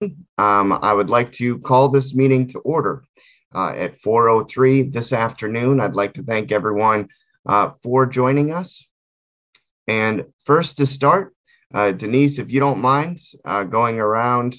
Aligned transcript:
Um, 0.00 0.72
I 0.72 0.92
would 0.92 1.10
like 1.10 1.32
to 1.32 1.58
call 1.58 1.88
this 1.88 2.14
meeting 2.14 2.46
to 2.48 2.60
order 2.60 3.02
uh, 3.54 3.72
at 3.76 4.00
4.03 4.00 4.92
this 4.92 5.12
afternoon. 5.12 5.80
I'd 5.80 5.96
like 5.96 6.14
to 6.14 6.22
thank 6.22 6.52
everyone 6.52 7.08
uh, 7.46 7.70
for 7.82 8.06
joining 8.06 8.52
us. 8.52 8.86
And 9.88 10.26
first 10.44 10.76
to 10.76 10.86
start, 10.86 11.34
uh, 11.74 11.92
Denise, 11.92 12.38
if 12.38 12.50
you 12.52 12.60
don't 12.60 12.80
mind 12.80 13.18
uh, 13.44 13.64
going 13.64 13.98
around 13.98 14.56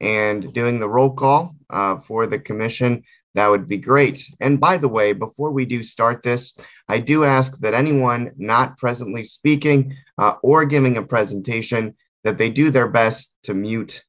and 0.00 0.52
doing 0.54 0.78
the 0.78 0.88
roll 0.88 1.12
call 1.12 1.56
uh, 1.68 1.98
for 1.98 2.26
the 2.26 2.38
commission, 2.38 3.02
that 3.34 3.48
would 3.48 3.68
be 3.68 3.76
great. 3.76 4.24
And 4.40 4.58
by 4.58 4.78
the 4.78 4.88
way, 4.88 5.12
before 5.12 5.50
we 5.50 5.66
do 5.66 5.82
start 5.82 6.22
this, 6.22 6.54
I 6.88 6.98
do 6.98 7.24
ask 7.24 7.58
that 7.58 7.74
anyone 7.74 8.32
not 8.36 8.78
presently 8.78 9.24
speaking 9.24 9.96
uh, 10.16 10.34
or 10.42 10.64
giving 10.64 10.96
a 10.96 11.02
presentation 11.02 11.94
that 12.24 12.38
they 12.38 12.50
do 12.50 12.70
their 12.70 12.88
best 12.88 13.36
to 13.44 13.54
mute 13.54 14.02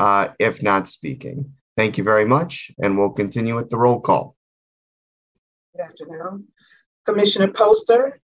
uh, 0.00 0.28
if 0.38 0.62
not 0.62 0.88
speaking. 0.88 1.52
Thank 1.76 1.98
you 1.98 2.04
very 2.04 2.24
much, 2.24 2.70
and 2.82 2.98
we'll 2.98 3.10
continue 3.10 3.54
with 3.54 3.68
the 3.68 3.76
roll 3.76 4.00
call. 4.00 4.34
Good 5.76 5.82
afternoon. 5.82 6.48
Commissioner 7.06 7.48
Poster, 7.48 8.20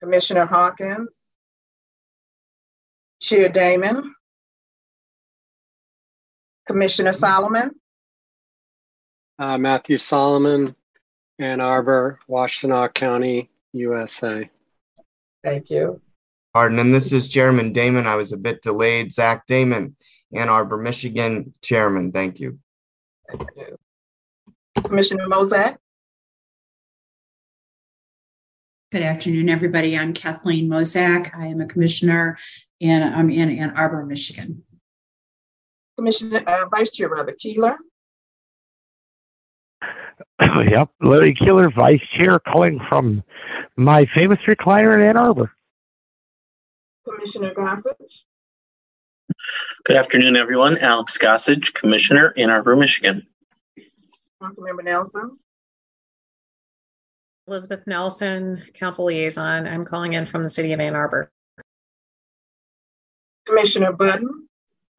Commissioner 0.00 0.46
Hawkins, 0.46 1.18
Chair 3.20 3.48
Damon, 3.48 4.14
Commissioner 6.66 7.12
Solomon, 7.12 7.72
uh, 9.38 9.58
Matthew 9.58 9.98
Solomon, 9.98 10.74
Ann 11.38 11.60
Arbor, 11.60 12.20
Washtenaw 12.28 12.94
County, 12.94 13.50
USA. 13.72 14.48
Thank 15.44 15.70
you. 15.70 16.00
Pardon, 16.56 16.78
and 16.78 16.94
this 16.94 17.12
is 17.12 17.28
Chairman 17.28 17.74
Damon. 17.74 18.06
I 18.06 18.14
was 18.16 18.32
a 18.32 18.38
bit 18.38 18.62
delayed. 18.62 19.12
Zach 19.12 19.46
Damon, 19.46 19.94
Ann 20.34 20.48
Arbor, 20.48 20.78
Michigan, 20.78 21.52
Chairman. 21.60 22.12
Thank 22.12 22.40
you. 22.40 22.58
Thank 23.28 23.50
you. 23.54 23.76
Commissioner 24.82 25.26
Mozak. 25.28 25.76
Good 28.90 29.02
afternoon, 29.02 29.50
everybody. 29.50 29.98
I'm 29.98 30.14
Kathleen 30.14 30.70
Mozak. 30.70 31.38
I 31.38 31.48
am 31.48 31.60
a 31.60 31.66
commissioner 31.66 32.38
and 32.80 33.04
I'm 33.04 33.28
in 33.28 33.50
Ann 33.50 33.76
Arbor, 33.76 34.06
Michigan. 34.06 34.62
Commissioner, 35.98 36.40
uh, 36.46 36.64
Vice 36.74 36.90
Chair, 36.90 37.10
rather, 37.10 37.32
Keeler. 37.32 37.76
yep, 40.40 40.88
Larry 41.02 41.34
Keeler, 41.34 41.70
Vice 41.78 42.00
Chair, 42.16 42.38
calling 42.38 42.80
from 42.88 43.22
my 43.76 44.06
famous 44.14 44.38
recliner 44.48 44.94
in 44.94 45.02
Ann 45.02 45.18
Arbor. 45.18 45.52
Commissioner 47.06 47.54
Gossage. 47.54 48.22
Good 49.84 49.96
afternoon, 49.96 50.34
everyone. 50.34 50.78
Alex 50.78 51.16
Gossage, 51.18 51.72
Commissioner, 51.72 52.34
Ann 52.36 52.50
Arbor, 52.50 52.74
Michigan. 52.74 53.26
Councilmember 54.42 54.84
Nelson. 54.84 55.38
Elizabeth 57.46 57.86
Nelson, 57.86 58.62
Council 58.74 59.04
Liaison. 59.04 59.68
I'm 59.68 59.84
calling 59.84 60.14
in 60.14 60.26
from 60.26 60.42
the 60.42 60.50
city 60.50 60.72
of 60.72 60.80
Ann 60.80 60.96
Arbor. 60.96 61.30
Commissioner 63.46 63.92
Button, 63.92 64.48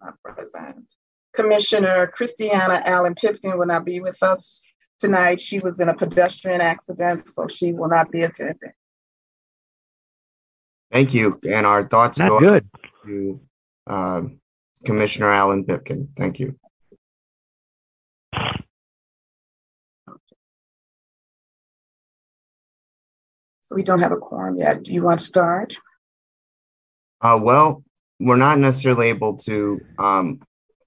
not 0.02 0.14
present. 0.24 0.94
Commissioner 1.34 2.08
Christiana 2.08 2.82
Allen 2.86 3.16
Pipkin 3.16 3.58
will 3.58 3.68
not 3.68 3.84
be 3.84 4.00
with 4.00 4.24
us 4.24 4.64
tonight. 5.00 5.42
She 5.42 5.60
was 5.60 5.82
in 5.82 5.90
a 5.90 5.94
pedestrian 5.94 6.62
accident, 6.62 7.28
so 7.28 7.48
she 7.48 7.74
will 7.74 7.90
not 7.90 8.10
be 8.12 8.22
attending. 8.22 8.72
Thank 10.92 11.14
you. 11.14 11.40
And 11.50 11.66
our 11.66 11.88
thoughts 11.88 12.18
Not 12.18 12.30
go 12.30 12.40
good. 12.40 12.70
to 13.06 13.42
uh, 13.86 14.22
Commissioner 14.86 15.32
Allen 15.32 15.66
Pipkin. 15.66 16.10
Thank 16.16 16.40
you. 16.40 16.58
So 23.62 23.76
we 23.76 23.84
don't 23.84 24.00
have 24.00 24.14
a 24.14 24.18
quorum 24.18 24.56
yet. 24.58 24.84
Do 24.84 24.94
you 24.94 25.04
want 25.04 25.20
to 25.20 25.26
start? 25.26 25.76
Uh, 27.20 27.38
well, 27.42 27.84
we're 28.18 28.38
not 28.38 28.60
necessarily 28.60 29.10
able 29.10 29.36
to 29.40 29.82
um, 30.00 30.40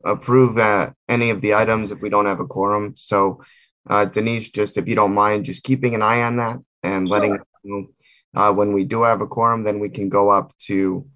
approve 0.02 0.56
uh, 0.56 0.92
any 1.06 1.28
of 1.28 1.42
the 1.42 1.54
items 1.54 1.90
if 1.90 2.00
we 2.00 2.08
don't 2.08 2.24
have 2.24 2.40
a 2.40 2.46
quorum. 2.46 2.94
So, 2.96 3.42
uh, 3.88 4.06
Denise, 4.06 4.48
just 4.48 4.78
if 4.78 4.88
you 4.88 4.94
don't 4.94 5.12
mind, 5.12 5.44
just 5.44 5.62
keeping 5.62 5.94
an 5.94 6.00
eye 6.00 6.22
on 6.22 6.36
that 6.36 6.56
and 6.82 7.06
letting 7.06 7.34
us 7.34 7.40
know 7.64 7.88
uh, 8.34 8.52
when 8.52 8.72
we 8.72 8.84
do 8.84 9.02
have 9.02 9.20
a 9.20 9.26
quorum, 9.26 9.64
then 9.64 9.80
we 9.80 9.88
can 9.88 10.08
go 10.08 10.30
up 10.30 10.56
to 10.58 11.06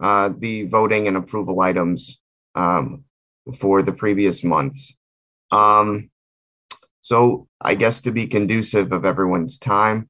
uh, 0.00 0.30
the 0.38 0.64
voting 0.64 1.06
and 1.06 1.16
approval 1.16 1.60
items 1.60 2.20
um, 2.54 3.04
for 3.58 3.82
the 3.82 3.92
previous 3.92 4.42
months. 4.42 4.92
Um, 5.50 6.10
so, 7.00 7.48
I 7.60 7.74
guess 7.74 8.00
to 8.02 8.10
be 8.10 8.26
conducive 8.26 8.90
of 8.92 9.04
everyone's 9.04 9.58
time, 9.58 10.08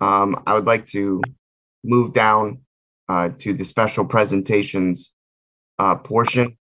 um, 0.00 0.42
I 0.46 0.54
would 0.54 0.64
like 0.64 0.86
to 0.86 1.20
move 1.84 2.12
down 2.12 2.62
uh, 3.08 3.30
to 3.38 3.52
the 3.52 3.64
special 3.64 4.06
presentations 4.06 5.12
uh, 5.78 5.96
portion 5.96 6.56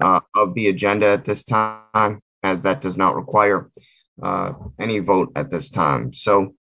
uh, 0.00 0.20
of 0.34 0.54
the 0.54 0.68
agenda 0.68 1.06
at 1.06 1.24
this 1.24 1.44
time, 1.44 2.20
as 2.42 2.62
that 2.62 2.80
does 2.80 2.96
not 2.96 3.16
require 3.16 3.70
uh, 4.22 4.52
any 4.78 4.98
vote 4.98 5.30
at 5.36 5.50
this 5.50 5.70
time. 5.70 6.12
So, 6.12 6.54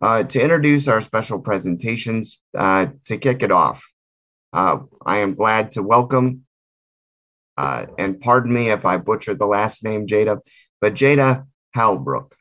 uh, 0.00 0.22
to 0.22 0.40
introduce 0.40 0.88
our 0.88 1.00
special 1.00 1.38
presentations, 1.38 2.40
uh, 2.56 2.86
to 3.04 3.18
kick 3.18 3.42
it 3.42 3.50
off, 3.50 3.84
uh, 4.52 4.78
I 5.04 5.18
am 5.18 5.34
glad 5.34 5.72
to 5.72 5.82
welcome, 5.82 6.44
uh, 7.56 7.86
and 7.98 8.20
pardon 8.20 8.52
me 8.52 8.70
if 8.70 8.84
I 8.84 8.96
butchered 8.96 9.38
the 9.38 9.46
last 9.46 9.84
name, 9.84 10.06
Jada, 10.06 10.40
but 10.80 10.94
Jada 10.94 11.46
Halbrook 11.76 12.32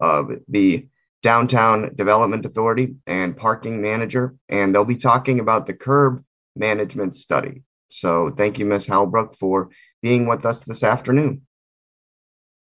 of 0.00 0.30
the 0.48 0.88
Downtown 1.22 1.94
Development 1.94 2.44
Authority 2.44 2.96
and 3.06 3.36
Parking 3.36 3.80
Manager, 3.80 4.34
and 4.48 4.74
they'll 4.74 4.84
be 4.84 4.96
talking 4.96 5.40
about 5.40 5.66
the 5.66 5.72
curb 5.72 6.22
management 6.54 7.14
study. 7.14 7.62
So 7.88 8.30
thank 8.30 8.58
you, 8.58 8.66
Ms. 8.66 8.86
Halbrook, 8.86 9.36
for 9.36 9.70
being 10.02 10.26
with 10.26 10.44
us 10.44 10.64
this 10.64 10.82
afternoon. 10.82 11.46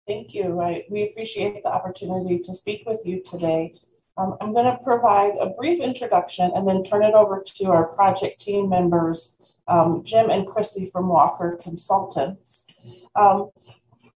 Thank 0.07 0.35
you. 0.35 0.61
I, 0.61 0.85
we 0.91 1.09
appreciate 1.09 1.63
the 1.63 1.73
opportunity 1.73 2.37
to 2.39 2.53
speak 2.53 2.83
with 2.85 2.99
you 3.03 3.23
today. 3.23 3.73
Um, 4.17 4.37
I'm 4.39 4.53
going 4.53 4.65
to 4.65 4.81
provide 4.83 5.33
a 5.39 5.49
brief 5.49 5.81
introduction 5.81 6.51
and 6.55 6.67
then 6.67 6.83
turn 6.83 7.03
it 7.03 7.13
over 7.13 7.43
to 7.57 7.65
our 7.65 7.85
project 7.85 8.39
team 8.39 8.69
members, 8.69 9.37
um, 9.67 10.03
Jim 10.03 10.29
and 10.29 10.47
Chrissy 10.47 10.85
from 10.85 11.09
Walker 11.09 11.59
Consultants. 11.61 12.65
Um, 13.15 13.49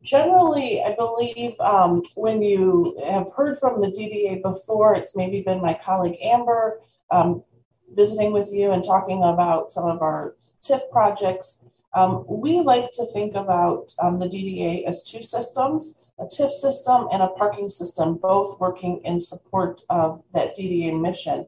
generally, 0.03 0.83
I 0.83 0.93
believe 0.95 1.59
um, 1.59 2.03
when 2.15 2.43
you 2.43 3.01
have 3.07 3.27
heard 3.35 3.57
from 3.57 3.81
the 3.81 3.87
DDA 3.87 4.43
before, 4.43 4.93
it's 4.95 5.15
maybe 5.15 5.41
been 5.41 5.61
my 5.61 5.73
colleague 5.73 6.17
Amber 6.21 6.79
um, 7.09 7.43
visiting 7.91 8.31
with 8.31 8.51
you 8.53 8.71
and 8.71 8.83
talking 8.83 9.23
about 9.23 9.73
some 9.73 9.85
of 9.85 10.01
our 10.03 10.35
TIF 10.61 10.81
projects. 10.91 11.63
Um, 11.95 12.23
we 12.27 12.59
like 12.59 12.91
to 12.91 13.05
think 13.07 13.33
about 13.33 13.87
the 13.97 14.27
DDA 14.27 14.85
as 14.85 15.01
two 15.01 15.23
systems, 15.23 15.97
a 16.19 16.25
TIF 16.25 16.51
system 16.51 17.07
and 17.11 17.21
a 17.21 17.27
parking 17.27 17.69
system, 17.69 18.15
both 18.15 18.59
working 18.59 19.01
in 19.03 19.21
support 19.21 19.81
of 19.89 20.23
that 20.33 20.55
DDA 20.55 20.99
mission. 20.99 21.45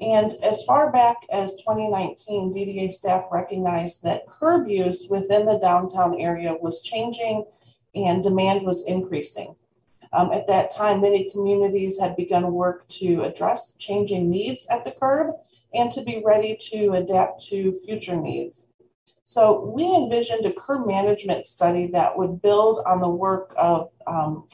And 0.00 0.32
as 0.42 0.62
far 0.64 0.90
back 0.90 1.16
as 1.30 1.56
2019, 1.62 2.54
DDA 2.54 2.92
staff 2.92 3.24
recognized 3.30 4.02
that 4.02 4.28
curb 4.28 4.68
use 4.68 5.08
within 5.10 5.46
the 5.46 5.58
downtown 5.58 6.18
area 6.18 6.54
was 6.54 6.82
changing 6.82 7.44
and 7.94 8.22
demand 8.22 8.62
was 8.62 8.84
increasing. 8.86 9.56
Um, 10.12 10.32
at 10.32 10.48
that 10.48 10.70
time, 10.70 11.00
many 11.00 11.30
communities 11.30 12.00
had 12.00 12.16
begun 12.16 12.52
work 12.52 12.88
to 12.88 13.22
address 13.22 13.76
changing 13.78 14.28
needs 14.28 14.66
at 14.68 14.84
the 14.84 14.90
curb 14.90 15.34
and 15.72 15.90
to 15.92 16.02
be 16.02 16.22
ready 16.24 16.56
to 16.70 16.92
adapt 16.92 17.46
to 17.46 17.72
future 17.72 18.16
needs. 18.16 18.66
So 19.30 19.60
we 19.72 19.84
envisioned 19.84 20.44
a 20.44 20.52
curb 20.52 20.88
management 20.88 21.46
study 21.46 21.86
that 21.92 22.18
would 22.18 22.42
build 22.42 22.82
on 22.84 23.00
the 23.00 23.08
work 23.08 23.54
of 23.56 23.90
um, 24.04 24.48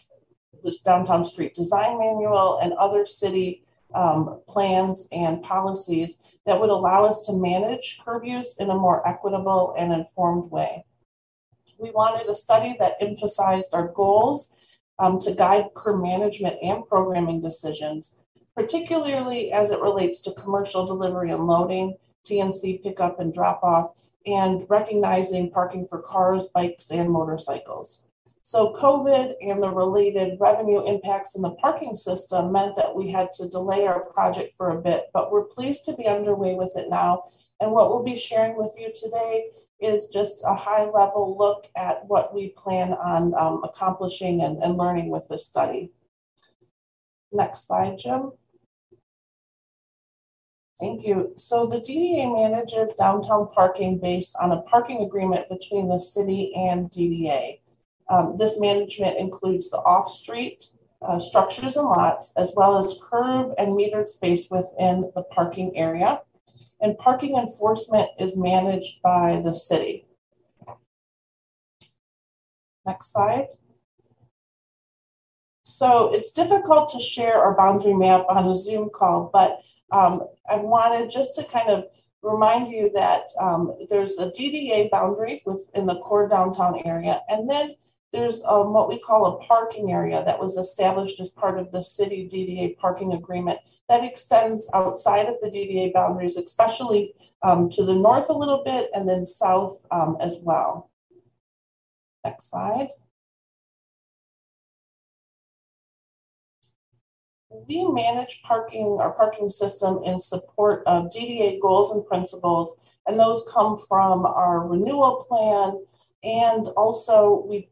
this 0.62 0.80
downtown 0.80 1.24
street 1.24 1.54
design 1.54 1.98
manual 1.98 2.58
and 2.62 2.74
other 2.74 3.06
city 3.06 3.62
um, 3.94 4.42
plans 4.46 5.08
and 5.10 5.42
policies 5.42 6.18
that 6.44 6.60
would 6.60 6.68
allow 6.68 7.06
us 7.06 7.22
to 7.22 7.32
manage 7.32 8.02
curb 8.04 8.26
use 8.26 8.58
in 8.58 8.68
a 8.68 8.74
more 8.74 9.00
equitable 9.08 9.74
and 9.78 9.94
informed 9.94 10.50
way. 10.50 10.84
We 11.78 11.90
wanted 11.90 12.28
a 12.28 12.34
study 12.34 12.76
that 12.78 12.98
emphasized 13.00 13.72
our 13.72 13.88
goals 13.88 14.52
um, 14.98 15.18
to 15.20 15.32
guide 15.32 15.68
curb 15.74 16.02
management 16.02 16.58
and 16.62 16.86
programming 16.86 17.40
decisions, 17.40 18.16
particularly 18.54 19.52
as 19.52 19.70
it 19.70 19.80
relates 19.80 20.20
to 20.24 20.32
commercial 20.32 20.84
delivery 20.84 21.30
and 21.30 21.46
loading, 21.46 21.96
TNC 22.26 22.82
pickup 22.82 23.18
and 23.20 23.32
drop 23.32 23.62
off, 23.62 23.92
and 24.26 24.66
recognizing 24.68 25.50
parking 25.50 25.86
for 25.88 26.02
cars, 26.02 26.48
bikes, 26.52 26.90
and 26.90 27.10
motorcycles. 27.10 28.06
So, 28.42 28.72
COVID 28.74 29.34
and 29.40 29.62
the 29.62 29.70
related 29.70 30.38
revenue 30.40 30.86
impacts 30.86 31.34
in 31.34 31.42
the 31.42 31.50
parking 31.50 31.96
system 31.96 32.52
meant 32.52 32.76
that 32.76 32.94
we 32.94 33.10
had 33.10 33.32
to 33.32 33.48
delay 33.48 33.86
our 33.86 34.00
project 34.00 34.54
for 34.54 34.70
a 34.70 34.80
bit, 34.80 35.06
but 35.12 35.32
we're 35.32 35.44
pleased 35.44 35.84
to 35.84 35.94
be 35.94 36.06
underway 36.06 36.54
with 36.54 36.76
it 36.76 36.88
now 36.88 37.24
And 37.60 37.72
what 37.72 37.88
we'll 37.88 38.04
be 38.04 38.16
sharing 38.16 38.56
with 38.56 38.74
you 38.78 38.92
today 38.94 39.50
is 39.80 40.08
just 40.08 40.44
a 40.46 40.54
high 40.54 40.84
level 40.84 41.36
look 41.38 41.68
at 41.76 42.06
what 42.06 42.34
we 42.34 42.50
plan 42.50 42.92
on 42.92 43.34
um, 43.34 43.62
accomplishing 43.64 44.42
and, 44.42 44.62
and 44.62 44.76
learning 44.76 45.08
with 45.10 45.26
this 45.28 45.46
study. 45.46 45.90
Next 47.32 47.66
slide, 47.66 47.98
Jim. 47.98 48.32
Thank 50.78 51.06
you. 51.06 51.32
So 51.36 51.66
the 51.66 51.80
DDA 51.80 52.34
manages 52.34 52.94
downtown 52.96 53.48
parking 53.48 53.98
based 53.98 54.36
on 54.40 54.52
a 54.52 54.60
parking 54.62 55.02
agreement 55.02 55.48
between 55.48 55.88
the 55.88 55.98
city 55.98 56.52
and 56.54 56.90
DDA. 56.90 57.60
Um, 58.10 58.36
this 58.36 58.60
management 58.60 59.16
includes 59.18 59.70
the 59.70 59.78
off-street 59.78 60.66
uh, 61.00 61.18
structures 61.18 61.76
and 61.76 61.86
lots, 61.86 62.32
as 62.36 62.52
well 62.54 62.78
as 62.78 62.98
curb 63.10 63.52
and 63.58 63.70
metered 63.70 64.08
space 64.08 64.48
within 64.50 65.10
the 65.14 65.22
parking 65.22 65.76
area. 65.76 66.20
And 66.80 66.98
parking 66.98 67.36
enforcement 67.36 68.10
is 68.18 68.36
managed 68.36 69.00
by 69.02 69.40
the 69.42 69.54
city. 69.54 70.06
Next 72.84 73.12
slide. 73.12 73.48
So 75.62 76.12
it's 76.14 76.32
difficult 76.32 76.90
to 76.90 77.00
share 77.00 77.42
our 77.42 77.56
boundary 77.56 77.94
map 77.94 78.26
on 78.28 78.46
a 78.46 78.54
Zoom 78.54 78.88
call, 78.94 79.30
but 79.32 79.60
um, 79.90 80.26
I 80.50 80.56
wanted 80.56 81.10
just 81.10 81.36
to 81.36 81.44
kind 81.44 81.68
of 81.68 81.84
remind 82.22 82.72
you 82.72 82.90
that 82.94 83.24
um, 83.40 83.76
there's 83.88 84.18
a 84.18 84.30
DDA 84.30 84.90
boundary 84.90 85.42
within 85.46 85.86
the 85.86 85.98
core 86.00 86.28
downtown 86.28 86.80
area, 86.84 87.20
and 87.28 87.48
then 87.48 87.74
there's 88.12 88.42
um, 88.46 88.72
what 88.72 88.88
we 88.88 88.98
call 88.98 89.26
a 89.26 89.44
parking 89.44 89.92
area 89.92 90.24
that 90.24 90.40
was 90.40 90.56
established 90.56 91.20
as 91.20 91.28
part 91.28 91.58
of 91.58 91.70
the 91.72 91.82
city 91.82 92.28
DDA 92.30 92.78
parking 92.78 93.12
agreement 93.12 93.58
that 93.88 94.04
extends 94.04 94.68
outside 94.74 95.26
of 95.26 95.36
the 95.40 95.48
DDA 95.48 95.92
boundaries, 95.92 96.36
especially 96.36 97.14
um, 97.42 97.70
to 97.70 97.84
the 97.84 97.94
north 97.94 98.28
a 98.28 98.32
little 98.32 98.62
bit 98.64 98.90
and 98.94 99.08
then 99.08 99.26
south 99.26 99.84
um, 99.90 100.16
as 100.20 100.38
well. 100.42 100.90
Next 102.24 102.50
slide. 102.50 102.88
We 107.68 107.86
manage 107.88 108.42
parking, 108.42 108.98
our 109.00 109.12
parking 109.12 109.48
system 109.48 110.00
in 110.04 110.20
support 110.20 110.82
of 110.86 111.10
DDA 111.10 111.60
goals 111.60 111.92
and 111.92 112.06
principles, 112.06 112.76
and 113.06 113.18
those 113.18 113.48
come 113.52 113.76
from 113.76 114.26
our 114.26 114.66
renewal 114.66 115.26
plan, 115.28 115.84
and 116.22 116.66
also 116.76 117.44
we 117.48 117.70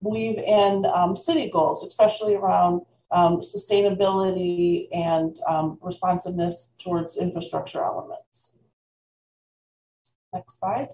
weave 0.00 0.38
in 0.38 0.86
um, 0.86 1.16
city 1.16 1.50
goals, 1.50 1.84
especially 1.84 2.34
around 2.34 2.82
um, 3.10 3.38
sustainability 3.38 4.88
and 4.92 5.38
um, 5.48 5.78
responsiveness 5.80 6.72
towards 6.78 7.16
infrastructure 7.16 7.82
elements. 7.82 8.58
Next 10.32 10.58
slide. 10.58 10.88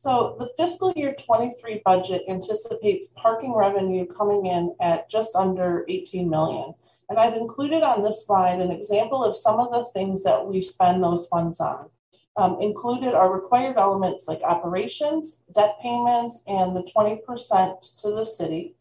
So 0.00 0.34
the 0.38 0.48
fiscal 0.56 0.94
year 0.96 1.14
23 1.14 1.82
budget 1.84 2.22
anticipates 2.26 3.08
parking 3.16 3.52
revenue 3.52 4.06
coming 4.06 4.46
in 4.46 4.74
at 4.80 5.10
just 5.10 5.36
under 5.36 5.84
18 5.90 6.26
million. 6.26 6.72
And 7.10 7.18
I've 7.18 7.34
included 7.34 7.82
on 7.82 8.02
this 8.02 8.24
slide 8.24 8.60
an 8.60 8.70
example 8.70 9.22
of 9.22 9.36
some 9.36 9.60
of 9.60 9.70
the 9.70 9.84
things 9.92 10.22
that 10.22 10.46
we 10.46 10.62
spend 10.62 11.04
those 11.04 11.26
funds 11.26 11.60
on. 11.60 11.90
Um, 12.34 12.56
included 12.62 13.12
are 13.12 13.30
required 13.30 13.76
elements 13.76 14.26
like 14.26 14.40
operations, 14.42 15.40
debt 15.54 15.76
payments, 15.82 16.42
and 16.46 16.74
the 16.74 16.90
20% 16.96 17.96
to 17.96 18.10
the 18.10 18.24
city. 18.24 18.76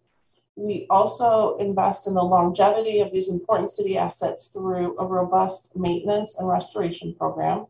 We 0.55 0.88
also 0.89 1.57
invest 1.57 2.07
in 2.07 2.13
the 2.13 2.23
longevity 2.23 3.01
of 3.01 3.11
these 3.11 3.27
important 3.27 3.71
city 3.71 3.97
assets 3.97 4.47
through 4.47 4.97
a 4.97 5.05
robust 5.05 5.75
maintenance 5.75 6.38
and 6.39 6.47
restoration 6.47 7.13
program. 7.13 7.65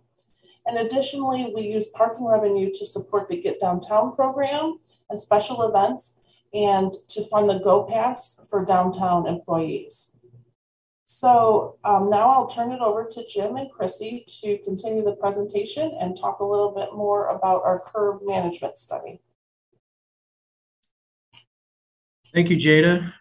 And 0.69 0.77
additionally, 0.77 1.51
we 1.55 1.63
use 1.63 1.87
parking 1.87 2.27
revenue 2.27 2.71
to 2.71 2.85
support 2.85 3.27
the 3.27 3.41
Get 3.41 3.59
Downtown 3.59 4.15
program 4.15 4.79
and 5.09 5.19
special 5.19 5.63
events 5.63 6.19
and 6.53 6.93
to 7.09 7.23
fund 7.23 7.49
the 7.49 7.57
Go 7.57 7.85
Pass 7.85 8.39
for 8.47 8.63
downtown 8.63 9.25
employees. 9.25 10.11
So 11.07 11.77
um, 11.83 12.11
now 12.11 12.29
I'll 12.29 12.45
turn 12.45 12.71
it 12.71 12.81
over 12.81 13.03
to 13.03 13.25
Jim 13.27 13.55
and 13.55 13.71
Chrissy 13.71 14.25
to 14.41 14.59
continue 14.59 15.03
the 15.03 15.15
presentation 15.15 15.91
and 15.99 16.15
talk 16.15 16.39
a 16.39 16.45
little 16.45 16.71
bit 16.71 16.93
more 16.93 17.29
about 17.29 17.63
our 17.63 17.81
curb 17.83 18.19
management 18.23 18.77
study. 18.77 19.21
Thank 22.31 22.51
you, 22.51 22.57
Jada. 22.57 23.11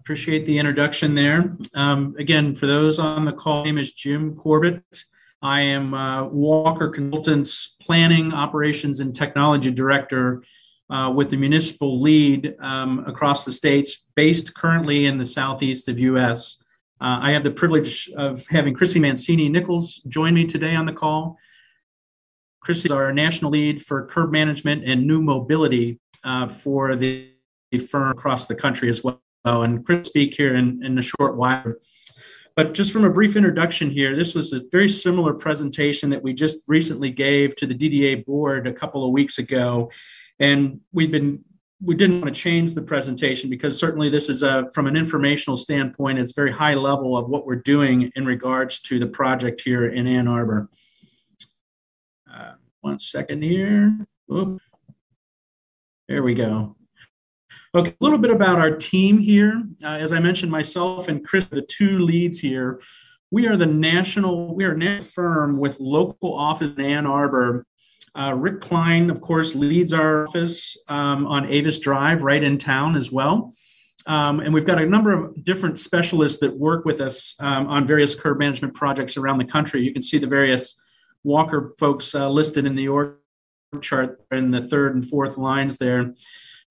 Appreciate 0.00 0.44
the 0.44 0.58
introduction 0.58 1.14
there. 1.14 1.56
Um, 1.74 2.14
again, 2.18 2.54
for 2.54 2.66
those 2.66 2.98
on 2.98 3.24
the 3.24 3.32
call, 3.32 3.60
my 3.60 3.70
name 3.70 3.78
is 3.78 3.94
Jim 3.94 4.36
Corbett. 4.36 5.04
I 5.42 5.62
am 5.62 5.94
uh, 5.94 6.24
Walker 6.24 6.88
Consultants 6.88 7.76
Planning, 7.80 8.34
Operations, 8.34 9.00
and 9.00 9.16
Technology 9.16 9.70
Director 9.70 10.42
uh, 10.90 11.12
with 11.14 11.30
the 11.30 11.36
municipal 11.36 12.02
lead 12.02 12.54
um, 12.60 13.04
across 13.06 13.44
the 13.44 13.52
states, 13.52 14.06
based 14.16 14.54
currently 14.54 15.06
in 15.06 15.16
the 15.16 15.24
southeast 15.24 15.88
of 15.88 15.98
U.S. 15.98 16.62
Uh, 17.00 17.20
I 17.22 17.30
have 17.30 17.44
the 17.44 17.50
privilege 17.50 18.10
of 18.16 18.46
having 18.48 18.74
Chrissy 18.74 18.98
Mancini 18.98 19.48
Nichols 19.48 19.96
join 20.08 20.34
me 20.34 20.44
today 20.44 20.74
on 20.74 20.84
the 20.84 20.92
call. 20.92 21.38
Chrissy 22.60 22.88
is 22.88 22.92
our 22.92 23.10
national 23.12 23.52
lead 23.52 23.80
for 23.80 24.04
curb 24.06 24.30
management 24.30 24.84
and 24.84 25.06
new 25.06 25.22
mobility 25.22 25.98
uh, 26.22 26.48
for 26.48 26.96
the 26.96 27.30
firm 27.88 28.10
across 28.10 28.46
the 28.46 28.54
country 28.54 28.90
as 28.90 29.02
well. 29.02 29.22
And 29.44 29.86
Chris 29.86 30.08
speak 30.08 30.36
here 30.36 30.54
in, 30.54 30.84
in 30.84 30.98
a 30.98 31.02
short 31.02 31.36
while. 31.36 31.72
But 32.60 32.74
just 32.74 32.92
from 32.92 33.04
a 33.04 33.10
brief 33.10 33.36
introduction 33.36 33.90
here, 33.90 34.14
this 34.14 34.34
was 34.34 34.52
a 34.52 34.60
very 34.70 34.90
similar 34.90 35.32
presentation 35.32 36.10
that 36.10 36.22
we 36.22 36.34
just 36.34 36.58
recently 36.68 37.08
gave 37.08 37.56
to 37.56 37.66
the 37.66 37.74
DDA 37.74 38.26
board 38.26 38.66
a 38.66 38.72
couple 38.74 39.02
of 39.02 39.12
weeks 39.12 39.38
ago. 39.38 39.90
And 40.38 40.82
we've 40.92 41.10
been 41.10 41.42
we 41.82 41.94
didn't 41.94 42.20
want 42.20 42.34
to 42.34 42.38
change 42.38 42.74
the 42.74 42.82
presentation 42.82 43.48
because 43.48 43.78
certainly 43.78 44.10
this 44.10 44.28
is 44.28 44.42
a 44.42 44.70
from 44.74 44.86
an 44.86 44.94
informational 44.94 45.56
standpoint 45.56 46.18
it's 46.18 46.32
very 46.32 46.52
high 46.52 46.74
level 46.74 47.16
of 47.16 47.30
what 47.30 47.46
we're 47.46 47.56
doing 47.56 48.12
in 48.14 48.26
regards 48.26 48.82
to 48.82 48.98
the 48.98 49.06
project 49.06 49.62
here 49.62 49.86
in 49.86 50.06
ann 50.06 50.28
arbor 50.28 50.68
uh, 52.30 52.52
one 52.82 52.98
second 52.98 53.40
here 53.42 53.96
Oop. 54.30 54.60
there 56.06 56.22
we 56.22 56.34
go 56.34 56.76
Okay, 57.74 57.90
a 57.90 58.04
little 58.04 58.18
bit 58.18 58.30
about 58.30 58.58
our 58.58 58.74
team 58.74 59.18
here. 59.18 59.62
Uh, 59.82 59.98
as 59.98 60.12
I 60.12 60.18
mentioned, 60.18 60.50
myself 60.50 61.08
and 61.08 61.24
Chris, 61.24 61.46
the 61.46 61.62
two 61.62 61.98
leads 62.00 62.38
here. 62.38 62.80
We 63.30 63.46
are 63.46 63.56
the 63.56 63.66
national, 63.66 64.54
we 64.54 64.64
are 64.64 64.72
a 64.72 64.76
national 64.76 65.04
firm 65.04 65.58
with 65.58 65.78
local 65.78 66.34
office 66.34 66.70
in 66.70 66.80
Ann 66.80 67.06
Arbor. 67.06 67.64
Uh, 68.14 68.34
Rick 68.36 68.60
Klein, 68.60 69.08
of 69.08 69.20
course, 69.20 69.54
leads 69.54 69.92
our 69.92 70.26
office 70.26 70.76
um, 70.88 71.26
on 71.26 71.46
Avis 71.46 71.78
Drive 71.78 72.22
right 72.22 72.42
in 72.42 72.58
town 72.58 72.96
as 72.96 73.12
well. 73.12 73.52
Um, 74.06 74.40
and 74.40 74.52
we've 74.52 74.66
got 74.66 74.80
a 74.80 74.86
number 74.86 75.12
of 75.12 75.44
different 75.44 75.78
specialists 75.78 76.40
that 76.40 76.58
work 76.58 76.84
with 76.84 77.00
us 77.00 77.36
um, 77.38 77.68
on 77.68 77.86
various 77.86 78.14
curb 78.14 78.38
management 78.38 78.74
projects 78.74 79.16
around 79.16 79.38
the 79.38 79.44
country. 79.44 79.82
You 79.82 79.92
can 79.92 80.02
see 80.02 80.18
the 80.18 80.26
various 80.26 80.82
Walker 81.22 81.74
folks 81.78 82.14
uh, 82.14 82.28
listed 82.28 82.66
in 82.66 82.74
the 82.74 82.88
org 82.88 83.14
chart 83.80 84.20
in 84.32 84.50
the 84.50 84.66
third 84.66 84.94
and 84.94 85.08
fourth 85.08 85.36
lines 85.36 85.78
there. 85.78 86.14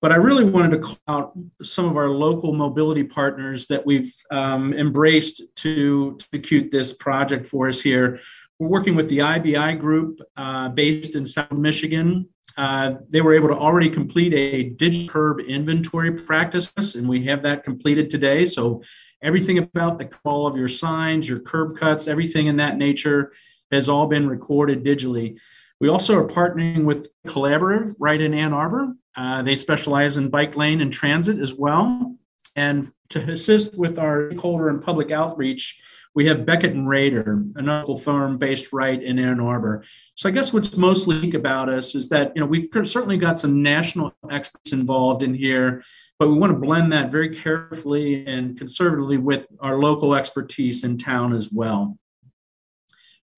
But 0.00 0.12
I 0.12 0.16
really 0.16 0.44
wanted 0.44 0.70
to 0.70 0.78
call 0.78 0.98
out 1.08 1.38
some 1.62 1.84
of 1.84 1.96
our 1.96 2.08
local 2.08 2.54
mobility 2.54 3.04
partners 3.04 3.66
that 3.66 3.84
we've 3.84 4.14
um, 4.30 4.72
embraced 4.72 5.42
to, 5.56 6.16
to 6.16 6.26
execute 6.32 6.70
this 6.70 6.92
project 6.92 7.46
for 7.46 7.68
us 7.68 7.80
here. 7.80 8.18
We're 8.58 8.68
working 8.68 8.94
with 8.94 9.08
the 9.08 9.18
IBI 9.18 9.78
group 9.78 10.20
uh, 10.36 10.70
based 10.70 11.16
in 11.16 11.26
South 11.26 11.52
Michigan. 11.52 12.28
Uh, 12.56 12.94
they 13.08 13.20
were 13.20 13.34
able 13.34 13.48
to 13.48 13.56
already 13.56 13.90
complete 13.90 14.32
a 14.34 14.70
digital 14.70 15.08
curb 15.08 15.40
inventory 15.40 16.12
practice, 16.12 16.94
and 16.94 17.08
we 17.08 17.24
have 17.24 17.42
that 17.42 17.62
completed 17.64 18.10
today. 18.10 18.44
So 18.44 18.82
everything 19.22 19.58
about 19.58 19.98
the 19.98 20.06
call 20.06 20.46
of 20.46 20.56
your 20.56 20.68
signs, 20.68 21.28
your 21.28 21.40
curb 21.40 21.76
cuts, 21.76 22.08
everything 22.08 22.46
in 22.46 22.56
that 22.56 22.76
nature 22.76 23.32
has 23.70 23.88
all 23.88 24.06
been 24.06 24.28
recorded 24.28 24.84
digitally. 24.84 25.38
We 25.80 25.88
also 25.88 26.16
are 26.18 26.28
partnering 26.28 26.84
with 26.84 27.08
Collaborative 27.26 27.94
right 27.98 28.20
in 28.20 28.34
Ann 28.34 28.52
Arbor. 28.52 28.94
Uh, 29.16 29.42
they 29.42 29.56
specialize 29.56 30.16
in 30.16 30.28
bike 30.28 30.54
lane 30.54 30.80
and 30.80 30.92
transit 30.92 31.38
as 31.38 31.54
well. 31.54 32.16
And 32.54 32.92
to 33.10 33.32
assist 33.32 33.78
with 33.78 33.98
our 33.98 34.30
stakeholder 34.30 34.68
and 34.68 34.82
public 34.82 35.10
outreach, 35.10 35.80
we 36.14 36.26
have 36.26 36.44
Beckett 36.44 36.72
and 36.72 36.86
Raeder, 36.86 37.52
an 37.56 37.66
local 37.66 37.96
firm 37.96 38.36
based 38.36 38.72
right 38.72 39.00
in 39.00 39.18
Ann 39.18 39.40
Arbor. 39.40 39.84
So 40.16 40.28
I 40.28 40.32
guess 40.32 40.52
what's 40.52 40.76
most 40.76 41.06
unique 41.06 41.34
about 41.34 41.68
us 41.68 41.94
is 41.94 42.08
that 42.08 42.32
you 42.34 42.40
know 42.40 42.46
we've 42.46 42.68
certainly 42.82 43.16
got 43.16 43.38
some 43.38 43.62
national 43.62 44.12
experts 44.28 44.72
involved 44.72 45.22
in 45.22 45.34
here, 45.34 45.84
but 46.18 46.28
we 46.28 46.34
want 46.34 46.52
to 46.52 46.58
blend 46.58 46.92
that 46.92 47.12
very 47.12 47.34
carefully 47.34 48.26
and 48.26 48.58
conservatively 48.58 49.18
with 49.18 49.46
our 49.60 49.78
local 49.78 50.14
expertise 50.14 50.82
in 50.82 50.98
town 50.98 51.32
as 51.32 51.50
well. 51.52 51.96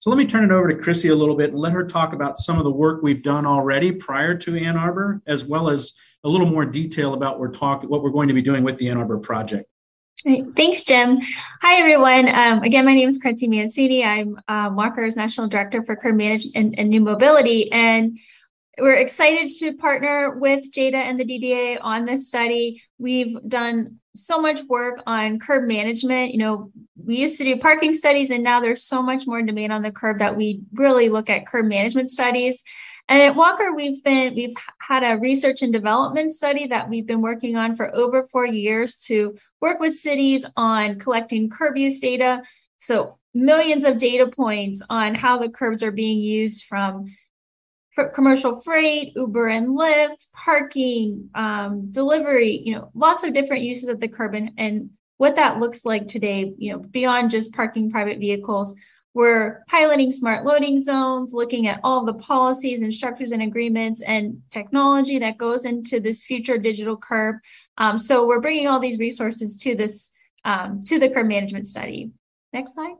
So 0.03 0.09
let 0.09 0.17
me 0.17 0.25
turn 0.25 0.43
it 0.43 0.51
over 0.51 0.67
to 0.67 0.75
Chrissy 0.75 1.07
a 1.07 1.15
little 1.15 1.33
bit 1.33 1.51
and 1.51 1.59
let 1.59 1.71
her 1.71 1.85
talk 1.85 2.11
about 2.11 2.37
some 2.37 2.57
of 2.57 2.65
the 2.65 2.71
work 2.71 3.01
we've 3.01 3.23
done 3.23 3.45
already 3.45 3.89
prior 3.89 4.35
to 4.35 4.57
Ann 4.57 4.75
Arbor, 4.75 5.21
as 5.27 5.45
well 5.45 5.69
as 5.69 5.93
a 6.25 6.27
little 6.27 6.45
more 6.45 6.65
detail 6.65 7.13
about 7.13 7.39
we're 7.39 7.53
talking 7.53 7.89
what 7.89 8.03
we're 8.03 8.09
going 8.09 8.27
to 8.27 8.33
be 8.33 8.41
doing 8.41 8.65
with 8.65 8.77
the 8.77 8.89
Ann 8.89 8.97
Arbor 8.97 9.17
project. 9.17 9.69
Thanks, 10.57 10.83
Jim. 10.83 11.21
Hi, 11.61 11.79
everyone. 11.79 12.27
Um, 12.27 12.63
again, 12.63 12.83
my 12.83 12.93
name 12.93 13.07
is 13.07 13.17
Chrissy 13.17 13.47
Mancini. 13.47 14.03
I'm 14.03 14.37
um, 14.49 14.75
Walker's 14.75 15.15
National 15.15 15.47
Director 15.47 15.83
for 15.83 15.95
Curb 15.95 16.17
Management 16.17 16.53
and, 16.57 16.77
and, 16.77 16.89
New 16.89 16.99
Mobility. 16.99 17.71
And 17.71 18.19
we're 18.79 18.95
excited 18.95 19.53
to 19.59 19.71
partner 19.77 20.37
with 20.37 20.69
JADA 20.69 20.97
and 20.97 21.17
the 21.17 21.23
DDA 21.23 21.77
on 21.79 22.03
this 22.03 22.27
study. 22.27 22.81
We've 22.97 23.37
done 23.47 24.01
so 24.15 24.39
much 24.39 24.61
work 24.63 25.01
on 25.07 25.39
curb 25.39 25.65
management. 25.65 26.31
You 26.31 26.39
know, 26.39 26.71
we 27.03 27.17
used 27.17 27.37
to 27.37 27.43
do 27.43 27.57
parking 27.57 27.93
studies, 27.93 28.31
and 28.31 28.43
now 28.43 28.59
there's 28.59 28.83
so 28.83 29.01
much 29.01 29.25
more 29.25 29.41
demand 29.41 29.73
on 29.73 29.81
the 29.81 29.91
curb 29.91 30.19
that 30.19 30.37
we 30.37 30.61
really 30.73 31.09
look 31.09 31.29
at 31.29 31.47
curb 31.47 31.65
management 31.65 32.09
studies. 32.09 32.63
And 33.09 33.21
at 33.21 33.35
Walker, 33.35 33.73
we've 33.75 34.03
been 34.03 34.33
we've 34.35 34.55
had 34.79 35.03
a 35.03 35.19
research 35.19 35.61
and 35.61 35.73
development 35.73 36.31
study 36.31 36.67
that 36.67 36.89
we've 36.89 37.05
been 37.07 37.21
working 37.21 37.55
on 37.55 37.75
for 37.75 37.93
over 37.93 38.23
four 38.23 38.45
years 38.45 38.95
to 39.05 39.35
work 39.61 39.79
with 39.79 39.95
cities 39.95 40.45
on 40.55 40.99
collecting 40.99 41.49
curb 41.49 41.75
use 41.75 41.99
data. 41.99 42.43
So 42.77 43.11
millions 43.33 43.85
of 43.85 43.97
data 43.97 44.27
points 44.27 44.81
on 44.89 45.15
how 45.15 45.37
the 45.37 45.49
curbs 45.49 45.83
are 45.83 45.91
being 45.91 46.19
used 46.19 46.65
from 46.65 47.05
commercial 48.13 48.59
freight, 48.61 49.13
Uber 49.15 49.47
and 49.47 49.77
Lyft, 49.77 50.31
parking, 50.33 51.29
um, 51.35 51.91
delivery, 51.91 52.61
you 52.63 52.75
know, 52.75 52.89
lots 52.93 53.23
of 53.23 53.33
different 53.33 53.63
uses 53.63 53.89
of 53.89 53.99
the 53.99 54.07
curb 54.07 54.33
and, 54.33 54.51
and 54.57 54.89
what 55.17 55.35
that 55.35 55.59
looks 55.59 55.85
like 55.85 56.07
today, 56.07 56.53
you 56.57 56.71
know, 56.71 56.79
beyond 56.79 57.29
just 57.29 57.53
parking 57.53 57.91
private 57.91 58.19
vehicles 58.19 58.75
we're 59.13 59.63
piloting 59.67 60.09
smart 60.09 60.43
loading 60.43 60.83
zones, 60.83 61.33
looking 61.33 61.67
at 61.67 61.79
all 61.83 62.03
the 62.03 62.13
policies 62.13 62.81
and 62.81 62.93
structures 62.93 63.31
and 63.31 63.43
agreements 63.43 64.01
and 64.01 64.41
technology 64.49 65.19
that 65.19 65.37
goes 65.37 65.65
into 65.65 65.99
this 65.99 66.23
future 66.23 66.57
digital 66.57 66.97
curb. 66.97 67.35
Um, 67.77 67.97
so 67.97 68.27
we're 68.27 68.41
bringing 68.41 68.67
all 68.67 68.79
these 68.79 68.97
resources 68.97 69.55
to 69.57 69.75
this 69.75 70.09
um, 70.45 70.81
to 70.87 70.99
the 70.99 71.09
curb 71.09 71.27
management 71.27 71.67
study. 71.67 72.11
Next 72.51 72.73
slide. 72.73 72.95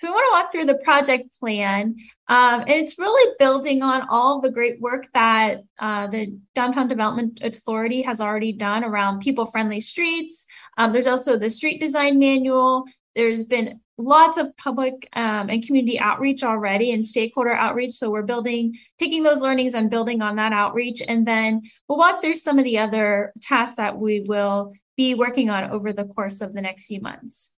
So 0.00 0.08
we 0.08 0.12
want 0.12 0.24
to 0.24 0.32
walk 0.32 0.50
through 0.50 0.64
the 0.64 0.82
project 0.82 1.28
plan, 1.38 1.94
um, 2.28 2.60
and 2.60 2.70
it's 2.70 2.98
really 2.98 3.34
building 3.38 3.82
on 3.82 4.08
all 4.08 4.40
the 4.40 4.50
great 4.50 4.80
work 4.80 5.08
that 5.12 5.60
uh, 5.78 6.06
the 6.06 6.38
Downtown 6.54 6.88
Development 6.88 7.38
Authority 7.42 8.00
has 8.00 8.18
already 8.18 8.54
done 8.54 8.82
around 8.82 9.20
people-friendly 9.20 9.82
streets. 9.82 10.46
Um, 10.78 10.92
there's 10.92 11.06
also 11.06 11.38
the 11.38 11.50
street 11.50 11.80
design 11.80 12.18
manual, 12.18 12.86
there's 13.14 13.44
been 13.44 13.78
lots 13.98 14.38
of 14.38 14.56
public 14.56 15.06
um, 15.12 15.50
and 15.50 15.66
community 15.66 16.00
outreach 16.00 16.42
already 16.42 16.92
and 16.92 17.04
stakeholder 17.04 17.52
outreach. 17.52 17.90
So 17.90 18.10
we're 18.10 18.22
building, 18.22 18.78
taking 18.98 19.22
those 19.22 19.42
learnings 19.42 19.74
and 19.74 19.90
building 19.90 20.22
on 20.22 20.36
that 20.36 20.54
outreach. 20.54 21.02
And 21.06 21.26
then 21.26 21.60
we'll 21.86 21.98
walk 21.98 22.22
through 22.22 22.36
some 22.36 22.58
of 22.58 22.64
the 22.64 22.78
other 22.78 23.34
tasks 23.42 23.76
that 23.76 23.98
we 23.98 24.24
will 24.26 24.72
be 24.96 25.14
working 25.14 25.50
on 25.50 25.70
over 25.70 25.92
the 25.92 26.04
course 26.04 26.40
of 26.40 26.54
the 26.54 26.62
next 26.62 26.86
few 26.86 27.02
months. 27.02 27.50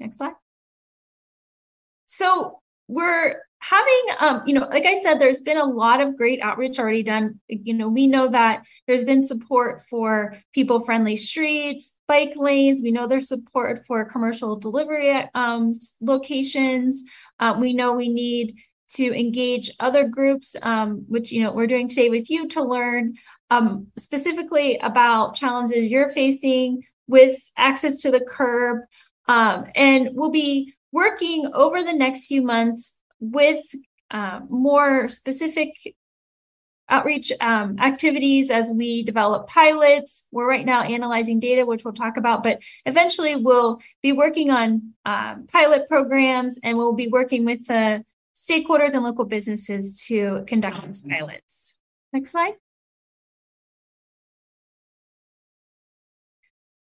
Next 0.00 0.16
slide. 0.16 0.32
So 2.10 2.58
we're 2.88 3.36
having 3.62 4.02
um 4.18 4.42
you 4.46 4.54
know 4.54 4.66
like 4.70 4.86
i 4.86 4.98
said 5.00 5.20
there's 5.20 5.40
been 5.40 5.58
a 5.58 5.64
lot 5.64 6.00
of 6.00 6.16
great 6.16 6.40
outreach 6.42 6.78
already 6.78 7.04
done. 7.04 7.38
You 7.48 7.72
know 7.72 7.88
we 7.88 8.06
know 8.08 8.28
that 8.28 8.64
there's 8.86 9.04
been 9.04 9.24
support 9.24 9.82
for 9.88 10.36
people 10.52 10.80
friendly 10.80 11.14
streets 11.14 11.96
bike 12.08 12.32
lanes. 12.34 12.82
We 12.82 12.90
know 12.90 13.06
there's 13.06 13.28
support 13.28 13.84
for 13.86 14.04
commercial 14.04 14.56
delivery 14.56 15.24
um, 15.34 15.72
locations. 16.00 17.04
Uh, 17.38 17.56
we 17.60 17.72
know 17.72 17.94
we 17.94 18.08
need 18.08 18.56
to 18.94 19.16
engage 19.16 19.70
other 19.78 20.08
groups 20.08 20.56
um, 20.62 21.04
which 21.06 21.30
you 21.30 21.44
know 21.44 21.52
we're 21.52 21.68
doing 21.68 21.88
today 21.88 22.08
with 22.08 22.28
you 22.28 22.48
to 22.48 22.64
learn 22.64 23.14
um, 23.50 23.86
specifically 23.96 24.78
about 24.78 25.36
challenges 25.36 25.92
you're 25.92 26.10
facing 26.10 26.82
with 27.06 27.38
access 27.56 28.00
to 28.00 28.10
the 28.10 28.26
curb 28.28 28.80
um, 29.28 29.66
and 29.76 30.10
we'll 30.14 30.32
be 30.32 30.74
working 30.92 31.50
over 31.54 31.82
the 31.82 31.92
next 31.92 32.26
few 32.26 32.42
months 32.42 33.00
with 33.20 33.64
uh, 34.10 34.40
more 34.48 35.08
specific 35.08 35.74
outreach 36.88 37.32
um, 37.40 37.78
activities 37.78 38.50
as 38.50 38.70
we 38.70 39.02
develop 39.04 39.46
pilots. 39.46 40.26
We're 40.32 40.48
right 40.48 40.66
now 40.66 40.82
analyzing 40.82 41.38
data, 41.38 41.64
which 41.64 41.84
we'll 41.84 41.94
talk 41.94 42.16
about, 42.16 42.42
but 42.42 42.60
eventually 42.84 43.36
we'll 43.36 43.80
be 44.02 44.12
working 44.12 44.50
on 44.50 44.94
um, 45.06 45.46
pilot 45.50 45.88
programs 45.88 46.58
and 46.62 46.76
we'll 46.76 46.94
be 46.94 47.08
working 47.08 47.44
with 47.44 47.66
the 47.66 48.04
stakeholders 48.34 48.94
and 48.94 49.04
local 49.04 49.24
businesses 49.24 50.04
to 50.06 50.44
conduct 50.46 50.82
those 50.84 51.02
pilots. 51.02 51.76
Next 52.12 52.32
slide. 52.32 52.54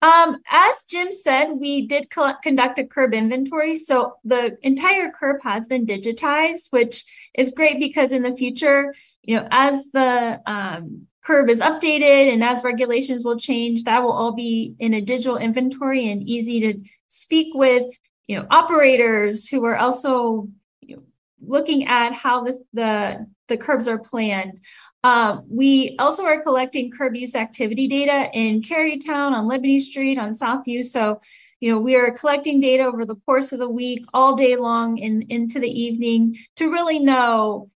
Um, 0.06 0.36
as 0.48 0.84
Jim 0.88 1.10
said, 1.10 1.54
we 1.58 1.86
did 1.86 2.10
conduct 2.10 2.78
a 2.78 2.84
curb 2.84 3.12
inventory. 3.12 3.74
So 3.74 4.14
the 4.24 4.56
entire 4.62 5.10
curb 5.10 5.42
has 5.42 5.66
been 5.66 5.84
digitized, 5.84 6.68
which 6.70 7.04
is 7.34 7.50
great 7.50 7.80
because 7.80 8.12
in 8.12 8.22
the 8.22 8.36
future, 8.36 8.94
you 9.22 9.36
know, 9.36 9.48
as 9.50 9.84
the 9.92 10.40
um, 10.46 11.08
curb 11.24 11.50
is 11.50 11.60
updated 11.60 12.32
and 12.32 12.44
as 12.44 12.62
regulations 12.62 13.24
will 13.24 13.36
change, 13.36 13.82
that 13.84 14.02
will 14.02 14.12
all 14.12 14.32
be 14.32 14.76
in 14.78 14.94
a 14.94 15.00
digital 15.00 15.38
inventory 15.38 16.12
and 16.12 16.22
easy 16.22 16.60
to 16.60 16.88
speak 17.08 17.52
with, 17.54 17.86
you 18.28 18.36
know, 18.36 18.46
operators 18.50 19.48
who 19.48 19.64
are 19.64 19.76
also 19.76 20.48
you 20.82 20.96
know, 20.96 21.02
looking 21.40 21.88
at 21.88 22.12
how 22.12 22.44
this 22.44 22.58
the 22.72 23.26
the 23.48 23.56
curbs 23.56 23.88
are 23.88 23.98
planned. 23.98 24.60
Um, 25.06 25.44
we 25.48 25.94
also 26.00 26.24
are 26.24 26.42
collecting 26.42 26.90
curb 26.90 27.14
use 27.14 27.36
activity 27.36 27.86
data 27.86 28.28
in 28.36 28.60
Kerrytown, 28.60 29.30
on 29.30 29.46
Liberty 29.46 29.78
Street, 29.78 30.18
on 30.18 30.34
South 30.34 30.66
U. 30.66 30.82
So, 30.82 31.20
you 31.60 31.70
know, 31.70 31.78
we 31.78 31.94
are 31.94 32.10
collecting 32.10 32.60
data 32.60 32.82
over 32.82 33.06
the 33.06 33.14
course 33.24 33.52
of 33.52 33.60
the 33.60 33.70
week, 33.70 34.04
all 34.12 34.34
day 34.34 34.56
long 34.56 35.00
and 35.00 35.22
into 35.28 35.60
the 35.60 35.70
evening 35.70 36.36
to 36.56 36.72
really 36.72 36.98
know 36.98 37.70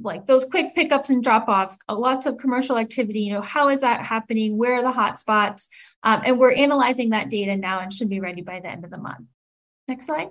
like 0.00 0.26
those 0.26 0.46
quick 0.46 0.74
pickups 0.74 1.10
and 1.10 1.22
drop 1.22 1.46
offs, 1.46 1.78
uh, 1.88 1.94
lots 1.94 2.26
of 2.26 2.38
commercial 2.38 2.76
activity. 2.76 3.20
You 3.20 3.34
know, 3.34 3.40
how 3.40 3.68
is 3.68 3.82
that 3.82 4.04
happening? 4.04 4.58
Where 4.58 4.74
are 4.74 4.82
the 4.82 4.90
hot 4.90 5.20
spots? 5.20 5.68
Um, 6.02 6.22
and 6.26 6.40
we're 6.40 6.54
analyzing 6.54 7.10
that 7.10 7.30
data 7.30 7.56
now 7.56 7.78
and 7.78 7.92
should 7.92 8.10
be 8.10 8.18
ready 8.18 8.42
by 8.42 8.58
the 8.58 8.68
end 8.68 8.84
of 8.84 8.90
the 8.90 8.98
month. 8.98 9.28
Next 9.86 10.06
slide. 10.06 10.30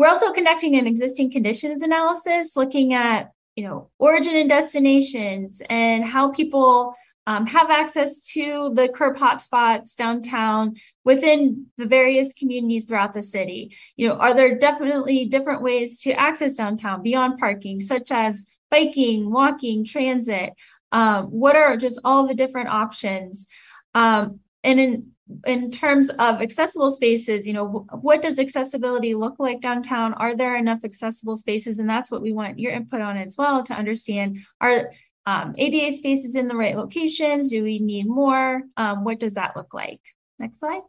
We're 0.00 0.08
also 0.08 0.32
conducting 0.32 0.76
an 0.76 0.86
existing 0.86 1.30
conditions 1.30 1.82
analysis, 1.82 2.56
looking 2.56 2.94
at 2.94 3.32
you 3.54 3.64
know 3.64 3.90
origin 3.98 4.34
and 4.34 4.48
destinations 4.48 5.60
and 5.68 6.02
how 6.02 6.30
people 6.30 6.94
um, 7.26 7.44
have 7.44 7.70
access 7.70 8.32
to 8.32 8.72
the 8.74 8.88
curb 8.88 9.18
hotspots 9.18 9.94
downtown 9.94 10.76
within 11.04 11.66
the 11.76 11.84
various 11.84 12.32
communities 12.32 12.84
throughout 12.84 13.12
the 13.12 13.20
city. 13.20 13.76
You 13.96 14.08
know, 14.08 14.14
are 14.14 14.32
there 14.32 14.58
definitely 14.58 15.26
different 15.26 15.60
ways 15.60 16.00
to 16.04 16.12
access 16.12 16.54
downtown 16.54 17.02
beyond 17.02 17.36
parking, 17.36 17.78
such 17.78 18.10
as 18.10 18.46
biking, 18.70 19.30
walking, 19.30 19.84
transit? 19.84 20.54
Um, 20.92 21.26
what 21.26 21.56
are 21.56 21.76
just 21.76 22.00
all 22.06 22.26
the 22.26 22.32
different 22.32 22.70
options? 22.70 23.48
Um, 23.94 24.40
and 24.64 24.80
in 24.80 25.10
in 25.46 25.70
terms 25.70 26.10
of 26.10 26.40
accessible 26.40 26.90
spaces, 26.90 27.46
you 27.46 27.52
know, 27.52 27.86
what 28.00 28.22
does 28.22 28.38
accessibility 28.38 29.14
look 29.14 29.36
like 29.38 29.60
downtown? 29.60 30.14
Are 30.14 30.34
there 30.34 30.56
enough 30.56 30.84
accessible 30.84 31.36
spaces? 31.36 31.78
And 31.78 31.88
that's 31.88 32.10
what 32.10 32.22
we 32.22 32.32
want 32.32 32.58
your 32.58 32.72
input 32.72 33.00
on 33.00 33.16
as 33.16 33.36
well 33.36 33.62
to 33.64 33.74
understand 33.74 34.38
are 34.60 34.90
um, 35.26 35.54
ADA 35.58 35.96
spaces 35.96 36.34
in 36.36 36.48
the 36.48 36.56
right 36.56 36.76
locations? 36.76 37.50
Do 37.50 37.62
we 37.62 37.78
need 37.78 38.06
more? 38.06 38.62
Um, 38.76 39.04
what 39.04 39.20
does 39.20 39.34
that 39.34 39.56
look 39.56 39.74
like? 39.74 40.00
Next 40.38 40.60
slide. 40.60 40.82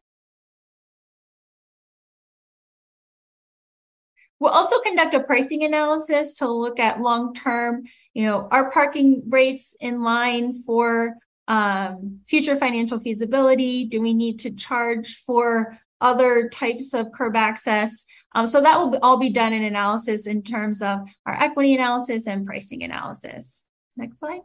We'll 4.40 4.50
also 4.50 4.80
conduct 4.80 5.14
a 5.14 5.20
pricing 5.20 5.64
analysis 5.64 6.34
to 6.36 6.48
look 6.50 6.80
at 6.80 7.00
long-term, 7.00 7.84
you 8.16 8.26
know, 8.26 8.48
are 8.50 8.72
parking 8.72 9.22
rates 9.30 9.76
in 9.80 10.02
line 10.02 10.54
for 10.64 11.16
um, 11.52 12.22
future 12.26 12.56
financial 12.56 12.98
feasibility? 12.98 13.84
Do 13.84 14.02
we 14.02 14.14
need 14.14 14.40
to 14.40 14.52
charge 14.52 15.18
for 15.18 15.78
other 16.00 16.48
types 16.48 16.94
of 16.94 17.12
curb 17.12 17.36
access? 17.36 18.06
Um, 18.34 18.48
so 18.48 18.62
that 18.62 18.80
will 18.80 18.98
all 19.02 19.20
be 19.20 19.30
done 19.30 19.52
in 19.52 19.62
analysis 19.64 20.28
in 20.28 20.44
terms 20.44 20.82
of 20.82 21.00
our 21.26 21.34
equity 21.34 21.76
analysis 21.76 22.26
and 22.26 22.46
pricing 22.46 22.84
analysis. 22.84 23.66
Next 23.98 24.20
slide. 24.20 24.40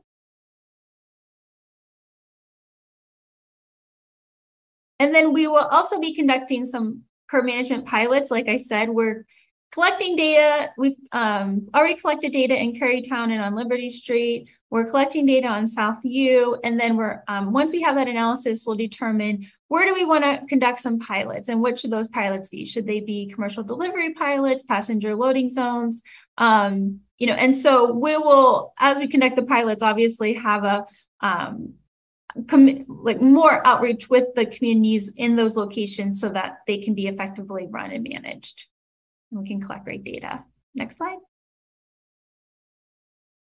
And 4.99 5.15
then 5.15 5.33
we 5.33 5.47
will 5.47 5.59
also 5.59 6.01
be 6.01 6.13
conducting 6.13 6.65
some 6.65 7.03
curb 7.31 7.45
management 7.45 7.87
pilots. 7.87 8.33
Like 8.33 8.49
I 8.49 8.57
said, 8.57 8.89
we're 8.89 9.27
collecting 9.71 10.17
data. 10.17 10.71
We've 10.77 10.97
um, 11.13 11.69
already 11.73 11.95
collected 11.95 12.33
data 12.33 12.61
in 12.61 12.73
Kerrytown 12.73 13.31
and 13.31 13.41
on 13.41 13.55
Liberty 13.55 13.91
Street. 13.91 14.49
We're 14.71 14.91
collecting 14.91 15.27
data 15.27 15.47
on 15.47 15.69
South 15.69 15.99
U, 16.03 16.59
and 16.65 16.79
then 16.79 16.97
we're 16.97 17.23
um, 17.29 17.53
once 17.53 17.73
we 17.73 17.83
have 17.83 17.95
that 17.95 18.09
analysis, 18.09 18.65
we'll 18.67 18.77
determine 18.77 19.47
where 19.69 19.87
do 19.87 19.95
we 19.95 20.05
want 20.05 20.25
to 20.25 20.45
conduct 20.47 20.81
some 20.81 20.99
pilots, 20.99 21.49
and 21.49 21.61
what 21.61 21.79
should 21.79 21.91
those 21.91 22.09
pilots 22.09 22.49
be? 22.49 22.65
Should 22.65 22.87
they 22.87 23.01
be 23.01 23.31
commercial 23.33 23.63
delivery 23.63 24.15
pilots, 24.15 24.63
passenger 24.65 25.15
loading 25.15 25.51
zones? 25.51 26.03
Um, 26.37 27.01
you 27.19 27.27
know, 27.27 27.35
and 27.35 27.57
so 27.57 27.93
we 27.93 28.17
will, 28.17 28.75
as 28.79 28.99
we 28.99 29.09
conduct 29.09 29.37
the 29.37 29.43
pilots, 29.43 29.83
obviously 29.83 30.35
have 30.35 30.65
a 30.65 30.85
um, 31.21 31.75
com- 32.49 32.85
like 32.89 33.21
more 33.21 33.67
outreach 33.67 34.11
with 34.11 34.35
the 34.35 34.47
communities 34.47 35.13
in 35.17 35.37
those 35.37 35.57
locations 35.57 36.21
so 36.21 36.29
that 36.31 36.59
they 36.67 36.79
can 36.79 36.95
be 36.95 37.07
effectively 37.07 37.67
run 37.71 37.91
and 37.91 38.07
managed. 38.09 38.67
And 39.31 39.41
we 39.41 39.47
can 39.47 39.61
collect 39.61 39.85
great 39.85 40.05
data. 40.05 40.45
Next 40.75 40.99
slide. 40.99 41.19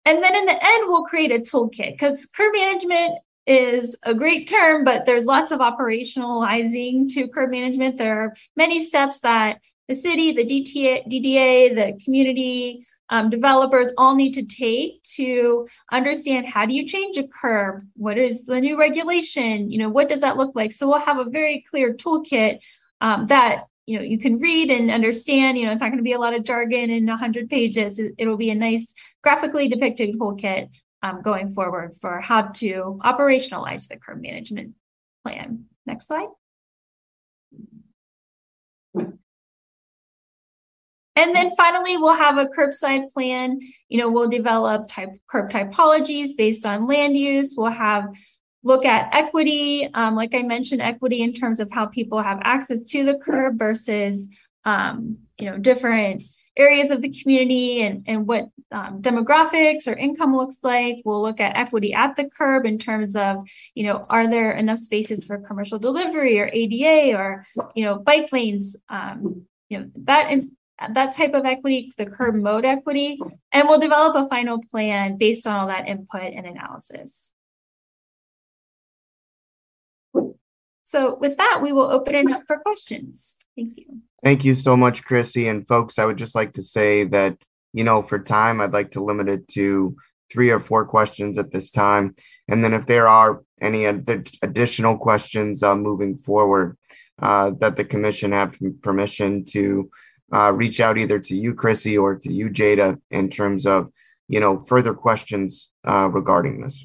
And 0.05 0.23
then 0.23 0.35
in 0.35 0.47
the 0.47 0.53
end, 0.53 0.85
we'll 0.89 1.05
create 1.05 1.31
a 1.31 1.39
toolkit 1.39 1.93
because 1.93 2.27
curb 2.27 2.53
management 2.55 3.19
is 3.47 3.97
a 4.05 4.15
great 4.15 4.49
term, 4.49 4.85
but 4.85 5.05
there's 5.05 5.25
lots 5.25 5.51
of 5.51 5.61
operationalizing 5.61 7.09
to 7.15 7.29
curb 7.29 7.51
management. 7.51 7.99
There 7.99 8.23
are 8.23 8.35
many 8.57 8.79
steps 8.79 9.21
that 9.21 9.61
the 9.89 9.95
city, 9.95 10.33
the 10.33 10.45
DTA, 10.45 11.07
DDA, 11.07 11.75
the 11.75 12.05
community, 12.05 12.87
um, 13.11 13.29
developers 13.29 13.93
all 13.99 14.15
need 14.15 14.33
to 14.33 14.43
take 14.43 15.03
to 15.17 15.69
understand 15.93 16.47
how 16.47 16.65
do 16.65 16.73
you 16.73 16.87
change 16.87 17.19
a 17.19 17.29
curb 17.29 17.83
what 17.95 18.17
is 18.17 18.47
the 18.47 18.59
new 18.59 18.79
regulation? 18.79 19.71
You 19.71 19.79
know 19.79 19.91
what 19.91 20.09
does 20.09 20.23
that 20.23 20.39
look 20.39 20.55
like? 20.55 20.73
So 20.73 20.89
we'll 20.89 21.01
have 21.01 21.19
a 21.19 21.29
very 21.29 21.63
clear 21.69 21.93
toolkit 21.93 22.61
um, 23.03 23.27
that 23.27 23.67
you 23.87 23.99
know 23.99 24.05
you 24.05 24.19
can 24.19 24.39
read 24.39 24.71
and 24.71 24.91
understand 24.91 25.59
you 25.59 25.67
know 25.67 25.73
it's 25.73 25.81
not 25.81 25.89
going 25.89 25.99
to 25.99 26.05
be 26.05 26.13
a 26.13 26.19
lot 26.19 26.35
of 26.35 26.45
jargon 26.45 26.91
in 26.91 27.07
100 27.07 27.51
pages 27.51 27.99
it, 27.99 28.27
will 28.27 28.37
be 28.37 28.51
a 28.51 28.55
nice 28.55 28.95
graphically 29.23 29.69
depicted 29.69 30.15
toolkit 30.15 30.69
um, 31.03 31.21
going 31.21 31.53
forward 31.53 31.93
for 32.01 32.21
how 32.21 32.43
to 32.43 32.99
operationalize 33.05 33.89
the 33.89 33.97
curb 33.97 34.21
management 34.21 34.75
plan 35.25 35.65
next 35.87 36.07
slide 36.07 36.29
And 41.15 41.37
then 41.37 41.55
finally, 41.57 41.99
we'll 41.99 42.15
have 42.15 42.39
a 42.39 42.47
curbside 42.47 43.13
plan. 43.13 43.61
You 43.89 43.99
know, 43.99 44.11
we'll 44.11 44.31
develop 44.31 44.89
type 44.89 45.11
curb 45.29 45.51
typologies 45.51 46.37
based 46.37 46.65
on 46.65 46.87
land 46.87 47.17
use. 47.17 47.55
We'll 47.57 47.71
have 47.71 48.09
look 48.65 48.85
at 48.85 49.15
equity, 49.15 49.89
um, 49.95 50.15
like 50.15 50.35
I 50.35 50.43
mentioned, 50.43 50.83
equity 50.83 51.23
in 51.23 51.33
terms 51.33 51.61
of 51.61 51.71
how 51.71 51.87
people 51.87 52.23
have 52.23 52.41
access 52.43 52.85
to 52.85 53.05
the 53.05 53.19
curb 53.19 53.59
versus, 53.59 54.29
um, 54.65 55.19
you 55.39 55.51
know, 55.51 55.59
different 55.59 56.23
areas 56.57 56.91
of 56.91 57.03
the 57.03 57.11
community 57.11 57.83
and, 57.83 58.05
and 58.07 58.27
what 58.27 58.49
um, 58.71 59.01
demographics 59.01 59.89
or 59.89 59.95
income 59.95 60.37
looks 60.37 60.59
like. 60.63 60.97
We'll 61.05 61.23
look 61.23 61.41
at 61.41 61.57
equity 61.57 61.95
at 61.95 62.17
the 62.17 62.29
curb 62.37 62.67
in 62.67 62.79
terms 62.79 63.17
of, 63.17 63.43
you 63.75 63.85
know, 63.85 64.07
are 64.09 64.29
there 64.29 64.53
enough 64.53 64.79
spaces 64.79 65.25
for 65.25 65.39
commercial 65.39 65.79
delivery 65.79 66.39
or 66.39 66.51
ADA 66.53 67.17
or, 67.17 67.47
you 67.75 67.85
know, 67.85 67.99
bike 67.99 68.33
lanes? 68.33 68.77
Um, 68.89 69.47
you 69.69 69.79
know, 69.79 69.91
that 70.05 70.31
in, 70.31 70.53
that 70.95 71.13
type 71.13 71.35
of 71.35 71.45
equity, 71.45 71.93
the 71.97 72.07
curb 72.07 72.35
mode 72.35 72.65
equity, 72.65 73.19
and 73.53 73.69
we'll 73.69 73.81
develop 73.81 74.17
a 74.17 74.29
final 74.29 74.61
plan 74.71 75.17
based 75.17 75.47
on 75.47 75.55
all 75.55 75.67
that 75.69 75.89
input 75.89 76.33
and 76.35 76.47
analysis. 76.47 77.32
So 80.93 81.15
with 81.15 81.39
that, 81.39 81.61
we 81.63 81.73
will 81.73 81.91
open 81.91 82.15
it 82.15 82.31
up 82.31 82.43
for 82.47 82.59
questions. 82.59 83.37
Thank 83.57 83.79
you. 83.79 84.03
Thank 84.23 84.45
you 84.45 84.53
so 84.53 84.77
much, 84.77 85.03
Chrissy. 85.03 85.49
And 85.49 85.67
folks, 85.67 85.99
I 85.99 86.05
would 86.05 86.19
just 86.19 86.35
like 86.35 86.53
to 86.53 86.61
say 86.61 87.05
that, 87.05 87.39
you 87.73 87.83
know, 87.83 88.03
for 88.03 88.19
time, 88.19 88.61
I'd 88.61 88.75
like 88.75 88.91
to 88.91 89.03
limit 89.03 89.27
it 89.27 89.49
to 89.57 89.97
three 90.31 90.51
or 90.51 90.61
four 90.61 90.85
questions 90.85 91.39
at 91.39 91.51
this 91.51 91.71
time. 91.71 92.15
And 92.47 92.63
then 92.63 92.75
if 92.75 92.85
there 92.85 93.09
are 93.09 93.43
any 93.59 93.87
ad- 93.87 94.29
additional 94.43 94.99
questions 94.99 95.63
uh, 95.63 95.77
moving 95.77 96.19
forward, 96.19 96.77
uh, 97.23 97.53
that 97.61 97.77
the 97.77 97.87
commission 97.87 98.33
have 98.33 98.59
permission 98.83 99.47
to 99.47 99.91
uh, 100.31 100.53
reach 100.53 100.79
out 100.79 100.99
either 100.99 101.19
to 101.21 101.35
you, 101.35 101.55
Chrissy, 101.55 101.97
or 101.97 102.17
to 102.17 102.31
you, 102.31 102.51
Jada, 102.51 103.01
in 103.11 103.31
terms 103.31 103.65
of 103.65 103.91
you 104.29 104.41
know 104.41 104.63
further 104.65 104.93
questions 104.93 105.71
uh, 105.85 106.11
regarding 106.13 106.61
this. 106.61 106.85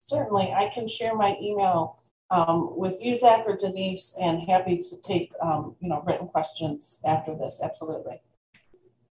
Certainly, 0.00 0.52
I 0.52 0.68
can 0.68 0.86
share 0.86 1.14
my 1.14 1.38
email 1.40 1.99
um, 2.30 2.78
with 2.78 3.02
you, 3.02 3.16
Zach 3.16 3.44
or 3.46 3.56
Denise, 3.56 4.14
and 4.20 4.42
happy 4.42 4.78
to 4.78 5.00
take 5.02 5.32
um, 5.42 5.76
you 5.80 5.88
know 5.88 6.02
written 6.06 6.28
questions 6.28 7.00
after 7.04 7.34
this. 7.34 7.60
Absolutely. 7.62 8.20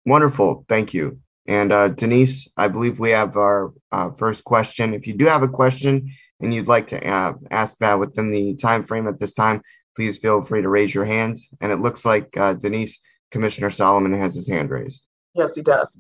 Wonderful, 0.06 0.64
thank 0.68 0.92
you. 0.92 1.20
And 1.46 1.72
uh, 1.72 1.88
Denise, 1.88 2.48
I 2.56 2.68
believe 2.68 2.98
we 2.98 3.10
have 3.10 3.36
our 3.36 3.72
uh, 3.92 4.10
first 4.12 4.44
question. 4.44 4.94
If 4.94 5.06
you 5.06 5.14
do 5.14 5.26
have 5.26 5.42
a 5.42 5.48
question 5.48 6.10
and 6.40 6.52
you'd 6.54 6.68
like 6.68 6.86
to 6.88 7.06
uh, 7.06 7.34
ask 7.50 7.78
that 7.78 7.98
within 7.98 8.30
the 8.30 8.54
time 8.56 8.82
frame 8.82 9.06
at 9.06 9.18
this 9.18 9.34
time, 9.34 9.62
please 9.94 10.18
feel 10.18 10.42
free 10.42 10.62
to 10.62 10.68
raise 10.68 10.94
your 10.94 11.04
hand. 11.04 11.38
And 11.60 11.70
it 11.70 11.80
looks 11.80 12.04
like 12.04 12.36
uh, 12.36 12.54
Denise 12.54 12.98
Commissioner 13.30 13.70
Solomon 13.70 14.12
has 14.12 14.34
his 14.34 14.48
hand 14.48 14.70
raised. 14.70 15.04
Yes, 15.34 15.54
he 15.54 15.62
does. 15.62 15.98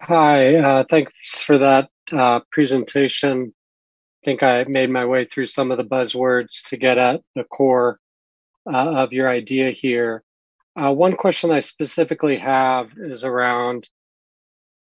Hi, 0.00 0.56
uh, 0.56 0.84
thanks 0.88 1.40
for 1.40 1.58
that 1.58 1.90
uh, 2.12 2.40
presentation. 2.52 3.52
I 4.28 4.30
think 4.30 4.42
I 4.42 4.64
made 4.64 4.90
my 4.90 5.06
way 5.06 5.24
through 5.24 5.46
some 5.46 5.70
of 5.70 5.78
the 5.78 5.84
buzzwords 5.84 6.62
to 6.66 6.76
get 6.76 6.98
at 6.98 7.22
the 7.34 7.44
core 7.44 7.98
uh, 8.70 8.76
of 8.76 9.14
your 9.14 9.26
idea 9.26 9.70
here. 9.70 10.22
Uh, 10.78 10.92
one 10.92 11.16
question 11.16 11.50
I 11.50 11.60
specifically 11.60 12.36
have 12.36 12.90
is 12.98 13.24
around 13.24 13.88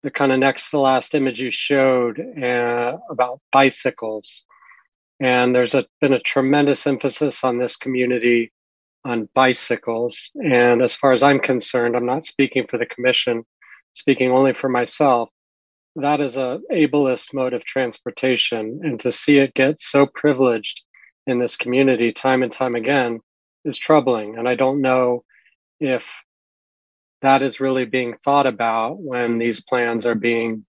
the 0.03 0.11
kind 0.11 0.33
of 0.33 0.41
next 0.41 0.71
to 0.71 0.81
last 0.81 1.15
image 1.15 1.41
you 1.41 1.53
showed 1.53 2.19
uh, 2.19 2.97
about 3.09 3.41
bicycles. 3.53 4.43
And 5.21 5.55
there's 5.55 5.77
a, 5.77 5.87
been 6.01 6.15
a 6.15 6.19
tremendous 6.19 6.85
emphasis 6.85 7.45
on 7.45 7.57
this 7.57 7.77
community 7.77 8.51
on 9.05 9.29
bicycles. 9.33 10.33
And 10.43 10.83
as 10.83 10.97
far 10.97 11.13
as 11.13 11.23
I'm 11.23 11.39
concerned, 11.39 11.95
I'm 11.95 12.05
not 12.05 12.25
speaking 12.25 12.67
for 12.67 12.79
the 12.79 12.87
commission, 12.87 13.45
speaking 13.93 14.33
only 14.33 14.55
for 14.55 14.69
myself. 14.69 15.29
That 15.97 16.21
is 16.21 16.37
a 16.37 16.61
ableist 16.73 17.35
mode 17.35 17.53
of 17.53 17.65
transportation, 17.65 18.81
and 18.85 19.01
to 19.01 19.11
see 19.11 19.39
it 19.39 19.55
get 19.55 19.81
so 19.81 20.07
privileged 20.07 20.83
in 21.27 21.39
this 21.39 21.57
community 21.57 22.13
time 22.13 22.43
and 22.43 22.53
time 22.53 22.75
again 22.75 23.21
is 23.65 23.77
troubling. 23.77 24.39
And 24.39 24.49
I 24.49 24.55
don't 24.55 24.81
know 24.81 25.25
if 25.81 26.23
that 27.23 27.43
is 27.43 27.61
really 27.61 27.85
being 27.85 28.17
thought 28.25 28.47
about 28.47 29.01
when 29.01 29.39
these 29.39 29.61
plans 29.61 30.07
are 30.07 30.15
being 30.15 30.65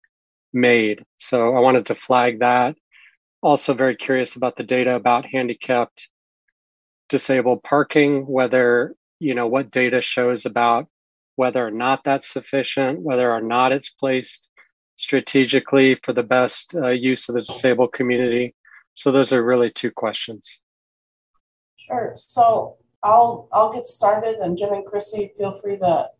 made. 0.52 1.04
So 1.18 1.54
I 1.54 1.60
wanted 1.60 1.86
to 1.86 1.94
flag 1.94 2.40
that. 2.40 2.74
Also, 3.42 3.72
very 3.72 3.96
curious 3.96 4.36
about 4.36 4.56
the 4.56 4.64
data 4.64 4.94
about 4.94 5.24
handicapped 5.26 6.08
disabled 7.08 7.62
parking, 7.62 8.26
whether, 8.26 8.94
you 9.18 9.34
know, 9.34 9.46
what 9.46 9.70
data 9.70 10.02
shows 10.02 10.46
about 10.46 10.88
whether 11.36 11.66
or 11.66 11.70
not 11.70 12.04
that's 12.04 12.28
sufficient, 12.28 13.00
whether 13.00 13.30
or 13.30 13.40
not 13.40 13.72
it's 13.72 13.90
placed 13.90 14.48
strategically 15.00 15.98
for 16.02 16.12
the 16.12 16.22
best 16.22 16.74
uh, 16.74 16.88
use 16.88 17.26
of 17.28 17.34
the 17.34 17.40
disabled 17.40 17.90
community. 17.94 18.54
So 18.94 19.10
those 19.10 19.32
are 19.32 19.42
really 19.42 19.70
two 19.70 19.90
questions. 19.90 20.60
Sure. 21.78 22.12
So 22.16 22.76
I'll 23.02 23.48
I'll 23.50 23.72
get 23.72 23.88
started, 23.88 24.36
and 24.36 24.58
Jim 24.58 24.74
and 24.74 24.84
Chrissy, 24.84 25.32
feel 25.38 25.58
free 25.58 25.78
to 25.78 26.10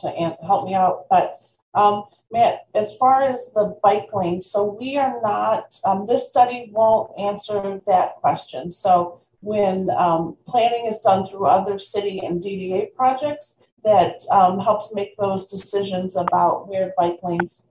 to 0.00 0.36
help 0.46 0.66
me 0.68 0.74
out. 0.74 1.06
But 1.08 1.36
um, 1.72 2.04
Matt, 2.30 2.66
as 2.74 2.94
far 2.96 3.22
as 3.22 3.50
the 3.54 3.78
bike 3.82 4.08
lane, 4.12 4.42
so 4.42 4.76
we 4.78 4.98
are 4.98 5.18
not. 5.22 5.80
Um, 5.86 6.06
this 6.06 6.28
study 6.28 6.70
won't 6.72 7.18
answer 7.18 7.80
that 7.86 8.16
question. 8.16 8.70
So 8.70 9.22
when 9.40 9.88
um, 9.96 10.36
planning 10.46 10.86
is 10.86 11.00
done 11.00 11.24
through 11.24 11.46
other 11.46 11.78
city 11.78 12.20
and 12.22 12.42
DDA 12.42 12.94
projects 12.94 13.58
that 13.82 14.20
um, 14.30 14.58
helps 14.58 14.94
make 14.94 15.16
those 15.16 15.46
decisions 15.46 16.16
about 16.16 16.68
where 16.68 16.92
bike 16.98 17.20
lanes 17.22 17.62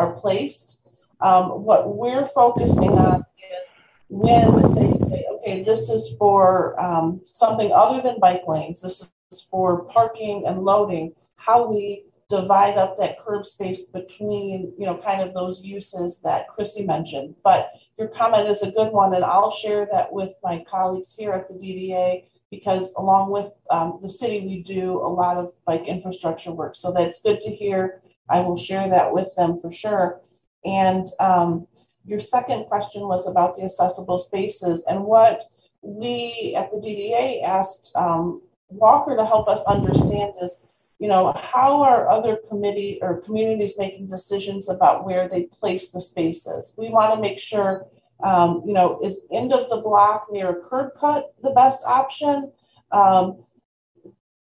are 0.00 0.18
placed. 0.18 0.80
Um, 1.20 1.64
what 1.64 1.94
we're 1.96 2.26
focusing 2.26 2.92
on 2.92 3.20
is 3.38 3.68
when 4.08 4.74
they 4.74 4.92
say, 5.06 5.26
okay, 5.34 5.62
this 5.62 5.90
is 5.90 6.16
for 6.18 6.80
um, 6.80 7.20
something 7.24 7.70
other 7.72 8.00
than 8.00 8.18
bike 8.18 8.42
lanes, 8.48 8.80
this 8.80 9.06
is 9.30 9.42
for 9.42 9.84
parking 9.84 10.44
and 10.46 10.62
loading, 10.62 11.12
how 11.36 11.66
we 11.70 12.04
divide 12.30 12.78
up 12.78 12.96
that 12.96 13.18
curb 13.18 13.44
space 13.44 13.84
between, 13.84 14.72
you 14.78 14.86
know, 14.86 14.96
kind 14.96 15.20
of 15.20 15.34
those 15.34 15.62
uses 15.62 16.20
that 16.22 16.48
Chrissy 16.48 16.86
mentioned. 16.86 17.34
But 17.44 17.72
your 17.98 18.08
comment 18.08 18.48
is 18.48 18.62
a 18.62 18.70
good 18.70 18.92
one, 18.92 19.14
and 19.14 19.24
I'll 19.24 19.50
share 19.50 19.86
that 19.92 20.12
with 20.12 20.32
my 20.42 20.64
colleagues 20.70 21.14
here 21.14 21.32
at 21.32 21.48
the 21.48 21.54
DDA 21.54 22.24
because 22.50 22.94
along 22.96 23.30
with 23.30 23.52
um, 23.70 23.98
the 24.02 24.08
city, 24.08 24.40
we 24.40 24.62
do 24.62 24.98
a 24.98 25.10
lot 25.10 25.36
of 25.36 25.52
bike 25.64 25.86
infrastructure 25.86 26.52
work. 26.52 26.74
So 26.74 26.92
that's 26.92 27.22
good 27.22 27.40
to 27.42 27.50
hear. 27.50 28.00
I 28.28 28.40
will 28.40 28.56
share 28.56 28.88
that 28.88 29.12
with 29.12 29.34
them 29.36 29.58
for 29.58 29.70
sure. 29.72 30.20
And 30.64 31.08
um, 31.18 31.66
your 32.04 32.18
second 32.18 32.66
question 32.66 33.02
was 33.02 33.26
about 33.26 33.56
the 33.56 33.64
accessible 33.64 34.18
spaces 34.18 34.84
and 34.88 35.04
what 35.04 35.42
we 35.82 36.54
at 36.56 36.70
the 36.70 36.78
DDA 36.78 37.42
asked 37.42 37.92
um, 37.96 38.42
Walker 38.68 39.16
to 39.16 39.24
help 39.24 39.48
us 39.48 39.62
understand 39.66 40.34
is 40.42 40.64
you 41.00 41.08
know, 41.08 41.32
how 41.34 41.80
are 41.82 42.10
other 42.10 42.38
committee 42.48 42.98
or 43.00 43.22
communities 43.22 43.76
making 43.78 44.06
decisions 44.06 44.68
about 44.68 45.06
where 45.06 45.28
they 45.28 45.44
place 45.44 45.90
the 45.90 46.00
spaces? 46.00 46.74
We 46.76 46.90
want 46.90 47.14
to 47.14 47.20
make 47.20 47.38
sure, 47.38 47.86
um, 48.22 48.62
you 48.66 48.74
know, 48.74 49.00
is 49.02 49.22
end 49.32 49.50
of 49.54 49.70
the 49.70 49.78
block 49.78 50.26
near 50.30 50.50
a 50.50 50.60
curb 50.60 50.90
cut 51.00 51.34
the 51.42 51.50
best 51.50 51.86
option? 51.86 52.52
Um, 52.92 53.38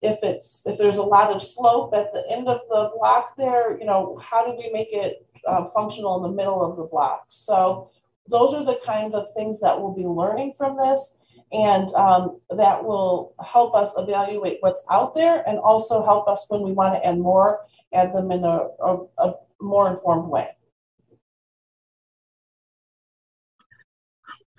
if 0.02 0.18
it's 0.22 0.62
if 0.64 0.78
there's 0.78 0.96
a 0.96 1.02
lot 1.02 1.30
of 1.30 1.42
slope 1.42 1.92
at 1.94 2.12
the 2.12 2.24
end 2.30 2.48
of 2.48 2.60
the 2.68 2.90
block 2.96 3.36
there, 3.36 3.78
you 3.78 3.86
know, 3.86 4.20
how 4.22 4.46
do 4.46 4.56
we 4.56 4.70
make 4.72 4.88
it 4.92 5.26
uh, 5.46 5.64
functional 5.66 6.16
in 6.16 6.30
the 6.30 6.36
middle 6.36 6.62
of 6.62 6.76
the 6.76 6.84
block? 6.84 7.24
So 7.28 7.90
those 8.28 8.54
are 8.54 8.64
the 8.64 8.78
kind 8.84 9.14
of 9.14 9.26
things 9.34 9.60
that 9.60 9.80
we'll 9.80 9.94
be 9.94 10.04
learning 10.04 10.54
from 10.56 10.76
this 10.76 11.18
and 11.52 11.90
um, 11.94 12.40
that 12.50 12.84
will 12.84 13.34
help 13.44 13.74
us 13.74 13.94
evaluate 13.96 14.58
what's 14.60 14.84
out 14.90 15.14
there 15.14 15.42
and 15.48 15.58
also 15.58 16.04
help 16.04 16.28
us 16.28 16.46
when 16.48 16.62
we 16.62 16.72
want 16.72 16.94
to 16.94 17.06
add 17.06 17.18
more 17.18 17.60
add 17.94 18.12
them 18.12 18.30
in 18.30 18.44
a, 18.44 18.66
a, 18.82 18.98
a 19.18 19.34
more 19.60 19.88
informed 19.88 20.28
way 20.28 20.48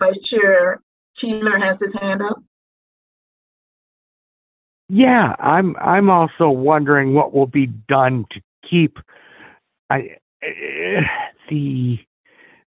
vice 0.00 0.18
chair 0.18 0.82
keeler 1.14 1.56
has 1.58 1.80
his 1.80 1.94
hand 1.94 2.22
up 2.22 2.42
yeah 4.90 5.34
i'm 5.38 5.76
i'm 5.80 6.10
also 6.10 6.50
wondering 6.50 7.14
what 7.14 7.32
will 7.32 7.46
be 7.46 7.66
done 7.66 8.24
to 8.30 8.40
keep 8.68 8.98
i 9.90 10.16
uh, 10.42 11.00
the 11.48 11.98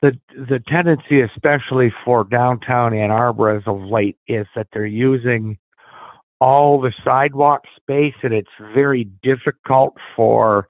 the 0.02 0.20
the 0.50 0.60
tendency, 0.68 1.22
especially 1.22 1.92
for 2.04 2.24
downtown 2.24 2.94
Ann 2.94 3.12
Arbor 3.12 3.50
as 3.50 3.64
of 3.66 3.82
late, 3.82 4.18
is 4.28 4.46
that 4.56 4.68
they're 4.74 4.86
using 4.86 5.58
all 6.40 6.80
the 6.80 6.94
sidewalk 7.08 7.64
space, 7.76 8.14
and 8.22 8.34
it's 8.34 8.48
very 8.74 9.06
difficult 9.24 9.96
for 10.16 10.68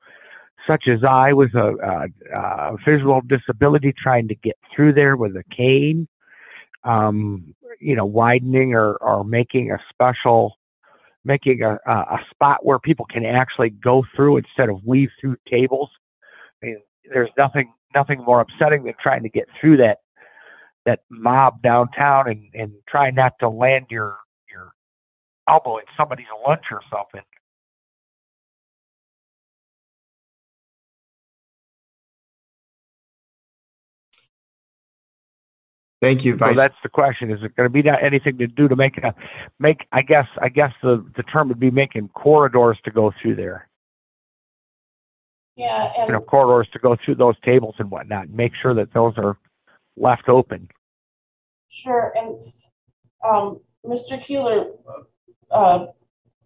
such 0.70 0.86
as 0.88 1.00
I 1.08 1.34
with 1.34 1.54
a, 1.54 2.08
a, 2.34 2.38
a 2.38 2.78
visual 2.88 3.22
disability 3.28 3.94
trying 4.02 4.28
to 4.30 4.36
get 4.36 4.58
through 4.74 4.94
there 4.94 5.16
with 5.16 5.36
a 5.36 5.44
cane. 5.56 6.08
Um, 6.84 7.56
you 7.80 7.96
know, 7.96 8.06
widening 8.06 8.74
or 8.74 8.94
or 8.96 9.24
making 9.24 9.72
a 9.72 9.80
special 9.90 10.56
making 11.26 11.62
a, 11.64 11.78
a 11.88 12.20
spot 12.30 12.66
where 12.66 12.80
people 12.80 13.06
can 13.06 13.26
actually 13.26 13.72
go 13.72 14.06
through 14.16 14.38
instead 14.38 14.70
of 14.70 14.80
weave 14.86 15.10
through 15.20 15.36
tables. 15.50 15.90
I 16.62 16.68
mean, 16.68 16.82
there's 17.12 17.32
nothing 17.38 17.74
nothing 17.94 18.24
more 18.24 18.42
upsetting 18.42 18.84
than 18.84 18.94
trying 19.02 19.24
to 19.24 19.30
get 19.30 19.46
through 19.60 19.78
that 19.78 20.00
that 20.86 21.00
mob 21.10 21.62
downtown 21.62 22.30
and 22.30 22.50
and 22.54 22.74
try 22.88 23.10
not 23.12 23.34
to 23.40 23.50
land 23.50 23.88
your 23.90 24.18
your 24.50 24.74
elbow 25.50 25.78
in 25.78 25.86
somebody's 25.98 26.28
lunch 26.48 26.64
or 26.72 26.82
something. 26.92 27.22
Thank 36.06 36.24
you, 36.24 36.36
Vice. 36.36 36.52
So 36.52 36.62
that's 36.62 36.76
the 36.84 36.90
question. 36.90 37.32
Is 37.32 37.40
it 37.42 37.56
going 37.56 37.68
to 37.68 37.82
be 37.82 37.90
anything 37.90 38.38
to 38.38 38.46
do 38.46 38.68
to 38.68 38.76
make 38.76 38.96
a 39.00 39.16
make? 39.58 39.88
I 39.92 40.04
guess 40.04 40.28
I 40.40 40.50
guess 40.50 40.72
the 40.84 41.04
the 41.18 41.24
term 41.24 41.48
would 41.48 41.60
be 41.60 41.72
making 41.72 42.10
corridors 42.10 42.78
to 42.86 42.92
go 42.92 43.12
through 43.20 43.38
there. 43.38 43.68
Yeah, 45.56 45.92
and 45.98 46.08
you 46.08 46.14
know, 46.14 46.22
corridors 46.22 46.68
to 46.74 46.80
go 46.80 46.96
through 47.04 47.16
those 47.16 47.34
tables 47.44 47.74
and 47.80 47.90
whatnot. 47.90 48.28
And 48.28 48.36
make 48.36 48.52
sure 48.62 48.76
that 48.76 48.94
those 48.94 49.14
are 49.18 49.40
left 49.98 50.30
open. 50.30 50.70
Sure, 51.70 52.14
and 52.16 52.54
um, 53.28 53.62
Mr. 53.84 54.24
Keeler, 54.24 54.68
uh, 55.50 55.88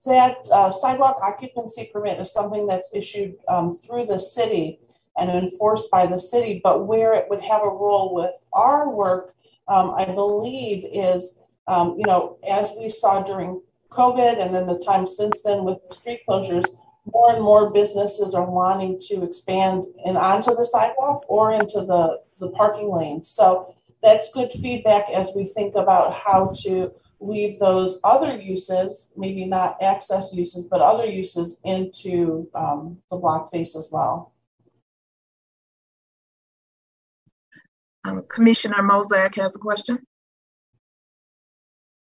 that 0.06 0.38
uh, 0.54 0.72
sidewalk 0.72 1.19
occupancy 1.22 1.89
permit 1.91 2.17
is 2.17 2.32
something 2.32 2.65
that's 2.65 2.89
issued 2.93 3.36
um, 3.50 3.76
through 3.76 4.06
the 4.06 4.19
city 4.19 4.80
and 5.17 5.30
enforced 5.30 5.91
by 5.91 6.06
the 6.06 6.17
city, 6.17 6.62
but 6.63 6.88
where 6.88 7.13
it 7.13 7.26
would 7.30 7.41
have 7.41 7.62
a 7.62 7.67
role 7.69 8.13
with 8.13 8.45
our 8.54 8.89
work, 8.89 9.34
um, 9.69 9.93
I 9.95 10.05
believe, 10.05 10.86
is 10.91 11.39
um, 11.67 11.95
you 11.97 12.05
know, 12.05 12.38
as 12.49 12.71
we 12.77 12.89
saw 12.89 13.21
during 13.21 13.62
COVID 13.91 14.41
and 14.43 14.53
then 14.53 14.67
the 14.67 14.79
time 14.79 15.05
since 15.05 15.41
then 15.43 15.63
with 15.63 15.77
street 15.91 16.21
closures, 16.27 16.65
more 17.05 17.34
and 17.34 17.43
more 17.43 17.71
businesses 17.71 18.36
are 18.36 18.49
wanting 18.49 18.99
to 19.08 19.23
expand 19.23 19.84
and 20.05 20.17
onto 20.17 20.55
the 20.55 20.65
sidewalk 20.65 21.23
or 21.27 21.53
into 21.53 21.82
the, 21.82 22.19
the 22.39 22.49
parking 22.49 22.91
lane. 22.91 23.23
So 23.23 23.75
that's 24.01 24.34
good 24.34 24.51
feedback 24.51 25.10
as 25.10 25.32
we 25.36 25.45
think 25.45 25.75
about 25.75 26.13
how 26.13 26.53
to 26.63 26.91
weave 27.19 27.60
those 27.60 27.99
other 28.03 28.39
uses, 28.39 29.12
maybe 29.17 29.45
not 29.45 29.77
access 29.82 30.34
uses, 30.34 30.65
but 30.65 30.82
other 30.82 31.05
uses 31.05 31.60
into 31.63 32.49
um, 32.55 32.97
the 33.10 33.17
block 33.17 33.51
face 33.51 33.75
as 33.75 33.89
well. 33.91 34.34
Um, 38.10 38.24
Commissioner 38.28 38.78
Mozak 38.78 39.36
has 39.36 39.56
a 39.56 39.60
question. 39.60 40.00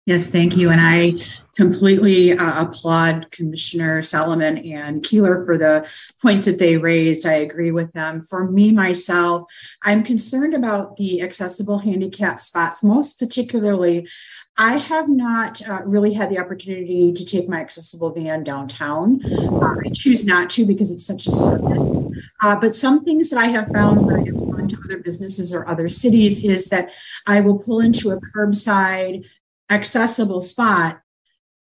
Yes, 0.06 0.30
thank 0.30 0.56
you. 0.56 0.70
And 0.70 0.80
I 0.80 1.16
completely 1.58 2.32
uh, 2.32 2.64
applaud 2.64 3.30
Commissioner 3.32 4.02
Solomon 4.02 4.58
and 4.60 5.04
Keeler 5.04 5.44
for 5.44 5.58
the 5.58 5.86
points 6.22 6.46
that 6.46 6.60
they 6.60 6.78
raised. 6.78 7.26
I 7.26 7.34
agree 7.34 7.72
with 7.72 7.92
them. 7.92 8.22
For 8.22 8.50
me, 8.50 8.72
myself, 8.72 9.52
I'm 9.84 10.04
concerned 10.04 10.54
about 10.54 10.96
the 10.96 11.22
accessible 11.22 11.80
handicap 11.80 12.40
spots, 12.40 12.82
most 12.86 13.20
particularly. 13.20 14.08
I 14.58 14.78
have 14.78 15.10
not 15.10 15.68
uh, 15.68 15.82
really 15.84 16.14
had 16.14 16.30
the 16.30 16.40
opportunity 16.40 17.12
to 17.12 17.26
take 17.26 17.50
my 17.50 17.60
accessible 17.60 18.12
van 18.12 18.46
downtown. 18.46 19.20
Uh, 19.26 19.76
I 19.86 19.90
choose 19.94 20.26
not 20.26 20.50
to 20.52 20.66
because 20.66 20.90
it's 20.90 21.06
such 21.06 21.28
a 21.28 21.32
service. 21.32 21.84
Uh, 22.42 22.56
but 22.56 22.74
some 22.74 23.04
things 23.04 23.30
that 23.30 23.40
I 23.40 23.48
have 23.48 23.68
found 23.74 24.47
to 24.68 24.78
other 24.84 24.98
businesses 24.98 25.54
or 25.54 25.68
other 25.68 25.90
cities 25.90 26.44
is 26.44 26.70
that 26.70 26.90
I 27.26 27.42
will 27.42 27.60
pull 27.60 27.80
into 27.80 28.12
a 28.12 28.20
curbside 28.20 29.26
accessible 29.70 30.40
spot 30.40 31.02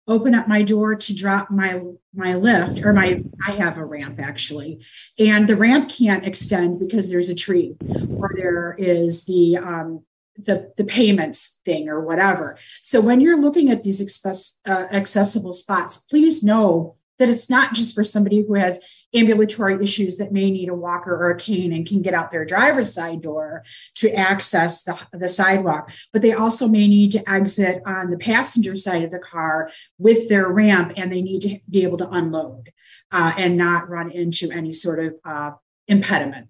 open 0.08 0.34
up 0.34 0.48
my 0.48 0.62
door 0.62 0.96
to 0.96 1.16
drop 1.16 1.50
my 1.50 1.82
my 2.14 2.36
lift 2.36 2.86
or 2.86 2.94
my 2.94 3.24
i 3.46 3.52
have 3.54 3.80
a 3.80 3.84
ramp 3.84 4.20
actually 4.20 4.80
and 5.18 5.48
the 5.48 5.56
ramp 5.56 5.90
can't 5.90 6.26
extend 6.26 6.80
because 6.80 7.10
there's 7.10 7.28
a 7.28 7.36
tree 7.36 7.76
or 8.16 8.32
there 8.36 8.76
is 8.78 9.26
the 9.26 9.58
um 9.58 10.06
the 10.38 10.72
the 10.78 10.84
payments 10.84 11.60
thing 11.66 11.90
or 11.90 12.00
whatever. 12.00 12.58
So 12.84 13.02
when 13.02 13.22
you're 13.22 13.42
looking 13.42 13.70
at 13.70 13.84
these 13.84 14.02
express, 14.02 14.60
uh, 14.68 14.86
accessible 14.92 15.54
spots 15.54 15.98
please 15.98 16.44
know 16.44 16.96
that 17.20 17.30
it's 17.30 17.50
not 17.50 17.74
just 17.74 17.96
for 17.96 18.04
somebody 18.04 18.44
who 18.44 18.54
has 18.54 18.80
ambulatory 19.16 19.82
issues 19.82 20.18
that 20.18 20.32
may 20.32 20.52
need 20.52 20.70
a 20.70 20.76
walker 20.76 21.16
or 21.16 21.32
a 21.32 21.38
cane 21.38 21.72
and 21.72 21.88
can 21.88 22.02
get 22.02 22.14
out 22.14 22.30
their 22.30 22.46
driver's 22.46 22.94
side 22.94 23.22
door 23.22 23.64
to 23.96 24.14
access 24.14 24.84
the, 24.84 24.98
the 25.14 25.28
sidewalk, 25.28 25.92
but 26.12 26.22
they 26.22 26.34
also 26.34 26.68
may 26.68 26.88
need 26.88 27.12
to 27.12 27.30
exit 27.30 27.82
on 27.86 28.10
the 28.10 28.18
passenger 28.18 28.76
side 28.76 29.04
of 29.04 29.12
the 29.12 29.20
car 29.20 29.70
with 29.98 30.28
their 30.30 30.50
ramp 30.50 30.94
and 30.98 31.12
they 31.12 31.22
need 31.22 31.42
to 31.42 31.60
be 31.70 31.84
able 31.84 31.98
to 31.98 32.10
unload 32.10 32.72
uh, 33.12 33.34
and 33.38 33.58
not 33.58 33.90
run 33.90 34.12
into 34.12 34.52
any 34.52 34.74
sort 34.74 35.00
of 35.00 35.16
uh, 35.24 35.52
impediment. 35.88 36.50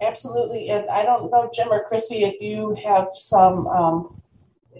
Absolutely. 0.00 0.68
And 0.68 0.88
I 0.90 1.02
don't 1.02 1.30
know, 1.30 1.50
Jim 1.52 1.68
or 1.70 1.84
Chrissy, 1.88 2.24
if 2.24 2.40
you 2.40 2.76
have 2.84 3.08
some 3.14 3.66
um, 3.66 4.20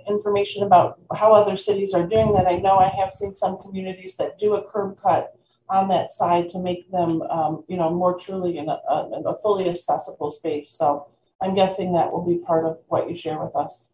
information 0.08 0.62
about 0.62 1.00
how 1.14 1.32
other 1.32 1.56
cities 1.56 1.94
are 1.94 2.06
doing 2.06 2.32
that. 2.32 2.46
I 2.46 2.56
know 2.56 2.78
I 2.78 2.88
have 2.88 3.12
seen 3.12 3.34
some 3.34 3.58
communities 3.58 4.16
that 4.16 4.38
do 4.38 4.54
a 4.54 4.62
curb 4.62 4.98
cut 5.00 5.34
on 5.68 5.88
that 5.88 6.12
side 6.12 6.48
to 6.50 6.58
make 6.58 6.90
them, 6.90 7.22
um, 7.22 7.64
you 7.68 7.76
know, 7.76 7.90
more 7.90 8.16
truly 8.16 8.58
in 8.58 8.68
a, 8.68 8.78
a, 8.88 9.22
a, 9.26 9.36
fully 9.38 9.68
accessible 9.68 10.30
space. 10.30 10.70
So 10.70 11.08
I'm 11.42 11.54
guessing 11.54 11.92
that 11.94 12.12
will 12.12 12.24
be 12.24 12.38
part 12.38 12.64
of 12.64 12.78
what 12.88 13.08
you 13.08 13.16
share 13.16 13.42
with 13.42 13.54
us. 13.56 13.92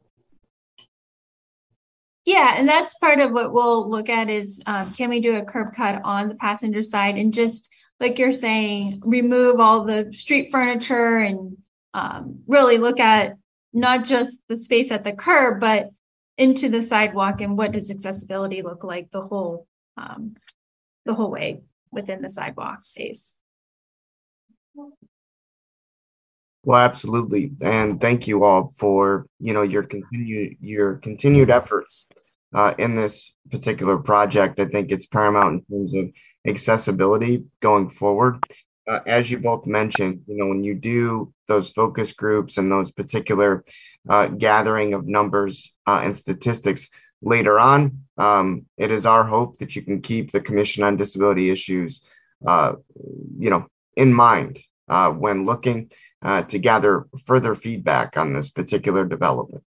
Yeah, 2.25 2.55
and 2.57 2.68
that's 2.68 2.98
part 2.98 3.18
of 3.18 3.33
what 3.33 3.53
we'll 3.53 3.90
look 3.90 4.09
at 4.09 4.31
is 4.31 4.62
um, 4.66 4.92
can 4.92 5.11
we 5.11 5.20
do 5.20 5.37
a 5.37 5.44
curb 5.44 5.75
cut 5.75 6.01
on 6.05 6.29
the 6.29 6.35
passenger 6.37 6.83
side 6.83 7.16
and 7.16 7.33
just 7.33 7.68
like 7.98 8.18
you're 8.18 8.33
saying, 8.33 9.01
remove 9.05 9.61
all 9.61 9.85
the 9.85 10.12
street 10.12 10.51
furniture 10.51 11.18
and 11.18 11.57
um, 11.94 12.40
really 12.46 12.77
look 12.77 13.01
at 13.01 13.37
not 13.72 14.05
just 14.05 14.40
the 14.48 14.57
space 14.57 14.90
at 14.90 15.05
the 15.05 15.12
curb, 15.12 15.61
but 15.61 15.90
into 16.37 16.68
the 16.68 16.83
sidewalk 16.83 17.40
and 17.40 17.57
what 17.57 17.73
does 17.73 17.90
accessibility 17.90 18.62
look 18.62 18.85
like 18.85 19.11
the 19.11 19.23
whole 19.23 19.66
um, 19.97 20.35
the 21.05 21.14
whole 21.14 21.31
way 21.31 21.61
within 21.90 22.23
the 22.23 22.31
sidewalk 22.31 22.83
space. 22.85 23.38
Well, 26.64 26.79
absolutely, 26.79 27.53
and 27.61 28.01
thank 28.01 28.27
you 28.27 28.45
all 28.45 28.73
for 28.77 29.27
you 29.40 29.53
know 29.53 29.62
your 29.62 29.83
continued 29.83 30.57
your 30.61 30.97
continued 30.97 31.51
efforts 31.51 32.07
uh, 32.55 32.75
in 32.79 32.95
this 32.95 33.33
particular 33.51 33.99
project. 33.99 34.61
I 34.61 34.66
think 34.66 34.90
it's 34.90 35.07
paramount 35.07 35.64
in 35.71 35.79
terms 35.79 35.95
of 35.95 36.11
accessibility 36.47 37.45
going 37.61 37.90
forward 37.90 38.38
uh, 38.88 39.01
as 39.07 39.31
you 39.31 39.38
both 39.38 39.66
mentioned, 39.66 40.23
you 40.27 40.37
know, 40.37 40.49
when 40.49 40.64
you 40.64 40.75
do 40.75 41.33
those 41.49 41.71
focus 41.71 42.12
groups 42.12 42.59
and 42.59 42.71
those 42.71 42.90
particular 42.90 43.64
uh, 44.09 44.27
gathering 44.27 44.95
of 44.95 45.07
numbers 45.07 45.73
uh, 45.87 46.01
and 46.03 46.16
statistics 46.16 46.88
later 47.21 47.61
on, 47.61 47.99
um, 48.18 48.66
it 48.77 48.90
is 48.90 49.07
our 49.07 49.25
hope 49.25 49.59
that 49.59 49.77
you 49.77 49.83
can 49.83 50.01
keep 50.01 50.33
the 50.33 50.40
Commission 50.40 50.83
on 50.83 50.97
Disability 50.97 51.51
Issues, 51.51 52.05
uh, 52.47 52.75
you 53.38 53.51
know, 53.51 53.66
in 53.97 54.12
mind 54.12 54.59
uh, 54.88 55.11
when 55.11 55.47
looking 55.47 55.90
uh, 56.23 56.42
to 56.42 56.59
gather 56.59 57.07
further 57.25 57.55
feedback 57.55 58.16
on 58.16 58.33
this 58.33 58.51
particular 58.51 59.05
development. 59.05 59.62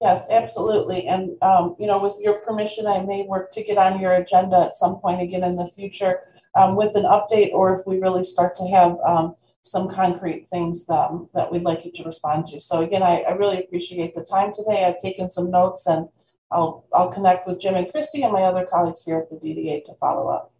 Yes, 0.00 0.26
absolutely. 0.30 1.06
And, 1.06 1.32
um, 1.42 1.76
you 1.78 1.86
know, 1.86 1.98
with 1.98 2.14
your 2.20 2.38
permission, 2.38 2.86
I 2.86 3.00
may 3.00 3.22
work 3.22 3.52
to 3.52 3.62
get 3.62 3.76
on 3.76 4.00
your 4.00 4.14
agenda 4.14 4.56
at 4.56 4.74
some 4.74 4.96
point 4.96 5.20
again 5.20 5.44
in 5.44 5.56
the 5.56 5.66
future 5.66 6.20
um, 6.54 6.76
with 6.76 6.94
an 6.96 7.04
update 7.04 7.52
or 7.52 7.78
if 7.78 7.86
we 7.86 7.98
really 7.98 8.24
start 8.24 8.54
to 8.56 8.68
have 8.68 8.96
um, 9.06 9.34
some 9.62 9.88
concrete 9.88 10.48
things 10.48 10.88
um, 10.88 11.28
that 11.34 11.50
we'd 11.52 11.62
like 11.62 11.84
you 11.84 11.92
to 11.92 12.04
respond 12.04 12.46
to. 12.48 12.60
So 12.60 12.80
again, 12.80 13.02
I, 13.02 13.20
I 13.20 13.32
really 13.32 13.58
appreciate 13.58 14.14
the 14.14 14.22
time 14.22 14.52
today. 14.54 14.84
I've 14.84 15.00
taken 15.00 15.30
some 15.30 15.50
notes 15.50 15.86
and 15.86 16.08
I'll, 16.50 16.86
I'll 16.92 17.12
connect 17.12 17.46
with 17.46 17.60
Jim 17.60 17.74
and 17.74 17.90
Christy 17.90 18.22
and 18.22 18.32
my 18.32 18.42
other 18.42 18.66
colleagues 18.68 19.04
here 19.04 19.18
at 19.18 19.30
the 19.30 19.36
DDA 19.36 19.84
to 19.84 19.94
follow 20.00 20.28
up. 20.28 20.52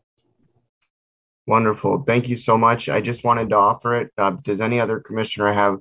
Wonderful. 1.46 2.05
Thank 2.05 2.29
you 2.29 2.37
so 2.37 2.57
much. 2.57 2.88
I 2.88 3.00
just 3.00 3.24
wanted 3.24 3.48
to 3.50 3.57
offer 3.57 3.96
it. 3.96 4.12
Uh, 4.16 4.33
does 4.42 4.61
any 4.61 4.79
other 4.79 5.00
commissioner 5.00 5.53
have 5.53 5.79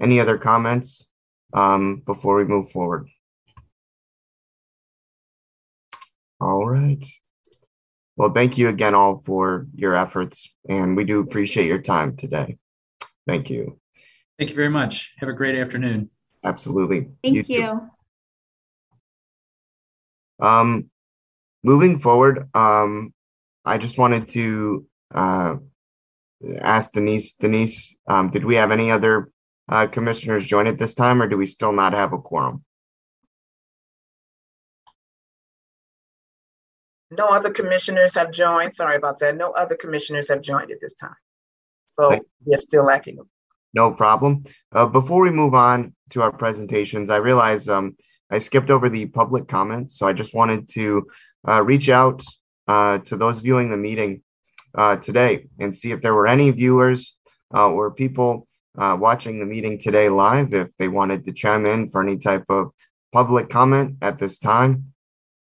any 0.00 0.18
other 0.18 0.38
comments 0.38 1.10
um, 1.52 2.02
before 2.06 2.36
we 2.36 2.44
move 2.44 2.70
forward? 2.70 3.08
All 6.40 6.66
right. 6.66 7.04
Well, 8.20 8.32
thank 8.32 8.58
you 8.58 8.68
again 8.68 8.94
all 8.94 9.22
for 9.24 9.66
your 9.74 9.94
efforts, 9.94 10.52
and 10.68 10.94
we 10.94 11.04
do 11.04 11.20
appreciate 11.20 11.68
your 11.68 11.80
time 11.80 12.16
today. 12.16 12.58
Thank 13.26 13.48
you. 13.48 13.80
Thank 14.38 14.50
you 14.50 14.56
very 14.56 14.68
much. 14.68 15.14
Have 15.20 15.30
a 15.30 15.32
great 15.32 15.58
afternoon. 15.58 16.10
Absolutely. 16.44 17.08
Thank 17.24 17.48
you. 17.48 17.80
you. 20.38 20.46
Um, 20.46 20.90
moving 21.64 21.98
forward, 21.98 22.50
um, 22.52 23.14
I 23.64 23.78
just 23.78 23.96
wanted 23.96 24.28
to 24.28 24.86
uh, 25.14 25.56
ask 26.60 26.92
Denise. 26.92 27.32
Denise, 27.32 27.96
um, 28.06 28.28
did 28.28 28.44
we 28.44 28.56
have 28.56 28.70
any 28.70 28.90
other 28.90 29.30
uh, 29.66 29.86
commissioners 29.86 30.44
join 30.44 30.66
at 30.66 30.78
this 30.78 30.94
time, 30.94 31.22
or 31.22 31.26
do 31.26 31.38
we 31.38 31.46
still 31.46 31.72
not 31.72 31.94
have 31.94 32.12
a 32.12 32.18
quorum? 32.18 32.66
No 37.10 37.26
other 37.26 37.50
commissioners 37.50 38.14
have 38.14 38.30
joined. 38.30 38.72
Sorry 38.72 38.96
about 38.96 39.18
that. 39.18 39.36
No 39.36 39.50
other 39.50 39.76
commissioners 39.76 40.28
have 40.28 40.42
joined 40.42 40.70
at 40.70 40.80
this 40.80 40.94
time. 40.94 41.16
So 41.86 42.20
we're 42.44 42.56
still 42.56 42.84
lacking 42.84 43.16
them. 43.16 43.28
No 43.74 43.92
problem. 43.92 44.42
Uh, 44.72 44.86
before 44.86 45.22
we 45.22 45.30
move 45.30 45.54
on 45.54 45.94
to 46.10 46.22
our 46.22 46.32
presentations, 46.32 47.10
I 47.10 47.16
realize 47.16 47.68
um, 47.68 47.96
I 48.30 48.38
skipped 48.38 48.70
over 48.70 48.88
the 48.88 49.06
public 49.06 49.48
comments, 49.48 49.98
so 49.98 50.06
I 50.06 50.12
just 50.12 50.34
wanted 50.34 50.68
to 50.70 51.06
uh, 51.48 51.62
reach 51.62 51.88
out 51.88 52.22
uh, 52.68 52.98
to 52.98 53.16
those 53.16 53.40
viewing 53.40 53.70
the 53.70 53.76
meeting 53.76 54.22
uh, 54.74 54.96
today 54.96 55.46
and 55.58 55.74
see 55.74 55.90
if 55.90 56.00
there 56.00 56.14
were 56.14 56.26
any 56.26 56.50
viewers 56.50 57.16
uh, 57.54 57.68
or 57.68 57.90
people 57.90 58.46
uh, 58.78 58.96
watching 58.98 59.40
the 59.40 59.46
meeting 59.46 59.78
today 59.78 60.08
live, 60.08 60.54
if 60.54 60.68
they 60.78 60.88
wanted 60.88 61.24
to 61.24 61.32
chime 61.32 61.66
in 61.66 61.90
for 61.90 62.02
any 62.02 62.16
type 62.16 62.44
of 62.48 62.70
public 63.12 63.48
comment 63.48 63.96
at 64.00 64.18
this 64.18 64.38
time. 64.38 64.89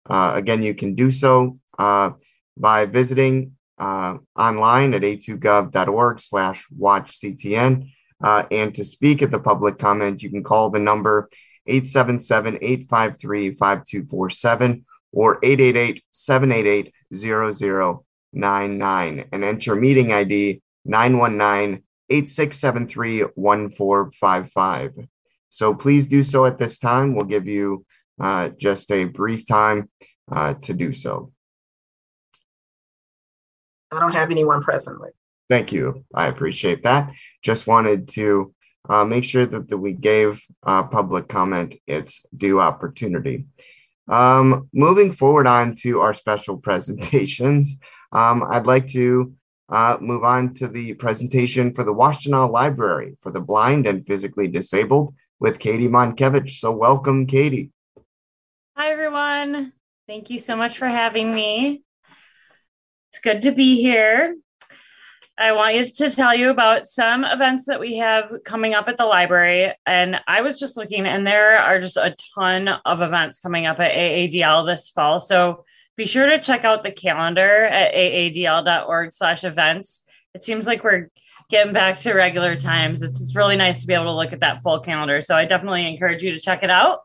Uh, 0.09 0.33
again, 0.35 0.63
you 0.63 0.75
can 0.75 0.95
do 0.95 1.11
so 1.11 1.59
uh, 1.79 2.11
by 2.57 2.87
visiting 2.87 3.53
uh, 3.79 4.17
online 4.37 4.95
at 4.95 5.03
a2gov.org 5.03 6.21
slash 6.21 6.67
watchctn. 6.79 7.91
Uh, 8.21 8.45
and 8.51 8.75
to 8.75 8.85
speak 8.85 9.23
at 9.23 9.31
the 9.31 9.39
public 9.39 9.79
comment, 9.79 10.23
you 10.23 10.31
can 10.31 10.43
call 10.43 10.71
the 10.71 10.79
number 10.79 11.29
877 11.67 12.59
853 12.61 13.55
5247 13.55 14.85
or 15.13 15.39
888 15.43 16.05
788 16.11 16.95
0099 17.15 19.25
and 19.33 19.45
enter 19.45 19.75
meeting 19.75 20.13
ID 20.13 20.61
919 20.85 21.83
8673 22.11 23.23
1455. 23.35 25.09
So 25.51 25.75
please 25.75 26.07
do 26.07 26.23
so 26.23 26.45
at 26.45 26.59
this 26.59 26.79
time. 26.79 27.15
We'll 27.15 27.25
give 27.25 27.47
you 27.47 27.87
uh, 28.21 28.51
just 28.51 28.91
a 28.91 29.05
brief 29.05 29.47
time 29.47 29.89
uh, 30.31 30.55
to 30.55 30.75
do 30.75 30.93
so. 30.93 31.33
I 33.93 34.01
don't 34.01 34.13
have 34.13 34.31
anyone 34.31 34.63
presently. 34.63 35.11
Thank 35.49 35.73
you. 35.73 36.05
I 36.15 36.27
appreciate 36.27 36.83
that. 36.85 37.11
Just 37.43 37.67
wanted 37.67 38.09
to 38.09 38.55
uh, 38.89 39.05
make 39.05 39.25
sure 39.25 39.47
that, 39.47 39.69
that 39.69 39.79
we 39.79 39.93
gave 39.93 40.43
uh, 40.67 40.83
public 40.83 41.29
comment 41.29 41.77
its 41.87 42.25
due 42.37 42.61
opportunity. 42.61 43.47
Um, 44.09 44.69
moving 44.73 45.13
forward 45.13 45.47
on 45.47 45.75
to 45.77 46.01
our 46.01 46.15
special 46.15 46.57
presentations, 46.69 47.79
um, 48.13 48.45
I'd 48.51 48.67
like 48.67 48.87
to 48.89 49.33
uh, 49.71 49.99
move 50.01 50.25
on 50.25 50.55
to 50.55 50.69
the 50.69 50.95
presentation 50.95 51.75
for 51.75 51.85
the 51.85 51.95
Washtenaw 51.95 52.51
Library 52.51 53.17
for 53.21 53.31
the 53.31 53.41
Blind 53.41 53.87
and 53.87 54.07
Physically 54.07 54.49
Disabled 54.49 55.15
with 55.41 55.59
Katie 55.59 55.89
Monkevich. 55.89 56.59
So 56.59 56.73
welcome, 56.73 57.27
Katie. 57.27 57.71
Hi, 58.81 58.93
everyone. 58.93 59.73
Thank 60.07 60.31
you 60.31 60.39
so 60.39 60.55
much 60.55 60.79
for 60.79 60.87
having 60.87 61.35
me. 61.35 61.83
It's 63.11 63.19
good 63.19 63.43
to 63.43 63.51
be 63.51 63.83
here. 63.83 64.37
I 65.37 65.51
wanted 65.51 65.93
to 65.97 66.09
tell 66.11 66.33
you 66.33 66.51
about 66.51 66.87
some 66.87 67.25
events 67.25 67.67
that 67.67 67.81
we 67.81 67.97
have 67.97 68.33
coming 68.45 68.75
up 68.75 68.87
at 68.87 68.97
the 68.97 69.05
library. 69.05 69.73
And 69.85 70.21
I 70.29 70.43
was 70.43 70.61
just 70.61 70.77
looking, 70.77 71.07
and 71.07 71.27
there 71.27 71.59
are 71.59 71.81
just 71.81 71.97
a 71.97 72.15
ton 72.37 72.69
of 72.69 73.03
events 73.03 73.41
coming 73.41 73.67
up 73.67 73.81
at 73.81 73.97
AADL 73.97 74.65
this 74.65 74.89
fall. 74.89 75.19
So 75.19 75.65
be 75.97 76.07
sure 76.07 76.27
to 76.27 76.39
check 76.39 76.65
out 76.65 76.85
the 76.85 76.93
calendar 76.93 77.65
at 77.65 77.93
aadl.org 77.93 79.13
slash 79.13 79.43
events. 79.43 80.05
It 80.35 80.45
seems 80.45 80.69
like 80.69 80.85
we're 80.85 81.11
getting 81.51 81.73
back 81.73 81.99
to 82.01 82.13
regular 82.13 82.55
times. 82.55 83.03
It's 83.03 83.35
really 83.35 83.57
nice 83.57 83.81
to 83.81 83.89
be 83.89 83.95
able 83.95 84.05
to 84.05 84.15
look 84.15 84.33
at 84.33 84.39
that 84.39 84.63
full 84.63 84.79
calendar. 84.79 85.21
So 85.21 85.35
I 85.35 85.47
definitely 85.47 85.85
encourage 85.85 86.23
you 86.23 86.33
to 86.33 86.39
check 86.39 86.63
it 86.63 86.71
out. 86.71 87.01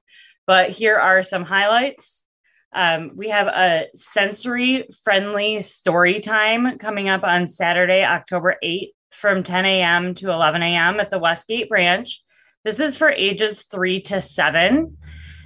But 0.45 0.71
here 0.71 0.97
are 0.97 1.23
some 1.23 1.43
highlights. 1.43 2.25
Um, 2.73 3.11
we 3.15 3.29
have 3.29 3.47
a 3.47 3.87
sensory 3.95 4.87
friendly 5.03 5.61
story 5.61 6.19
time 6.19 6.77
coming 6.79 7.07
up 7.07 7.23
on 7.23 7.47
Saturday, 7.47 8.03
October 8.03 8.55
8th 8.63 8.91
from 9.11 9.43
10 9.43 9.65
a.m. 9.65 10.15
to 10.15 10.31
11 10.31 10.63
a.m. 10.63 10.99
at 10.99 11.09
the 11.09 11.19
Westgate 11.19 11.69
branch. 11.69 12.21
This 12.63 12.79
is 12.79 12.97
for 12.97 13.09
ages 13.09 13.63
three 13.71 14.01
to 14.01 14.21
seven. 14.21 14.97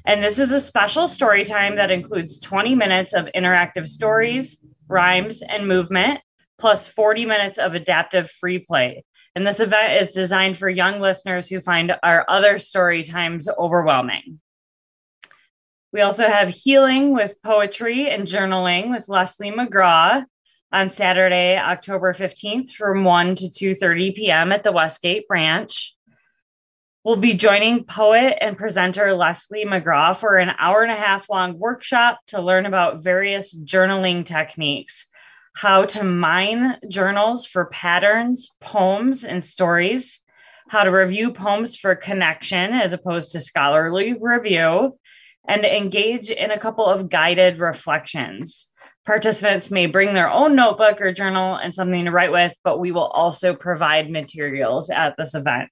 And 0.06 0.24
this 0.24 0.40
is 0.40 0.52
a 0.52 0.62
special 0.62 1.08
story 1.08 1.44
time 1.44 1.76
that 1.76 1.92
includes 1.92 2.40
20 2.40 2.76
minutes 2.76 3.14
of 3.14 3.28
interactive 3.36 3.90
stories, 3.90 4.58
rhymes, 4.88 5.42
and 5.42 5.68
movement, 5.68 6.22
plus 6.58 6.88
40 6.88 7.26
minutes 7.26 7.58
of 7.58 7.76
adaptive 7.76 8.32
free 8.32 8.60
play. 8.60 9.04
And 9.36 9.46
this 9.46 9.60
event 9.60 10.02
is 10.02 10.14
designed 10.14 10.58
for 10.58 10.70
young 10.70 11.02
listeners 11.02 11.50
who 11.50 11.60
find 11.60 11.94
our 12.02 12.26
other 12.30 12.58
story 12.58 13.04
times 13.04 13.50
overwhelming. 13.58 14.40
We 15.98 16.04
also 16.04 16.28
have 16.28 16.50
healing 16.50 17.12
with 17.12 17.42
poetry 17.42 18.08
and 18.08 18.28
journaling 18.28 18.92
with 18.92 19.10
Leslie 19.10 19.50
McGraw 19.50 20.26
on 20.72 20.92
Saturday, 20.92 21.58
October 21.58 22.14
15th 22.14 22.70
from 22.70 23.04
1 23.04 23.34
to 23.38 23.46
2:30 23.46 24.16
p.m. 24.16 24.52
at 24.52 24.62
the 24.62 24.72
Westgate 24.72 25.28
branch. 25.28 25.96
We'll 27.04 27.16
be 27.16 27.34
joining 27.34 27.84
poet 27.84 28.38
and 28.40 28.56
presenter 28.56 29.16
Leslie 29.16 29.66
McGraw 29.66 30.16
for 30.16 30.38
an 30.38 30.52
hour 30.60 30.84
and 30.84 30.92
a 30.92 30.96
half 30.96 31.32
long 31.32 31.58
workshop 31.58 32.20
to 32.28 32.44
learn 32.44 32.68
about 32.68 33.02
various 33.02 33.56
journaling 33.56 34.24
techniques, 34.24 35.08
how 35.56 35.86
to 35.86 36.04
mine 36.04 36.78
journals 36.88 37.48
for 37.48 37.66
patterns, 37.66 38.52
poems, 38.62 39.24
and 39.24 39.44
stories, 39.44 40.22
how 40.68 40.84
to 40.84 40.92
review 40.92 41.32
poems 41.32 41.76
for 41.76 41.96
connection 41.96 42.74
as 42.74 42.94
opposed 42.94 43.32
to 43.32 43.40
scholarly 43.40 44.14
review, 44.14 44.94
and 45.48 45.64
engage 45.64 46.30
in 46.30 46.52
a 46.52 46.60
couple 46.60 46.86
of 46.86 47.10
guided 47.10 47.58
reflections. 47.58 48.70
Participants 49.06 49.72
may 49.72 49.86
bring 49.86 50.14
their 50.14 50.30
own 50.30 50.56
notebook 50.56 51.00
or 51.00 51.14
journal 51.14 51.56
and 51.56 51.74
something 51.74 52.06
to 52.06 52.12
write 52.12 52.32
with, 52.32 52.54
but 52.64 52.80
we 52.80 52.92
will 52.92 53.08
also 53.08 53.56
provide 53.56 54.12
materials 54.12 54.90
at 54.90 55.16
this 55.18 55.34
event. 55.34 55.70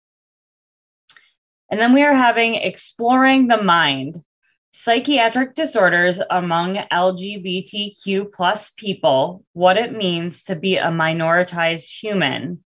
And 1.70 1.80
then 1.80 1.94
we 1.94 2.04
are 2.04 2.14
having 2.14 2.56
Exploring 2.56 3.48
the 3.48 3.62
Mind 3.62 4.24
Psychiatric 4.72 5.56
Disorders 5.56 6.20
Among 6.30 6.76
LGBTQ 6.92 8.32
plus 8.34 8.72
people, 8.78 9.44
What 9.54 9.78
It 9.78 9.94
Means 9.94 10.44
to 10.44 10.56
Be 10.56 10.78
a 10.78 10.88
Minoritized 10.88 12.02
Human. 12.02 12.64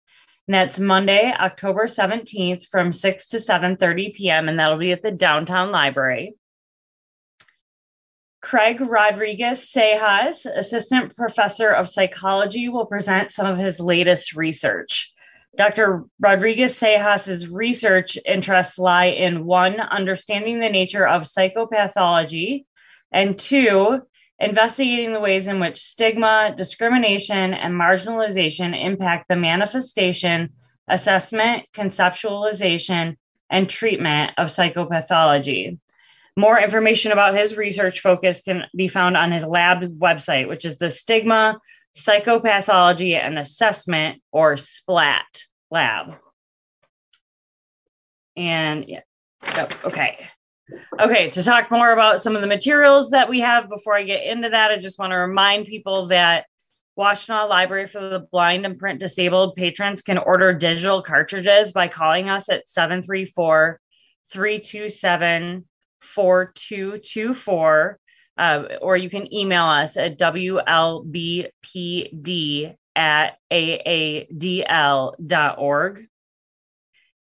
And 0.49 0.55
that's 0.55 0.79
Monday, 0.79 1.33
October 1.39 1.87
17th 1.87 2.67
from 2.69 2.93
6 2.93 3.29
to 3.29 3.37
7:30 3.39 4.15
p.m. 4.15 4.49
and 4.49 4.59
that'll 4.59 4.79
be 4.79 4.93
at 4.93 5.03
the 5.03 5.11
downtown 5.11 5.73
library. 5.73 6.35
Craig 8.47 8.81
Rodriguez 8.81 9.73
Seijas, 9.75 10.47
Assistant 10.47 11.17
Professor 11.17 11.71
of 11.71 11.89
Psychology, 11.89 12.69
will 12.69 12.87
present 12.87 13.33
some 13.33 13.45
of 13.45 13.59
his 13.59 13.81
latest 13.81 14.37
research. 14.37 15.13
Dr. 15.57 16.05
Rodriguez 16.21 16.79
Seijas's 16.79 17.49
research 17.49 18.17
interests 18.25 18.79
lie 18.79 19.07
in 19.07 19.47
one, 19.47 19.81
understanding 19.81 20.61
the 20.61 20.69
nature 20.69 21.05
of 21.05 21.23
psychopathology, 21.23 22.67
and 23.11 23.37
two, 23.37 24.03
investigating 24.39 25.13
the 25.13 25.19
ways 25.19 25.49
in 25.49 25.59
which 25.59 25.83
stigma, 25.83 26.55
discrimination, 26.57 27.53
and 27.53 27.75
marginalization 27.75 28.81
impact 28.81 29.27
the 29.29 29.35
manifestation, 29.35 30.51
assessment, 30.87 31.65
conceptualization, 31.75 33.17
and 33.51 33.69
treatment 33.69 34.31
of 34.39 34.51
psychopathology. 34.51 35.81
More 36.37 36.61
information 36.61 37.13
about 37.13 37.35
his 37.35 37.57
research 37.57 38.01
focus 38.01 38.43
can 38.43 38.65
be 38.77 38.89
found 38.89 39.17
on 39.17 39.33
his 39.33 39.45
lab 39.45 39.99
website, 39.99 40.49
which 40.49 40.67
is 40.67 40.77
the 40.77 40.91
Stigma, 40.91 41.59
Psychopathology, 41.97 43.19
and 43.19 43.39
Assessment, 43.39 44.23
or 44.33 44.57
SPLAT 44.57 45.47
lab. 45.71 46.17
And 48.37 48.85
yeah, 48.87 49.01
okay. 49.83 50.29
Okay, 51.01 51.31
to 51.31 51.43
talk 51.43 51.71
more 51.71 51.93
about 51.93 52.21
some 52.21 52.35
of 52.35 52.43
the 52.43 52.49
materials 52.49 53.11
that 53.11 53.29
we 53.29 53.41
have 53.41 53.69
before 53.69 53.95
I 53.95 54.03
get 54.03 54.25
into 54.25 54.51
that, 54.51 54.71
I 54.71 54.79
just 54.79 54.99
want 54.99 55.13
to 55.13 55.17
remind 55.17 55.67
people 55.67 56.09
that 56.09 56.47
Washtenaw 56.99 57.49
Library 57.49 57.87
for 57.87 58.01
the 58.01 58.27
Blind 58.31 58.67
and 58.67 58.79
Print 58.79 59.01
Disabled 59.01 59.55
patrons 59.55 60.03
can 60.03 60.19
order 60.19 60.53
digital 60.53 61.03
cartridges 61.03 61.73
by 61.73 61.89
calling 61.89 62.29
us 62.29 62.49
at 62.49 62.69
734 62.69 63.81
327 64.33 65.65
4224. 66.07 67.99
Uh, 68.39 68.65
or 68.83 68.99
you 68.99 69.09
can 69.09 69.33
email 69.33 69.65
us 69.65 69.97
at 69.97 70.19
WLBPD 70.19 71.55
at 72.95 73.39
aadl.org. 73.53 75.17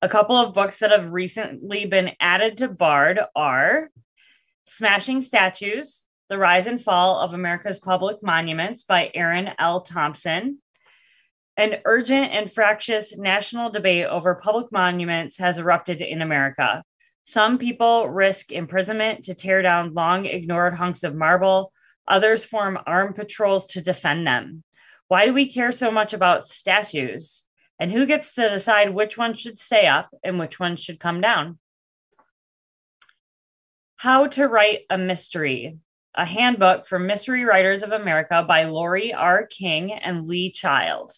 A 0.00 0.08
couple 0.08 0.36
of 0.36 0.54
books 0.54 0.78
that 0.78 0.92
have 0.92 1.12
recently 1.12 1.84
been 1.84 2.12
added 2.20 2.58
to 2.58 2.68
BARD 2.68 3.20
are 3.34 3.90
Smashing 4.64 5.22
Statues 5.22 6.04
the 6.28 6.38
Rise 6.38 6.66
and 6.66 6.80
Fall 6.80 7.18
of 7.18 7.32
America's 7.32 7.80
Public 7.80 8.18
Monuments 8.22 8.84
by 8.84 9.10
Erin 9.14 9.50
L. 9.58 9.80
Thompson. 9.80 10.58
An 11.56 11.78
urgent 11.86 12.32
and 12.32 12.52
fractious 12.52 13.16
national 13.16 13.70
debate 13.70 14.04
over 14.04 14.34
public 14.34 14.70
monuments 14.70 15.38
has 15.38 15.58
erupted 15.58 16.02
in 16.02 16.20
America. 16.20 16.84
Some 17.24 17.58
people 17.58 18.08
risk 18.08 18.52
imprisonment 18.52 19.24
to 19.24 19.34
tear 19.34 19.62
down 19.62 19.94
long 19.94 20.26
ignored 20.26 20.74
hunks 20.74 21.02
of 21.02 21.14
marble, 21.14 21.72
others 22.06 22.44
form 22.44 22.78
armed 22.86 23.16
patrols 23.16 23.66
to 23.68 23.80
defend 23.80 24.26
them. 24.26 24.62
Why 25.08 25.24
do 25.24 25.32
we 25.32 25.50
care 25.50 25.72
so 25.72 25.90
much 25.90 26.12
about 26.12 26.46
statues? 26.46 27.44
And 27.78 27.92
who 27.92 28.06
gets 28.06 28.32
to 28.34 28.48
decide 28.48 28.94
which 28.94 29.16
one 29.16 29.34
should 29.34 29.60
stay 29.60 29.86
up 29.86 30.10
and 30.24 30.38
which 30.38 30.58
one 30.58 30.76
should 30.76 30.98
come 30.98 31.20
down? 31.20 31.58
How 33.96 34.26
to 34.28 34.46
Write 34.46 34.80
a 34.90 34.98
Mystery 34.98 35.78
a 36.18 36.24
handbook 36.24 36.84
for 36.84 36.98
mystery 36.98 37.44
writers 37.44 37.84
of 37.84 37.92
America 37.92 38.44
by 38.46 38.64
Laurie 38.64 39.14
R. 39.14 39.46
King 39.46 39.92
and 39.92 40.26
Lee 40.26 40.50
Child. 40.50 41.12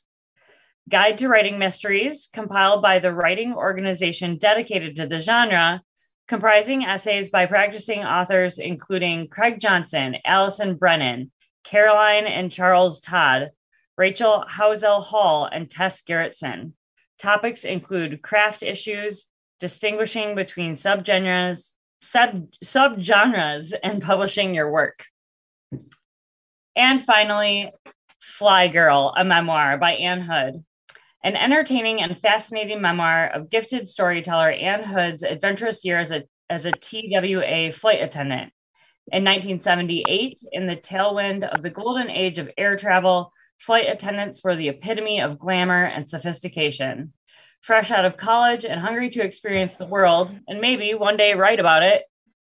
Guide 0.91 1.17
to 1.19 1.29
Writing 1.29 1.59
Mysteries, 1.59 2.29
compiled 2.33 2.83
by 2.83 2.99
the 2.99 3.13
writing 3.13 3.55
organization 3.55 4.37
dedicated 4.37 4.97
to 4.97 5.07
the 5.07 5.23
genre, 5.23 5.83
comprising 6.29 6.85
essays 6.85 7.31
by 7.31 7.47
practicing 7.47 8.01
authors 8.01 8.59
including 8.59 9.29
Craig 9.29 9.59
Johnson, 9.59 10.17
Allison 10.25 10.77
Brennan, 10.77 11.31
Caroline 11.65 12.27
and 12.27 12.53
Charles 12.53 13.01
Todd, 13.01 13.53
Rachel 14.01 14.46
Howzell 14.48 15.03
Hall, 15.03 15.46
and 15.53 15.68
Tess 15.68 16.01
Gerritsen. 16.01 16.72
Topics 17.18 17.64
include 17.64 18.22
craft 18.22 18.62
issues, 18.62 19.26
distinguishing 19.59 20.34
between 20.34 20.76
subgenres, 20.76 21.72
sub 22.01 22.46
subgenres 22.64 23.74
and 23.82 24.01
publishing 24.01 24.55
your 24.55 24.72
work. 24.72 25.05
And 26.74 27.05
finally, 27.05 27.72
Fly 28.22 28.68
Girl, 28.68 29.12
a 29.18 29.22
memoir 29.22 29.76
by 29.76 29.92
Ann 29.96 30.22
Hood. 30.22 30.64
An 31.22 31.36
entertaining 31.36 32.01
and 32.01 32.18
fascinating 32.22 32.80
memoir 32.80 33.26
of 33.26 33.51
gifted 33.51 33.86
storyteller 33.86 34.51
Ann 34.51 34.82
Hood's 34.82 35.22
adventurous 35.22 35.84
years 35.84 36.11
as 36.11 36.22
a, 36.22 36.24
as 36.48 36.64
a 36.64 36.72
TWA 36.72 37.70
flight 37.70 38.01
attendant. 38.01 38.51
In 39.12 39.24
1978, 39.24 40.40
in 40.53 40.66
the 40.66 40.76
tailwind 40.76 41.46
of 41.46 41.61
the 41.61 41.68
golden 41.68 42.09
age 42.09 42.38
of 42.38 42.48
air 42.57 42.76
travel, 42.76 43.34
flight 43.61 43.87
attendants 43.89 44.43
were 44.43 44.57
the 44.57 44.69
epitome 44.69 45.21
of 45.21 45.39
glamour 45.39 45.85
and 45.85 46.09
sophistication 46.09 47.13
fresh 47.61 47.91
out 47.91 48.05
of 48.05 48.17
college 48.17 48.65
and 48.65 48.81
hungry 48.81 49.11
to 49.11 49.23
experience 49.23 49.75
the 49.75 49.87
world 49.87 50.37
and 50.49 50.61
maybe 50.61 50.95
one 50.95 51.17
day 51.17 51.35
write 51.35 51.61
about 51.61 51.83
it, 51.83 52.03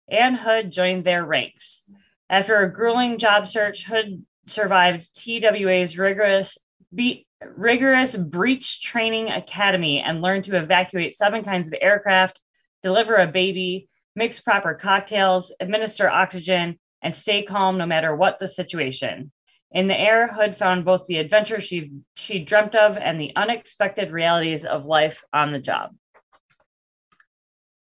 Ann 0.09 0.35
Hood 0.35 0.71
joined 0.71 1.03
their 1.03 1.25
ranks. 1.25 1.83
After 2.29 2.57
a 2.57 2.71
grueling 2.71 3.17
job 3.17 3.47
search, 3.47 3.85
Hood 3.85 4.25
survived 4.47 5.13
TWA's 5.15 5.97
rigorous 5.97 6.57
be- 6.93 7.27
rigorous 7.55 8.15
Breech 8.15 8.81
training 8.81 9.29
academy 9.29 9.99
and 9.99 10.21
learned 10.21 10.45
to 10.45 10.57
evacuate 10.57 11.15
seven 11.15 11.43
kinds 11.43 11.67
of 11.67 11.75
aircraft, 11.81 12.39
deliver 12.81 13.15
a 13.15 13.27
baby, 13.27 13.89
mix 14.15 14.39
proper 14.39 14.73
cocktails, 14.73 15.51
administer 15.59 16.09
oxygen, 16.09 16.79
and 17.01 17.13
stay 17.13 17.43
calm 17.43 17.77
no 17.77 17.85
matter 17.85 18.15
what 18.15 18.39
the 18.39 18.47
situation. 18.47 19.31
In 19.73 19.87
the 19.87 19.99
air, 19.99 20.27
Hood 20.27 20.55
found 20.55 20.85
both 20.85 21.05
the 21.05 21.17
adventure 21.17 21.59
she, 21.59 21.91
she 22.15 22.39
dreamt 22.39 22.75
of 22.75 22.95
and 22.95 23.19
the 23.19 23.31
unexpected 23.35 24.11
realities 24.11 24.65
of 24.65 24.85
life 24.85 25.23
on 25.33 25.51
the 25.51 25.59
job. 25.59 25.95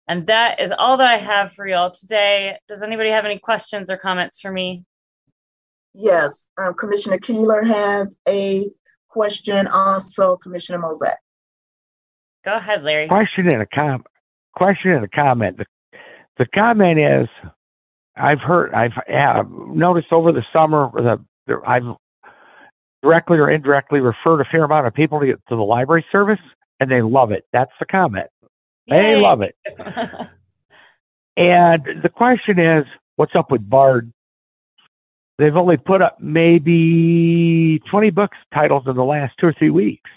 And 0.07 0.27
that 0.27 0.61
is 0.61 0.73
all 0.77 0.99
that 0.99 1.09
I 1.09 1.17
have 1.17 1.53
for 1.53 1.67
y'all 1.67 1.91
today. 1.91 2.57
Does 2.69 2.83
anybody 2.83 3.11
have 3.11 3.25
any 3.25 3.39
questions 3.39 3.91
or 3.91 3.97
comments 3.97 4.41
for 4.41 4.53
me? 4.53 4.85
Yes, 5.95 6.51
um, 6.59 6.75
Commissioner 6.75 7.19
Keeler 7.19 7.63
has 7.63 8.19
a 8.29 8.69
question. 9.09 9.67
Also, 9.69 10.37
Commissioner 10.37 10.79
Mozak. 10.79 11.17
Go 12.45 12.57
ahead, 12.57 12.83
Larry. 12.83 13.09
Question 13.09 13.49
and 13.53 13.63
a 13.63 13.67
com- 13.67 14.05
question 14.55 14.91
and 14.93 15.05
a 15.05 15.09
comment. 15.09 15.59
The, 15.59 15.65
the 16.39 16.47
comment 16.57 16.99
is, 16.99 17.29
I've 18.17 18.41
heard, 18.41 18.75
I've 18.75 18.93
yeah, 19.09 19.43
noticed 19.49 20.13
over 20.13 20.33
the 20.33 20.45
summer 20.55 20.91
the 20.95 21.25
I've 21.67 21.85
directly 23.03 23.39
or 23.39 23.51
indirectly 23.51 24.01
referred 24.01 24.41
a 24.41 24.45
fair 24.51 24.65
amount 24.65 24.87
of 24.87 24.95
people 24.95 25.21
to, 25.21 25.27
to 25.27 25.41
the 25.49 25.57
library 25.57 26.05
service, 26.13 26.41
and 26.79 26.91
they 26.91 27.03
love 27.03 27.33
it. 27.33 27.45
That's 27.53 27.73
the 27.79 27.87
comment. 27.87 28.29
Yay. 28.87 28.97
They 28.97 29.21
love 29.21 29.43
it. 29.43 29.57
and 31.37 32.03
the 32.03 32.11
question 32.13 32.59
is, 32.59 32.85
what's 33.17 33.35
up 33.35 33.51
with 33.51 33.69
Bard? 33.69 34.13
They've 35.39 35.57
only 35.57 35.79
put 35.79 36.03
up 36.03 36.19
maybe 36.21 37.81
20 37.91 38.11
books 38.11 38.37
titles 38.53 38.83
in 38.87 38.95
the 38.95 39.05
last 39.05 39.35
two 39.41 39.47
or 39.47 39.55
three 39.59 39.71
weeks. 39.71 40.11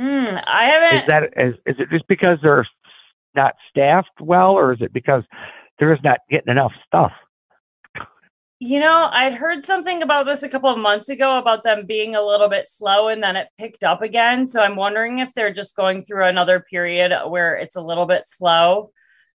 Hmm, 0.00 0.24
I 0.46 0.64
haven't. 0.64 0.98
Is 1.02 1.06
that 1.08 1.22
is, 1.36 1.54
is 1.66 1.76
it 1.78 1.90
just 1.90 2.08
because 2.08 2.38
they're 2.42 2.66
not 3.34 3.54
staffed 3.68 4.20
well, 4.20 4.52
or 4.52 4.72
is 4.72 4.80
it 4.80 4.92
because 4.92 5.24
they're 5.78 5.92
just 5.92 6.04
not 6.04 6.20
getting 6.30 6.50
enough 6.50 6.72
stuff? 6.86 7.12
You 8.64 8.78
know, 8.78 9.08
I'd 9.10 9.34
heard 9.34 9.66
something 9.66 10.02
about 10.02 10.24
this 10.24 10.44
a 10.44 10.48
couple 10.48 10.70
of 10.70 10.78
months 10.78 11.08
ago 11.08 11.36
about 11.36 11.64
them 11.64 11.84
being 11.84 12.14
a 12.14 12.22
little 12.22 12.48
bit 12.48 12.68
slow 12.68 13.08
and 13.08 13.20
then 13.20 13.34
it 13.34 13.48
picked 13.58 13.82
up 13.82 14.02
again. 14.02 14.46
So 14.46 14.62
I'm 14.62 14.76
wondering 14.76 15.18
if 15.18 15.34
they're 15.34 15.52
just 15.52 15.74
going 15.74 16.04
through 16.04 16.26
another 16.26 16.60
period 16.60 17.12
where 17.26 17.56
it's 17.56 17.74
a 17.74 17.80
little 17.80 18.06
bit 18.06 18.22
slow. 18.24 18.92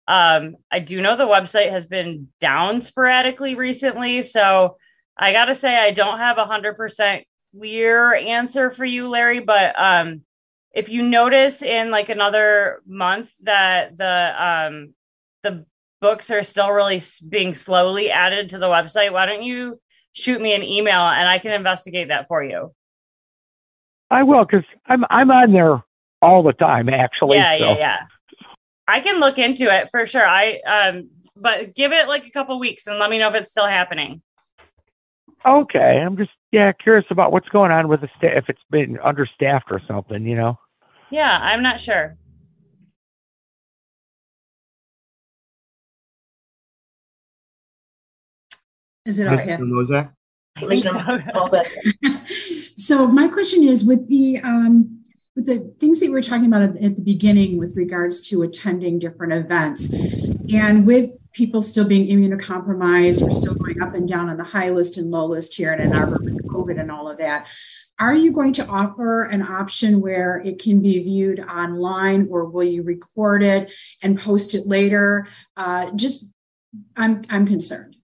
Um, 0.07 0.57
I 0.71 0.81
do 0.81 1.01
know 1.01 1.17
the 1.17 1.25
website 1.25 1.71
has 1.71 1.87
been 1.87 2.29
down 2.39 2.83
sporadically 2.83 3.55
recently. 3.55 4.21
So 4.21 4.77
I 5.17 5.33
got 5.33 5.47
to 5.47 5.55
say, 5.55 5.75
I 5.75 5.93
don't 5.93 6.19
have 6.19 6.37
a 6.37 6.45
100% 6.45 7.25
clear 7.57 8.15
answer 8.15 8.69
for 8.69 8.85
you, 8.85 9.09
Larry. 9.09 9.41
But 9.41 9.75
um, 9.81 10.21
if 10.75 10.91
you 10.91 11.03
notice 11.03 11.63
in 11.63 11.91
like 11.91 12.11
another 12.11 12.83
month 12.87 13.33
that 13.45 13.97
the 13.97 14.35
um, 14.39 14.95
the 15.43 15.65
books 16.05 16.31
are 16.31 16.43
still 16.43 16.71
really 16.71 17.01
being 17.31 17.55
slowly 17.55 18.11
added 18.11 18.51
to 18.51 18.59
the 18.59 18.67
website, 18.67 19.11
why 19.11 19.25
don't 19.25 19.43
you 19.43 19.81
shoot 20.13 20.39
me 20.39 20.53
an 20.53 20.63
email 20.63 21.01
and 21.01 21.27
I 21.27 21.39
can 21.39 21.53
investigate 21.53 22.09
that 22.09 22.29
for 22.29 22.45
you? 22.45 22.75
I 24.11 24.23
will 24.23 24.45
because 24.45 24.67
I'm 24.85 25.07
I'm 25.09 25.31
on 25.31 25.55
there 25.55 25.83
all 26.21 26.43
the 26.43 26.53
time 26.53 26.91
actually. 26.91 27.39
Yeah, 27.39 27.59
so. 27.59 27.65
yeah, 27.65 27.79
yeah. 27.79 27.97
I 28.87 29.01
can 29.01 29.19
look 29.19 29.39
into 29.39 29.75
it 29.75 29.89
for 29.91 30.05
sure. 30.05 30.27
I 30.27 30.59
um 30.61 31.09
but 31.37 31.75
give 31.75 31.93
it 31.93 32.07
like 32.07 32.27
a 32.27 32.31
couple 32.31 32.61
weeks 32.61 32.87
and 32.87 32.99
let 32.99 33.09
me 33.09 33.19
know 33.19 33.29
if 33.29 33.35
it's 33.35 33.51
still 33.51 33.67
happening. 33.67 34.21
Okay, 35.47 36.03
I'm 36.05 36.19
just 36.19 36.33
yeah 36.53 36.71
curious 36.73 37.07
about 37.09 37.33
what's 37.33 37.49
going 37.49 37.73
on 37.73 37.89
with 37.89 38.03
the 38.03 38.11
staff 38.19 38.33
if 38.37 38.51
it's 38.51 38.61
been 38.71 38.99
understaffed 39.03 39.71
or 39.71 39.81
something, 39.89 40.27
you 40.27 40.37
know. 40.37 40.59
Yeah, 41.09 41.39
I'm 41.41 41.63
not 41.63 41.81
sure. 41.81 42.19
Is 49.07 49.19
it 49.19 49.31
okay? 49.31 49.57
Mozak? 49.57 50.13
so 52.77 53.07
my 53.07 53.29
question 53.29 53.65
is 53.65 53.87
with 53.87 54.09
the 54.09 54.39
um, 54.39 55.05
with 55.37 55.47
the 55.47 55.75
things 55.81 56.01
that 56.01 56.07
we 56.07 56.13
were 56.13 56.23
talking 56.23 56.47
about 56.47 56.63
at, 56.63 56.77
at 56.77 56.97
the 56.97 57.03
beginning 57.03 57.59
with 57.59 57.77
regards 57.77 58.21
to 58.29 58.43
attending 58.43 58.99
different 58.99 59.33
events, 59.33 59.93
and 60.53 60.87
with 60.87 61.11
people 61.33 61.61
still 61.61 61.87
being 61.87 62.07
immunocompromised, 62.07 63.23
we're 63.23 63.31
still 63.31 63.55
going 63.55 63.83
up 63.83 63.95
and 63.95 64.09
down 64.09 64.31
on 64.31 64.37
the 64.37 64.45
high 64.45 64.71
list 64.71 64.97
and 64.97 65.11
low 65.11 65.27
list 65.27 65.55
here 65.55 65.73
in 65.73 65.81
Ann 65.81 65.93
Arbor 65.93 66.19
with 66.23 66.47
COVID 66.47 66.81
and 66.81 66.91
all 66.91 67.11
of 67.11 67.19
that. 67.19 67.49
Are 67.99 68.15
you 68.15 68.33
going 68.33 68.53
to 68.55 68.67
offer 68.67 69.23
an 69.23 69.43
option 69.43 70.01
where 70.01 70.41
it 70.45 70.61
can 70.61 70.81
be 70.81 71.03
viewed 71.03 71.41
online, 71.41 72.29
or 72.31 72.47
will 72.47 72.65
you 72.65 72.83
record 72.83 73.43
it 73.43 73.73
and 74.03 74.19
post 74.19 74.55
it 74.55 74.67
later? 74.67 75.27
Uh, 75.57 75.91
just, 75.93 76.33
I'm 76.97 77.25
I'm 77.29 77.47
concerned. 77.47 77.97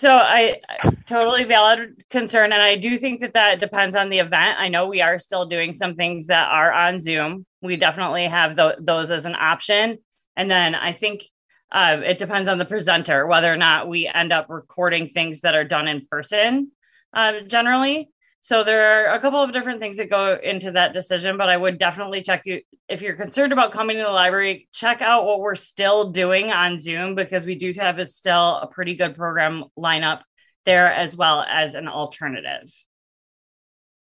So 0.00 0.16
I 0.16 0.62
totally 1.04 1.44
valid 1.44 2.04
concern, 2.08 2.54
and 2.54 2.62
I 2.62 2.76
do 2.76 2.96
think 2.96 3.20
that 3.20 3.34
that 3.34 3.60
depends 3.60 3.94
on 3.94 4.08
the 4.08 4.20
event. 4.20 4.58
I 4.58 4.68
know 4.68 4.86
we 4.86 5.02
are 5.02 5.18
still 5.18 5.44
doing 5.44 5.74
some 5.74 5.94
things 5.94 6.28
that 6.28 6.48
are 6.48 6.72
on 6.72 7.00
Zoom. 7.00 7.44
We 7.60 7.76
definitely 7.76 8.26
have 8.26 8.56
th- 8.56 8.76
those 8.80 9.10
as 9.10 9.26
an 9.26 9.34
option, 9.34 9.98
and 10.36 10.50
then 10.50 10.74
I 10.74 10.94
think 10.94 11.24
uh, 11.70 11.98
it 12.02 12.16
depends 12.16 12.48
on 12.48 12.56
the 12.56 12.64
presenter 12.64 13.26
whether 13.26 13.52
or 13.52 13.58
not 13.58 13.88
we 13.88 14.06
end 14.08 14.32
up 14.32 14.46
recording 14.48 15.06
things 15.06 15.42
that 15.42 15.54
are 15.54 15.64
done 15.64 15.86
in 15.86 16.06
person. 16.10 16.72
Uh, 17.12 17.40
generally, 17.46 18.08
so 18.42 18.64
there 18.64 19.10
are 19.10 19.14
a 19.14 19.20
couple 19.20 19.42
of 19.42 19.52
different 19.52 19.80
things 19.80 19.98
that 19.98 20.08
go 20.08 20.38
into 20.42 20.72
that 20.72 20.94
decision, 20.94 21.36
but 21.36 21.50
I 21.50 21.56
would 21.56 21.78
definitely 21.78 22.22
check 22.22 22.42
you 22.46 22.62
if 22.88 23.02
you're 23.02 23.14
concerned 23.14 23.52
about 23.52 23.72
coming 23.72 23.98
to 23.98 24.02
the 24.02 24.08
library, 24.08 24.68
check 24.72 25.02
out 25.02 25.26
what 25.26 25.40
we're 25.40 25.54
still 25.54 26.10
doing 26.10 26.50
on 26.50 26.78
Zoom 26.78 27.14
because 27.14 27.44
we 27.44 27.54
do 27.54 27.72
have 27.74 27.98
a 27.98 28.06
still 28.06 28.56
a 28.56 28.66
pretty 28.66 28.94
good 28.94 29.14
program 29.14 29.64
lineup 29.78 30.22
there 30.64 30.90
as 30.90 31.14
well 31.14 31.42
as 31.42 31.74
an 31.74 31.86
alternative. 31.86 32.72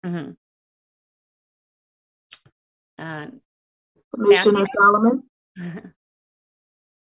Mm-hmm. 0.06 0.32
And 2.98 3.40
Commissioner 4.14 4.64
Solomon. 4.78 5.22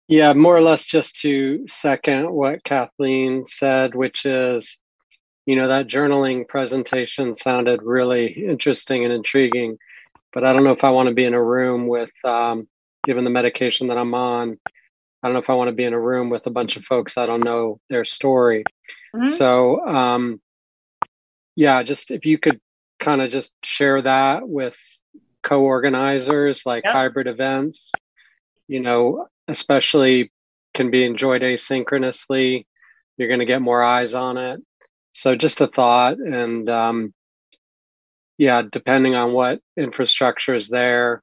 yeah, 0.09 0.33
more 0.33 0.57
or 0.57 0.63
less 0.63 0.85
just 0.85 1.21
to 1.21 1.67
second 1.69 2.31
what 2.31 2.65
Kathleen 2.65 3.47
said, 3.47 3.95
which 3.95 4.25
is 4.25 4.79
you 5.47 5.57
know 5.57 5.69
that 5.69 5.87
journaling 5.87 6.47
presentation 6.49 7.35
sounded 7.35 7.83
really 7.83 8.27
interesting 8.27 9.05
and 9.05 9.13
intriguing 9.13 9.79
but 10.33 10.45
i 10.45 10.53
don't 10.53 10.65
know 10.65 10.73
if 10.73 10.85
i 10.85 10.91
want 10.91 11.09
to 11.09 11.15
be 11.15 11.25
in 11.25 11.35
a 11.35 11.43
room 11.43 11.87
with 11.87 12.11
um, 12.25 12.69
given 13.07 13.25
the 13.25 13.31
medication 13.31 13.89
that 13.89 13.99
i'm 13.99 14.15
on 14.15 14.59
i 15.23 15.27
don't 15.27 15.35
know 15.35 15.41
if 15.41 15.51
i 15.51 15.55
want 15.55 15.69
to 15.69 15.75
be 15.75 15.85
in 15.85 15.93
a 15.93 16.01
room 16.01 16.31
with 16.31 16.47
a 16.47 16.51
bunch 16.51 16.77
of 16.77 16.85
folks 16.85 17.19
i 17.19 17.27
don't 17.27 17.45
know 17.45 17.79
their 17.91 18.05
story 18.05 18.65
mm-hmm. 19.15 19.29
so 19.29 19.85
um, 19.87 20.41
yeah 21.57 21.83
just 21.83 22.11
if 22.11 22.27
you 22.27 22.39
could 22.39 22.61
kind 22.99 23.21
of 23.21 23.31
just 23.31 23.53
share 23.63 24.01
that 24.01 24.49
with 24.49 24.79
co-organizers 25.43 26.65
like 26.65 26.85
yep. 26.85 26.93
hybrid 26.95 27.27
events 27.27 27.93
you 28.67 28.81
know 28.81 29.27
especially 29.49 30.33
can 30.73 30.91
be 30.91 31.05
enjoyed 31.05 31.43
asynchronously 31.43 32.65
you're 33.19 33.29
going 33.29 33.41
to 33.41 33.47
get 33.47 33.61
more 33.61 33.83
eyes 33.83 34.15
on 34.15 34.39
it 34.39 34.61
so 35.15 35.37
just 35.37 35.61
a 35.61 35.69
thought, 35.69 36.19
and 36.19 36.69
um, 36.69 37.15
yeah, 38.37 38.63
depending 38.63 39.15
on 39.15 39.33
what 39.33 39.61
infrastructure 39.77 40.55
is 40.55 40.69
there, 40.69 41.23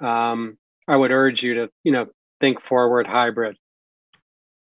um, 0.00 0.58
I 0.88 0.96
would 0.96 1.12
urge 1.12 1.42
you 1.42 1.54
to 1.54 1.70
you 1.84 1.92
know 1.92 2.08
think 2.40 2.60
forward 2.60 3.06
hybrid. 3.06 3.56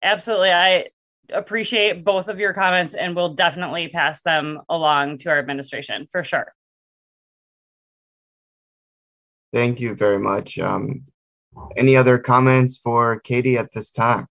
Absolutely, 0.02 0.50
I 0.50 0.86
appreciate 1.30 2.04
both 2.04 2.28
of 2.28 2.38
your 2.38 2.54
comments, 2.54 2.94
and 2.94 3.14
we'll 3.14 3.34
definitely 3.34 3.88
pass 3.88 4.22
them 4.22 4.60
along 4.68 5.18
to 5.18 5.30
our 5.30 5.38
administration 5.38 6.08
for 6.10 6.22
sure. 6.22 6.54
Thank 9.52 9.78
you 9.78 9.94
very 9.94 10.18
much. 10.18 10.58
Um, 10.58 11.04
any 11.76 11.96
other 11.96 12.18
comments 12.18 12.78
for 12.78 13.20
Katie 13.20 13.58
at 13.58 13.72
this 13.74 13.90
time? 13.90 14.26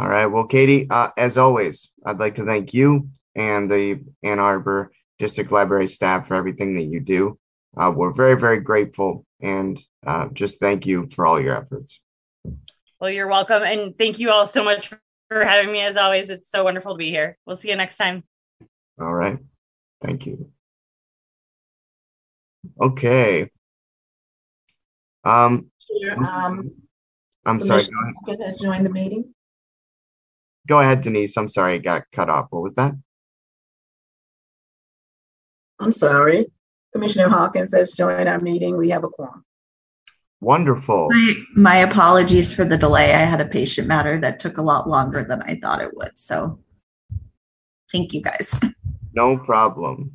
All 0.00 0.08
right. 0.08 0.24
Well, 0.24 0.46
Katie, 0.46 0.86
uh, 0.88 1.10
as 1.18 1.36
always, 1.36 1.92
I'd 2.06 2.18
like 2.18 2.36
to 2.36 2.46
thank 2.46 2.72
you 2.72 3.10
and 3.34 3.70
the 3.70 4.00
Ann 4.22 4.38
Arbor 4.38 4.92
District 5.18 5.52
Library 5.52 5.88
staff 5.88 6.26
for 6.26 6.36
everything 6.36 6.74
that 6.76 6.84
you 6.84 7.00
do. 7.00 7.38
Uh, 7.76 7.92
we're 7.94 8.14
very, 8.14 8.34
very 8.40 8.60
grateful 8.60 9.26
and 9.42 9.78
uh, 10.06 10.28
just 10.32 10.58
thank 10.58 10.86
you 10.86 11.06
for 11.14 11.26
all 11.26 11.38
your 11.38 11.54
efforts. 11.54 12.00
Well, 12.98 13.10
you're 13.10 13.28
welcome. 13.28 13.62
And 13.62 13.96
thank 13.98 14.18
you 14.18 14.30
all 14.30 14.46
so 14.46 14.64
much 14.64 14.90
for 15.28 15.44
having 15.44 15.70
me. 15.70 15.80
As 15.80 15.98
always, 15.98 16.30
it's 16.30 16.50
so 16.50 16.64
wonderful 16.64 16.94
to 16.94 16.98
be 16.98 17.10
here. 17.10 17.36
We'll 17.44 17.56
see 17.56 17.68
you 17.68 17.76
next 17.76 17.98
time. 17.98 18.24
All 18.98 19.14
right. 19.14 19.38
Thank 20.02 20.24
you. 20.24 20.50
Okay. 22.80 23.50
Um, 25.24 25.70
um, 26.26 26.70
I'm 27.44 27.60
sorry. 27.60 27.82
Has 28.42 28.58
joined 28.58 28.86
the 28.86 28.90
meeting. 28.90 29.34
Go 30.68 30.80
ahead, 30.80 31.00
Denise. 31.00 31.36
I'm 31.36 31.48
sorry, 31.48 31.76
it 31.76 31.84
got 31.84 32.04
cut 32.12 32.30
off. 32.30 32.46
What 32.50 32.62
was 32.62 32.74
that? 32.74 32.94
I'm 35.80 35.92
sorry. 35.92 36.46
Commissioner 36.92 37.28
Hawkins 37.28 37.74
has 37.74 37.92
joined 37.92 38.28
our 38.28 38.40
meeting. 38.40 38.76
We 38.76 38.90
have 38.90 39.04
a 39.04 39.08
quorum. 39.08 39.44
Wonderful. 40.40 41.08
My, 41.10 41.34
my, 41.54 41.76
apologies 41.76 42.54
for 42.54 42.64
the 42.64 42.78
delay. 42.78 43.14
I 43.14 43.24
had 43.24 43.40
a 43.40 43.46
patient 43.46 43.86
matter 43.86 44.18
that 44.20 44.38
took 44.38 44.56
a 44.56 44.62
lot 44.62 44.88
longer 44.88 45.22
than 45.22 45.42
I 45.42 45.58
thought 45.60 45.82
it 45.82 45.94
would. 45.94 46.18
So 46.18 46.58
thank 47.90 48.12
you 48.12 48.22
guys. 48.22 48.58
No 49.12 49.36
problem. 49.36 50.12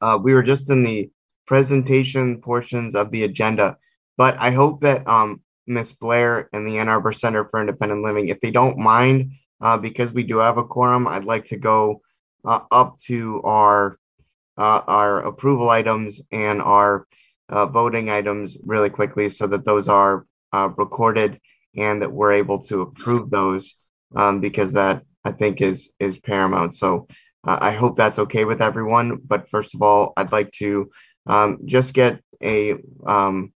Uh, 0.00 0.18
we 0.20 0.32
were 0.32 0.42
just 0.42 0.70
in 0.70 0.84
the 0.84 1.10
presentation 1.46 2.40
portions 2.40 2.94
of 2.94 3.10
the 3.10 3.24
agenda, 3.24 3.76
but 4.16 4.38
I 4.38 4.52
hope 4.52 4.80
that 4.80 5.06
um, 5.06 5.42
Miss 5.66 5.92
Blair 5.92 6.48
and 6.52 6.66
the 6.66 6.78
Ann 6.78 6.88
Arbor 6.88 7.12
Center 7.12 7.44
for 7.44 7.60
Independent 7.60 8.02
Living. 8.02 8.28
If 8.28 8.40
they 8.40 8.50
don't 8.50 8.78
mind, 8.78 9.32
uh, 9.60 9.78
because 9.78 10.12
we 10.12 10.22
do 10.22 10.38
have 10.38 10.58
a 10.58 10.64
quorum, 10.64 11.06
I'd 11.06 11.24
like 11.24 11.44
to 11.46 11.56
go 11.56 12.02
uh, 12.44 12.60
up 12.70 12.98
to 13.06 13.40
our 13.42 13.96
uh, 14.58 14.82
our 14.86 15.20
approval 15.20 15.70
items 15.70 16.20
and 16.30 16.60
our 16.60 17.06
uh, 17.48 17.66
voting 17.66 18.10
items 18.10 18.58
really 18.62 18.90
quickly, 18.90 19.28
so 19.28 19.46
that 19.46 19.64
those 19.64 19.88
are 19.88 20.26
uh, 20.52 20.68
recorded 20.76 21.40
and 21.76 22.02
that 22.02 22.12
we're 22.12 22.32
able 22.32 22.60
to 22.60 22.82
approve 22.82 23.30
those, 23.30 23.76
um, 24.14 24.40
because 24.40 24.72
that 24.74 25.04
I 25.24 25.32
think 25.32 25.60
is 25.60 25.92
is 25.98 26.18
paramount. 26.18 26.74
So 26.74 27.06
uh, 27.44 27.58
I 27.60 27.72
hope 27.72 27.96
that's 27.96 28.18
okay 28.18 28.44
with 28.44 28.60
everyone. 28.60 29.20
But 29.24 29.48
first 29.48 29.74
of 29.74 29.82
all, 29.82 30.12
I'd 30.16 30.32
like 30.32 30.50
to 30.52 30.90
um, 31.26 31.58
just 31.64 31.94
get 31.94 32.20
a 32.42 32.76
um, 33.06 33.52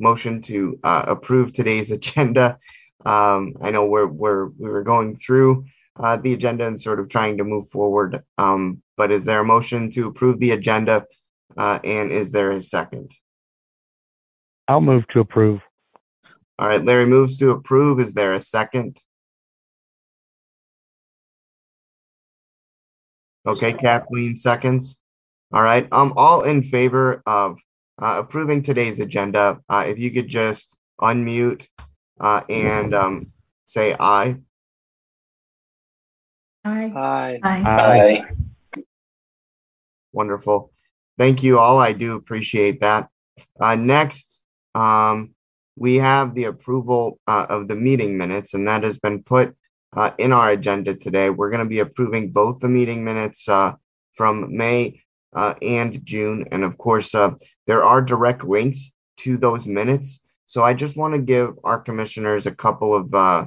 motion 0.00 0.40
to 0.42 0.78
uh, 0.82 1.04
approve 1.06 1.52
today's 1.52 1.90
agenda. 1.98 2.58
Um, 3.04 3.54
I 3.60 3.70
know 3.70 3.86
we're, 3.86 4.06
we're, 4.06 4.46
we 4.46 4.68
were 4.68 4.82
going 4.82 5.16
through 5.16 5.64
uh, 5.98 6.16
the 6.16 6.32
agenda 6.32 6.66
and 6.66 6.80
sort 6.80 7.00
of 7.00 7.08
trying 7.08 7.38
to 7.38 7.44
move 7.44 7.68
forward. 7.68 8.22
Um, 8.38 8.82
but 8.96 9.10
is 9.10 9.24
there 9.24 9.40
a 9.40 9.44
motion 9.44 9.90
to 9.90 10.08
approve 10.08 10.40
the 10.40 10.52
agenda? 10.52 11.06
Uh, 11.56 11.78
and 11.84 12.10
is 12.10 12.32
there 12.32 12.50
a 12.50 12.60
second? 12.60 13.12
I'll 14.68 14.80
move 14.80 15.06
to 15.08 15.20
approve. 15.20 15.60
All 16.58 16.68
right, 16.68 16.84
Larry 16.84 17.06
moves 17.06 17.38
to 17.38 17.50
approve. 17.50 18.00
Is 18.00 18.14
there 18.14 18.34
a 18.34 18.40
second? 18.40 18.98
Okay, 23.46 23.72
Kathleen 23.72 24.36
seconds. 24.36 24.98
All 25.52 25.62
right. 25.62 25.88
Um, 25.90 26.12
all 26.16 26.42
in 26.42 26.62
favor 26.62 27.22
of 27.26 27.58
uh, 28.00 28.16
approving 28.18 28.62
today's 28.62 29.00
agenda. 29.00 29.60
Uh, 29.68 29.84
if 29.86 29.98
you 29.98 30.10
could 30.10 30.28
just 30.28 30.76
unmute 31.00 31.66
uh, 32.20 32.42
and 32.48 32.94
um, 32.94 33.32
say 33.66 33.94
aye. 33.98 34.36
Aye. 36.64 36.92
Aye. 36.94 37.40
Aye. 37.42 37.62
Aye. 37.64 38.82
Wonderful. 40.12 40.72
Thank 41.18 41.42
you 41.42 41.58
all. 41.58 41.78
I 41.78 41.92
do 41.92 42.16
appreciate 42.16 42.80
that. 42.80 43.08
Uh, 43.60 43.76
next, 43.76 44.42
um, 44.74 45.34
we 45.76 45.96
have 45.96 46.34
the 46.34 46.44
approval 46.44 47.18
uh, 47.26 47.46
of 47.48 47.68
the 47.68 47.76
meeting 47.76 48.18
minutes, 48.18 48.54
and 48.54 48.66
that 48.68 48.82
has 48.82 48.98
been 48.98 49.22
put 49.22 49.54
uh, 49.96 50.10
in 50.18 50.32
our 50.32 50.50
agenda 50.50 50.94
today. 50.94 51.30
We're 51.30 51.50
going 51.50 51.64
to 51.64 51.68
be 51.68 51.78
approving 51.78 52.32
both 52.32 52.60
the 52.60 52.68
meeting 52.68 53.04
minutes 53.04 53.48
uh, 53.48 53.74
from 54.14 54.54
May 54.56 55.02
uh, 55.32 55.54
and 55.62 56.04
June. 56.04 56.46
And 56.50 56.64
of 56.64 56.78
course, 56.78 57.14
uh, 57.14 57.32
there 57.66 57.82
are 57.82 58.02
direct 58.02 58.44
links 58.44 58.90
to 59.18 59.36
those 59.36 59.66
minutes. 59.66 60.20
So 60.46 60.62
I 60.62 60.74
just 60.74 60.96
want 60.96 61.14
to 61.14 61.20
give 61.20 61.50
our 61.64 61.80
commissioners 61.80 62.46
a 62.46 62.54
couple 62.54 62.94
of, 62.94 63.14
uh, 63.14 63.46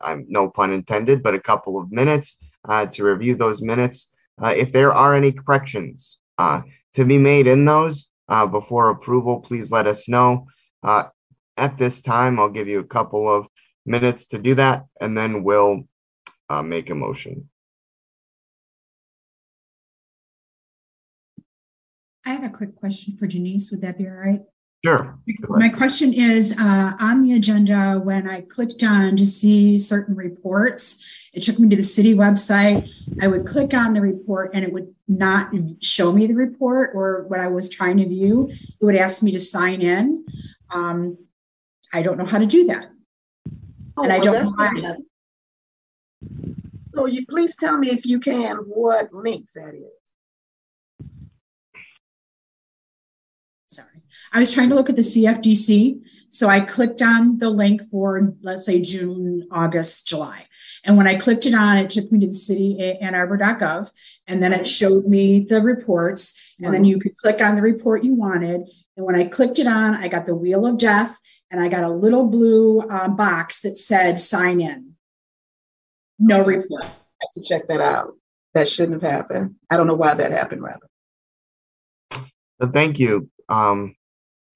I'm 0.00 0.26
no 0.28 0.50
pun 0.50 0.72
intended, 0.72 1.22
but 1.22 1.34
a 1.34 1.40
couple 1.40 1.78
of 1.78 1.90
minutes 1.90 2.36
uh, 2.68 2.86
to 2.86 3.04
review 3.04 3.34
those 3.34 3.62
minutes. 3.62 4.10
Uh, 4.40 4.52
if 4.56 4.72
there 4.72 4.92
are 4.92 5.14
any 5.14 5.32
corrections 5.32 6.18
uh, 6.38 6.62
to 6.94 7.04
be 7.04 7.18
made 7.18 7.46
in 7.46 7.64
those 7.64 8.08
before 8.50 8.90
approval, 8.90 9.40
please 9.40 9.70
let 9.70 9.86
us 9.86 10.08
know. 10.08 10.46
At 10.82 11.76
this 11.76 12.00
time, 12.00 12.40
I'll 12.40 12.48
give 12.48 12.66
you 12.66 12.78
a 12.78 12.84
couple 12.84 13.28
of 13.28 13.46
minutes 13.84 14.26
to 14.28 14.38
do 14.38 14.54
that, 14.54 14.86
and 15.00 15.16
then 15.16 15.44
we'll 15.44 15.86
make 16.64 16.88
a 16.88 16.94
motion. 16.94 17.50
I 22.24 22.30
have 22.30 22.44
a 22.44 22.50
quick 22.50 22.76
question 22.76 23.16
for 23.16 23.26
Denise. 23.26 23.70
Would 23.70 23.80
that 23.82 23.98
be 23.98 24.06
all 24.06 24.12
right? 24.12 24.40
Sure. 24.84 25.16
My 25.48 25.68
question 25.68 26.12
is 26.12 26.58
uh, 26.58 26.92
on 26.98 27.22
the 27.22 27.34
agenda, 27.34 28.00
when 28.02 28.28
I 28.28 28.40
clicked 28.40 28.82
on 28.82 29.16
to 29.16 29.24
see 29.24 29.78
certain 29.78 30.16
reports, 30.16 31.04
it 31.32 31.40
took 31.42 31.60
me 31.60 31.68
to 31.68 31.76
the 31.76 31.82
city 31.82 32.14
website. 32.14 32.88
I 33.20 33.28
would 33.28 33.46
click 33.46 33.74
on 33.74 33.94
the 33.94 34.00
report 34.00 34.50
and 34.54 34.64
it 34.64 34.72
would 34.72 34.92
not 35.06 35.52
show 35.80 36.12
me 36.12 36.26
the 36.26 36.34
report 36.34 36.90
or 36.94 37.24
what 37.28 37.38
I 37.38 37.46
was 37.46 37.70
trying 37.70 37.98
to 37.98 38.08
view. 38.08 38.50
It 38.50 38.84
would 38.84 38.96
ask 38.96 39.22
me 39.22 39.30
to 39.32 39.38
sign 39.38 39.82
in. 39.82 40.24
Um, 40.70 41.16
I 41.92 42.02
don't 42.02 42.18
know 42.18 42.26
how 42.26 42.38
to 42.38 42.46
do 42.46 42.66
that. 42.66 42.90
Oh, 43.96 44.02
and 44.02 44.12
I 44.12 44.18
well, 44.18 44.32
don't 44.32 44.44
know 44.44 44.52
why. 44.56 44.96
So 46.94 47.06
you 47.06 47.24
please 47.26 47.54
tell 47.56 47.78
me 47.78 47.90
if 47.90 48.04
you 48.04 48.18
can 48.18 48.56
what 48.56 49.12
link 49.12 49.46
that 49.54 49.74
is. 49.74 50.01
I 54.32 54.38
was 54.38 54.52
trying 54.52 54.70
to 54.70 54.74
look 54.74 54.88
at 54.88 54.96
the 54.96 55.02
CFDC. 55.02 56.00
So 56.30 56.48
I 56.48 56.60
clicked 56.60 57.02
on 57.02 57.38
the 57.38 57.50
link 57.50 57.82
for, 57.90 58.32
let's 58.40 58.64
say, 58.64 58.80
June, 58.80 59.46
August, 59.50 60.08
July. 60.08 60.46
And 60.84 60.96
when 60.96 61.06
I 61.06 61.16
clicked 61.16 61.44
it 61.44 61.54
on, 61.54 61.76
it 61.76 61.90
took 61.90 62.10
me 62.10 62.20
to 62.20 62.26
the 62.26 62.32
city 62.32 62.98
Ann 63.00 63.14
Arbor.gov. 63.14 63.90
And 64.26 64.42
then 64.42 64.54
it 64.54 64.66
showed 64.66 65.06
me 65.06 65.40
the 65.40 65.60
reports. 65.60 66.40
And 66.58 66.72
then 66.72 66.84
you 66.84 66.98
could 66.98 67.16
click 67.16 67.42
on 67.42 67.54
the 67.54 67.62
report 67.62 68.04
you 68.04 68.14
wanted. 68.14 68.62
And 68.96 69.04
when 69.04 69.14
I 69.14 69.24
clicked 69.24 69.58
it 69.58 69.66
on, 69.66 69.94
I 69.94 70.08
got 70.08 70.26
the 70.26 70.34
wheel 70.34 70.66
of 70.66 70.78
death 70.78 71.18
and 71.50 71.60
I 71.60 71.68
got 71.68 71.84
a 71.84 71.90
little 71.90 72.26
blue 72.26 72.80
um, 72.88 73.14
box 73.14 73.60
that 73.60 73.76
said 73.76 74.18
sign 74.18 74.60
in. 74.60 74.94
No 76.18 76.42
report. 76.42 76.82
I 76.82 76.86
have 76.86 77.32
to 77.34 77.42
check 77.42 77.68
that 77.68 77.80
out. 77.80 78.14
That 78.54 78.68
shouldn't 78.68 79.02
have 79.02 79.12
happened. 79.12 79.56
I 79.70 79.76
don't 79.76 79.86
know 79.86 79.94
why 79.94 80.14
that 80.14 80.30
happened, 80.30 80.62
rather. 80.62 80.88
So 82.60 82.68
thank 82.72 82.98
you, 82.98 83.28
um, 83.48 83.96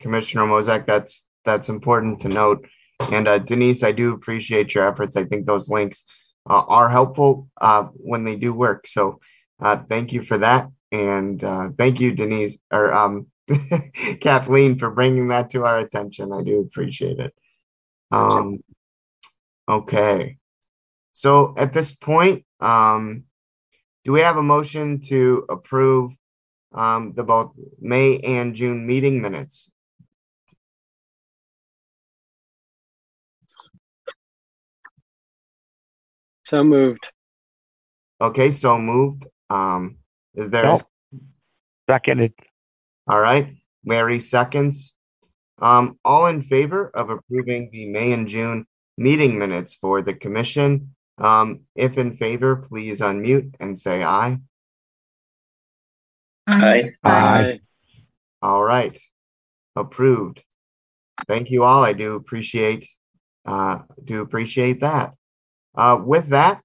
Commissioner 0.01 0.45
Mozek. 0.45 0.87
That's 0.87 1.25
that's 1.45 1.69
important 1.69 2.21
to 2.21 2.29
note. 2.29 2.67
And 3.13 3.29
uh, 3.29 3.39
Denise, 3.39 3.83
I 3.83 3.93
do 3.93 4.13
appreciate 4.13 4.75
your 4.75 4.89
efforts. 4.89 5.17
I 5.17 5.25
think 5.25 5.47
those 5.47 5.69
links 5.69 6.05
uh, 6.49 6.63
are 6.67 6.89
helpful 6.89 7.49
uh, 7.61 7.85
when 7.95 8.25
they 8.25 8.37
do 8.37 8.53
work. 8.53 8.87
So 8.87 9.21
uh, 9.61 9.79
thank 9.89 10.13
you 10.13 10.23
for 10.23 10.39
that, 10.39 10.71
and 10.93 11.43
uh, 11.43 11.71
thank 11.79 12.01
you, 12.01 12.13
Denise 12.13 12.59
or 12.71 12.93
um, 12.93 13.27
Kathleen, 14.21 14.79
for 14.79 14.91
bringing 14.91 15.29
that 15.29 15.51
to 15.51 15.65
our 15.65 15.79
attention. 15.79 16.33
I 16.33 16.43
do 16.43 16.61
appreciate 16.61 17.19
it. 17.19 17.35
Um, 18.11 18.61
okay, 19.69 20.37
so 21.13 21.55
at 21.57 21.73
this 21.73 21.95
point, 21.95 22.45
um, 22.61 23.25
do 24.05 24.13
we 24.13 24.21
have 24.21 24.37
a 24.37 24.43
motion 24.43 25.01
to 25.01 25.47
approve 25.49 26.13
um, 26.73 27.15
the 27.15 27.25
both 27.25 27.53
May 27.81 28.19
and 28.19 28.55
June 28.55 28.87
meeting 28.87 29.21
minutes? 29.23 29.71
So 36.47 36.63
moved. 36.63 37.11
Okay, 38.21 38.53
so 38.53 38.79
moved. 38.79 39.27
Um, 39.51 39.97
is 40.37 40.49
there? 40.51 40.65
a- 40.67 40.79
Seconded. 41.91 42.35
All 43.09 43.21
right, 43.21 43.57
Larry 43.85 44.21
seconds. 44.21 44.95
Um, 45.61 45.99
all 46.05 46.27
in 46.27 46.43
favor 46.43 46.89
of 46.95 47.11
approving 47.11 47.71
the 47.73 47.89
May 47.91 48.13
and 48.13 48.29
June 48.29 48.65
meeting 48.97 49.37
minutes 49.39 49.75
for 49.75 50.03
the 50.03 50.15
commission? 50.15 50.95
Um, 51.19 51.63
if 51.75 51.99
in 51.99 52.17
favor, 52.17 52.55
please 52.55 53.01
unmute 53.01 53.55
and 53.59 53.77
say 53.77 54.05
aye. 54.05 54.39
Aye. 56.47 56.93
Aye. 57.03 57.61
All 58.41 58.63
right, 58.63 58.97
approved. 59.75 60.45
Thank 61.27 61.51
you 61.51 61.65
all. 61.65 61.83
I 61.83 61.93
do 61.93 62.15
appreciate, 62.15 62.87
uh, 63.45 63.83
do 64.05 64.21
appreciate 64.21 64.81
that. 64.83 65.15
Uh, 65.77 66.01
with 66.03 66.29
that, 66.29 66.63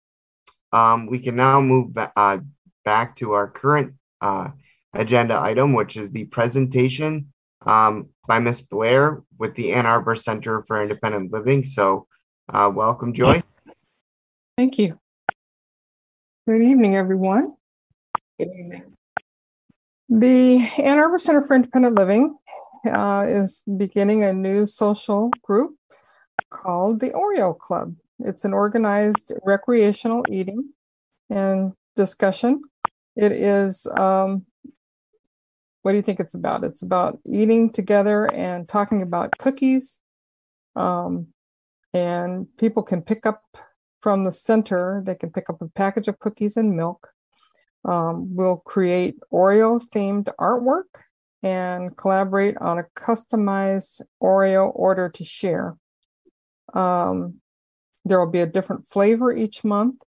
um, 0.72 1.08
we 1.08 1.20
can 1.20 1.36
now 1.36 1.60
move 1.60 1.94
ba- 1.94 2.14
uh, 2.16 2.38
back 2.86 3.16
to 3.18 3.34
our 3.34 3.50
current 3.50 3.94
uh, 4.22 4.50
agenda 4.94 5.40
item, 5.40 5.74
which 5.74 5.98
is 5.98 6.12
the 6.12 6.26
presentation 6.26 7.32
um, 7.66 8.10
by 8.28 8.40
Ms. 8.40 8.62
Blair 8.62 9.24
with 9.38 9.56
the 9.56 9.74
Ann 9.74 9.86
Arbor 9.86 10.16
Center 10.16 10.64
for 10.64 10.82
Independent 10.82 11.32
Living. 11.32 11.64
So, 11.64 12.08
uh, 12.50 12.72
welcome, 12.74 13.14
Joy. 13.14 13.42
Thank 14.58 14.78
you. 14.78 14.98
Good 16.48 16.64
evening, 16.64 16.96
everyone. 16.96 17.54
Good 18.40 18.50
evening. 18.58 18.84
The 20.10 20.58
Ann 20.78 21.00
Arbor 21.00 21.20
Center 21.20 21.42
for 21.42 21.56
Independent 21.56 21.96
Living 21.96 22.38
uh, 22.86 23.26
is 23.28 23.64
beginning 23.78 24.24
a 24.24 24.34
new 24.34 24.68
social 24.68 25.32
group 25.42 25.76
called 26.50 27.00
the 27.00 27.12
Oreo 27.12 27.58
Club. 27.58 27.96
It's 28.26 28.46
an 28.46 28.54
organized 28.54 29.34
recreational 29.44 30.24
eating 30.30 30.70
and 31.30 31.74
discussion. 31.96 32.62
It 33.16 33.32
is, 33.32 33.86
um, 33.98 34.46
what 35.82 35.92
do 35.92 35.98
you 35.98 36.04
think 36.04 36.20
it's 36.20 36.36
about? 36.36 36.64
It's 36.64 36.82
about 36.82 37.20
eating 37.26 37.72
together 37.72 38.26
and 38.32 38.68
talking 38.68 39.02
about 39.02 39.38
cookies. 39.38 40.00
Um, 40.76 41.28
and 41.94 42.48
people 42.58 42.84
can 42.84 43.02
pick 43.02 43.26
up 43.26 43.44
from 44.02 44.26
the 44.26 44.32
center, 44.32 45.02
they 45.06 45.16
can 45.16 45.30
pick 45.30 45.50
up 45.50 45.62
a 45.62 45.68
package 45.68 46.08
of 46.08 46.18
cookies 46.20 46.58
and 46.58 46.76
milk. 46.76 47.10
Um, 47.86 48.36
we'll 48.36 48.58
create 48.58 49.16
Oreo 49.32 49.82
themed 49.94 50.28
artwork 50.40 51.04
and 51.44 51.96
collaborate 51.98 52.58
on 52.58 52.80
a 52.80 52.86
customized 52.96 54.02
Oreo 54.22 54.72
order 54.74 55.10
to 55.10 55.24
share. 55.24 55.78
Um, 56.74 57.41
there 58.06 58.20
will 58.20 58.32
be 58.32 58.40
a 58.40 58.48
different 58.48 58.88
flavor 58.88 59.32
each 59.32 59.64
month, 59.64 60.02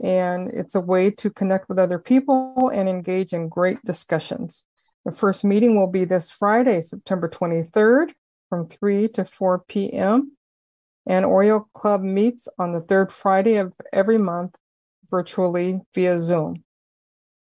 and 0.00 0.50
it's 0.50 0.74
a 0.74 0.80
way 0.80 1.10
to 1.10 1.30
connect 1.30 1.68
with 1.68 1.78
other 1.78 1.98
people 1.98 2.70
and 2.72 2.88
engage 2.88 3.32
in 3.32 3.48
great 3.48 3.82
discussions. 3.84 4.64
The 5.04 5.12
first 5.12 5.44
meeting 5.44 5.76
will 5.76 5.90
be 5.90 6.04
this 6.04 6.30
Friday, 6.30 6.80
September 6.80 7.28
23rd 7.28 8.12
from 8.48 8.68
3 8.68 9.08
to 9.08 9.24
4 9.24 9.64
p.m. 9.68 10.36
And 11.06 11.26
Oreo 11.26 11.66
Club 11.74 12.02
meets 12.02 12.48
on 12.58 12.72
the 12.72 12.80
third 12.80 13.12
Friday 13.12 13.56
of 13.56 13.74
every 13.92 14.18
month 14.18 14.56
virtually 15.10 15.80
via 15.94 16.18
Zoom. 16.18 16.64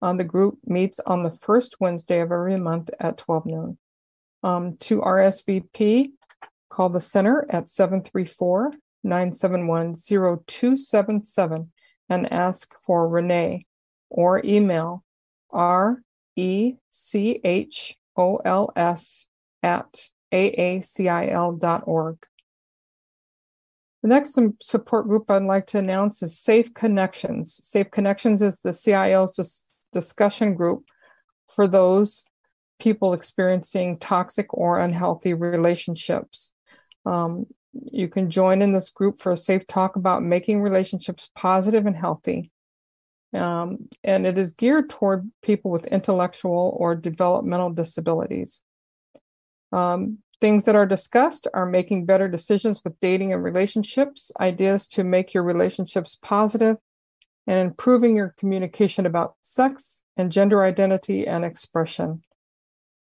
Um, 0.00 0.16
the 0.16 0.22
group 0.22 0.58
meets 0.64 1.00
on 1.00 1.24
the 1.24 1.32
first 1.42 1.74
Wednesday 1.80 2.20
of 2.20 2.30
every 2.30 2.56
month 2.56 2.88
at 3.00 3.18
12 3.18 3.46
noon. 3.46 3.76
Um, 4.44 4.76
to 4.76 5.00
RSVP, 5.00 6.12
call 6.68 6.88
the 6.88 7.00
center 7.00 7.46
at 7.50 7.68
734 7.68 8.74
971 9.02 9.96
0277 9.96 11.72
and 12.08 12.32
ask 12.32 12.72
for 12.86 13.08
Renee 13.08 13.66
or 14.08 14.40
email 14.44 15.02
r 15.50 16.04
e 16.36 16.74
c 16.90 17.40
h 17.42 17.98
o 18.16 18.36
l 18.36 18.72
s 18.76 19.26
at 19.64 20.10
aacil.org. 20.32 22.18
The 24.02 24.08
next 24.08 24.38
support 24.62 25.06
group 25.06 25.30
I'd 25.30 25.42
like 25.42 25.66
to 25.68 25.78
announce 25.78 26.22
is 26.22 26.38
Safe 26.38 26.72
Connections. 26.72 27.60
Safe 27.62 27.90
Connections 27.90 28.40
is 28.40 28.60
the 28.60 28.72
CIL's 28.72 29.36
dis- 29.36 29.62
discussion 29.92 30.54
group 30.54 30.84
for 31.54 31.66
those 31.66 32.24
people 32.80 33.12
experiencing 33.12 33.98
toxic 33.98 34.46
or 34.54 34.80
unhealthy 34.80 35.34
relationships. 35.34 36.52
Um, 37.04 37.46
you 37.72 38.08
can 38.08 38.30
join 38.30 38.62
in 38.62 38.72
this 38.72 38.90
group 38.90 39.18
for 39.18 39.32
a 39.32 39.36
safe 39.36 39.66
talk 39.66 39.96
about 39.96 40.22
making 40.22 40.62
relationships 40.62 41.28
positive 41.36 41.86
and 41.86 41.96
healthy. 41.96 42.50
Um, 43.32 43.88
and 44.02 44.26
it 44.26 44.38
is 44.38 44.52
geared 44.52 44.90
toward 44.90 45.30
people 45.42 45.70
with 45.70 45.86
intellectual 45.86 46.74
or 46.76 46.96
developmental 46.96 47.70
disabilities. 47.70 48.60
Um, 49.72 50.18
things 50.40 50.64
that 50.64 50.74
are 50.74 50.86
discussed 50.86 51.46
are 51.52 51.66
making 51.66 52.06
better 52.06 52.28
decisions 52.28 52.80
with 52.82 52.98
dating 53.00 53.32
and 53.32 53.42
relationships, 53.42 54.32
ideas 54.40 54.86
to 54.88 55.04
make 55.04 55.34
your 55.34 55.42
relationships 55.42 56.18
positive, 56.20 56.76
and 57.46 57.58
improving 57.58 58.16
your 58.16 58.34
communication 58.38 59.06
about 59.06 59.34
sex 59.42 60.02
and 60.16 60.32
gender 60.32 60.62
identity 60.62 61.26
and 61.26 61.44
expression. 61.44 62.22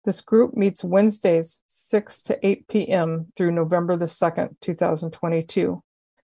This 0.04 0.20
group 0.20 0.56
meets 0.56 0.82
Wednesdays, 0.82 1.60
6 1.68 2.22
to 2.22 2.46
8 2.46 2.68
p.m. 2.68 3.32
through 3.36 3.52
November 3.52 3.96
the 3.96 4.06
2nd, 4.06 4.56
2022. 4.60 5.82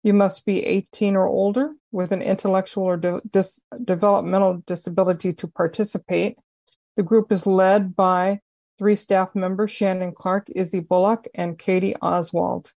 You 0.03 0.13
must 0.13 0.45
be 0.45 0.65
18 0.65 1.17
or 1.17 1.27
older 1.27 1.75
with 1.93 2.13
an 2.13 2.23
intellectual 2.23 2.85
or 2.85 2.97
de- 2.97 3.21
dis- 3.31 3.61
developmental 3.85 4.63
disability 4.67 5.33
to 5.35 5.49
participate. 5.49 6.39
The 6.97 7.03
group 7.03 7.31
is 7.31 7.47
led 7.47 7.95
by 7.95 8.41
three 8.79 8.95
staff 8.95 9.35
members 9.35 9.71
Shannon 9.71 10.13
Clark, 10.13 10.49
Izzy 10.55 10.81
Bullock, 10.81 11.27
and 11.35 11.59
Katie 11.59 11.97
Oswald. 11.97 12.73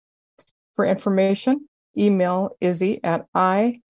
For 0.76 0.86
information, 0.86 1.68
email 1.97 2.56
Izzy 2.62 3.04
at 3.04 3.26
ibullock 3.36 3.82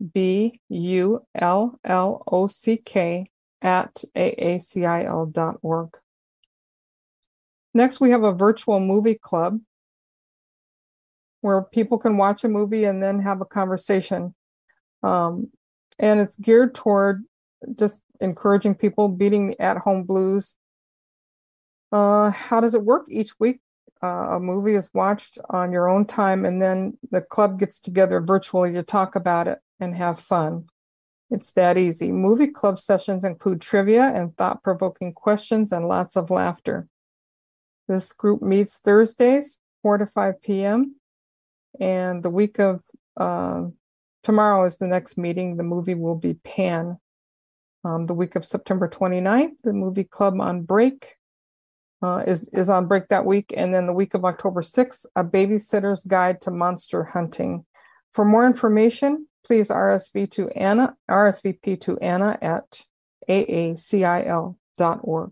at 3.61 4.03
aacil.org. 4.15 5.89
Next, 7.73 7.99
we 7.99 8.09
have 8.11 8.23
a 8.23 8.31
virtual 8.33 8.79
movie 8.79 9.19
club 9.21 9.59
where 11.41 11.61
people 11.61 11.97
can 11.99 12.17
watch 12.17 12.43
a 12.43 12.49
movie 12.49 12.83
and 12.85 13.01
then 13.01 13.19
have 13.19 13.41
a 13.41 13.45
conversation. 13.45 14.33
Um, 15.03 15.49
and 15.97 16.19
it's 16.19 16.35
geared 16.35 16.75
toward 16.75 17.23
just 17.75 18.01
encouraging 18.19 18.75
people 18.75 19.09
beating 19.09 19.49
the 19.49 19.61
at 19.61 19.77
home 19.77 20.03
blues. 20.03 20.55
Uh, 21.91 22.29
how 22.31 22.61
does 22.61 22.75
it 22.75 22.83
work? 22.83 23.05
Each 23.09 23.39
week, 23.39 23.61
uh, 24.01 24.35
a 24.35 24.39
movie 24.39 24.75
is 24.75 24.93
watched 24.93 25.39
on 25.49 25.71
your 25.71 25.89
own 25.89 26.05
time, 26.05 26.45
and 26.45 26.61
then 26.61 26.97
the 27.11 27.21
club 27.21 27.59
gets 27.59 27.79
together 27.79 28.21
virtually 28.21 28.71
to 28.73 28.83
talk 28.83 29.15
about 29.15 29.47
it 29.47 29.59
and 29.79 29.95
have 29.95 30.19
fun. 30.19 30.65
It's 31.31 31.51
that 31.53 31.77
easy. 31.77 32.11
Movie 32.11 32.47
club 32.47 32.79
sessions 32.79 33.23
include 33.23 33.61
trivia 33.61 34.11
and 34.15 34.35
thought 34.35 34.63
provoking 34.63 35.13
questions 35.13 35.71
and 35.71 35.87
lots 35.87 36.15
of 36.15 36.31
laughter. 36.31 36.87
This 37.87 38.13
group 38.13 38.41
meets 38.41 38.79
Thursdays, 38.79 39.59
4 39.83 39.99
to 39.99 40.05
5 40.07 40.41
p.m. 40.41 40.95
And 41.79 42.23
the 42.23 42.29
week 42.29 42.59
of 42.59 42.83
uh, 43.17 43.65
tomorrow 44.23 44.65
is 44.65 44.77
the 44.77 44.87
next 44.87 45.17
meeting. 45.17 45.57
The 45.57 45.63
movie 45.63 45.95
will 45.95 46.15
be 46.15 46.35
Pan. 46.35 46.97
Um, 47.83 48.07
the 48.07 48.13
week 48.13 48.35
of 48.35 48.45
September 48.45 48.87
29th, 48.87 49.53
the 49.63 49.73
movie 49.73 50.03
club 50.03 50.39
on 50.41 50.63
break 50.63 51.15
uh, 52.01 52.23
is, 52.25 52.49
is 52.53 52.69
on 52.69 52.87
break 52.87 53.07
that 53.09 53.25
week. 53.25 53.53
And 53.55 53.73
then 53.73 53.85
the 53.85 53.93
week 53.93 54.13
of 54.13 54.25
October 54.25 54.61
6th, 54.61 55.05
a 55.15 55.23
babysitter's 55.23 56.03
guide 56.03 56.41
to 56.41 56.51
monster 56.51 57.03
hunting. 57.03 57.65
For 58.13 58.25
more 58.25 58.45
information, 58.45 59.27
please 59.45 59.69
RSV 59.69 60.31
to 60.31 60.49
Anna, 60.49 60.95
RSVP 61.09 61.79
to 61.81 61.97
Anna 61.99 62.37
at 62.41 62.85
aacil.org. 63.29 65.31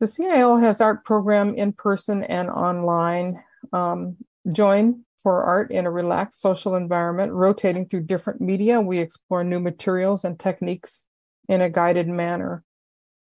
The 0.00 0.06
CIL 0.06 0.58
has 0.58 0.80
art 0.80 1.04
program 1.04 1.54
in 1.54 1.72
person 1.72 2.22
and 2.22 2.48
online. 2.48 3.42
Um, 3.72 4.16
join 4.52 5.04
for 5.20 5.42
art 5.42 5.72
in 5.72 5.86
a 5.86 5.90
relaxed 5.90 6.40
social 6.40 6.76
environment, 6.76 7.32
rotating 7.32 7.88
through 7.88 8.02
different 8.02 8.40
media. 8.40 8.80
We 8.80 8.98
explore 8.98 9.42
new 9.42 9.58
materials 9.58 10.24
and 10.24 10.38
techniques 10.38 11.04
in 11.48 11.60
a 11.60 11.68
guided 11.68 12.06
manner. 12.06 12.62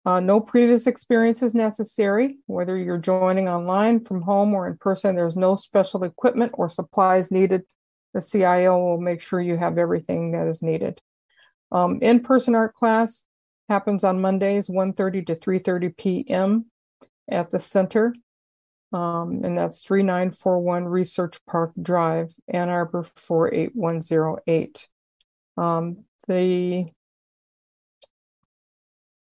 Uh, 0.09 0.19
no 0.19 0.39
previous 0.39 0.87
experience 0.87 1.43
is 1.43 1.53
necessary. 1.53 2.39
Whether 2.47 2.75
you're 2.75 2.97
joining 2.97 3.47
online, 3.47 4.03
from 4.03 4.23
home, 4.23 4.55
or 4.55 4.65
in 4.65 4.75
person, 4.75 5.15
there's 5.15 5.35
no 5.35 5.55
special 5.55 6.03
equipment 6.03 6.53
or 6.55 6.67
supplies 6.67 7.29
needed. 7.29 7.61
The 8.15 8.21
CIL 8.23 8.81
will 8.81 8.99
make 8.99 9.21
sure 9.21 9.39
you 9.39 9.55
have 9.57 9.77
everything 9.77 10.31
that 10.31 10.47
is 10.47 10.63
needed. 10.63 10.99
Um, 11.71 11.99
in-person 12.01 12.55
art 12.55 12.73
class 12.73 13.23
happens 13.67 14.03
on 14.03 14.19
Mondays, 14.19 14.67
1.30 14.67 15.27
to 15.27 15.35
3.30 15.35 15.95
p.m. 15.95 16.65
at 17.29 17.51
the 17.51 17.59
center. 17.59 18.15
Um, 18.91 19.41
and 19.43 19.55
that's 19.55 19.83
3941 19.83 20.85
Research 20.85 21.37
Park 21.45 21.73
Drive, 21.79 22.33
Ann 22.47 22.69
Arbor 22.69 23.05
48108. 23.15 24.87
Um, 25.55 26.05
the 26.27 26.87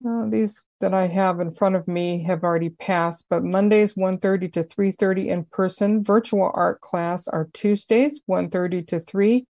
these 0.00 0.64
that 0.80 0.94
I 0.94 1.06
have 1.06 1.40
in 1.40 1.52
front 1.52 1.74
of 1.74 1.88
me 1.88 2.22
have 2.24 2.44
already 2.44 2.70
passed, 2.70 3.26
but 3.28 3.42
Mondays 3.42 3.94
1.30 3.94 4.52
to 4.52 4.64
3.30 4.64 5.26
in 5.26 5.44
person. 5.44 6.04
Virtual 6.04 6.50
art 6.54 6.80
class 6.80 7.26
are 7.28 7.48
Tuesdays 7.52 8.20
1.30 8.28 8.86
to 8.88 9.00
3 9.00 9.46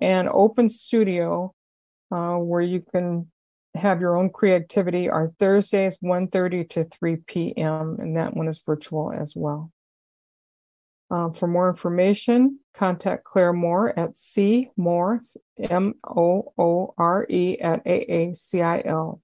and 0.00 0.28
open 0.32 0.68
studio 0.68 1.54
uh, 2.10 2.34
where 2.34 2.60
you 2.60 2.82
can 2.92 3.30
have 3.74 4.00
your 4.00 4.16
own 4.16 4.30
creativity 4.30 5.08
are 5.08 5.32
Thursdays 5.38 5.98
1.30 6.02 6.68
to 6.70 6.84
3 6.84 7.16
p.m. 7.26 7.96
and 7.98 8.16
that 8.16 8.34
one 8.34 8.48
is 8.48 8.60
virtual 8.64 9.12
as 9.12 9.34
well. 9.36 9.70
Uh, 11.08 11.30
for 11.30 11.46
more 11.46 11.68
information, 11.68 12.58
contact 12.74 13.22
Claire 13.24 13.52
Moore 13.52 13.96
at 13.96 14.16
C 14.16 14.70
Moore, 14.76 15.20
M 15.58 15.94
O 16.04 16.52
O 16.58 16.94
R 16.98 17.26
E, 17.30 17.58
at 17.60 17.84
aacil.org. 17.84 19.14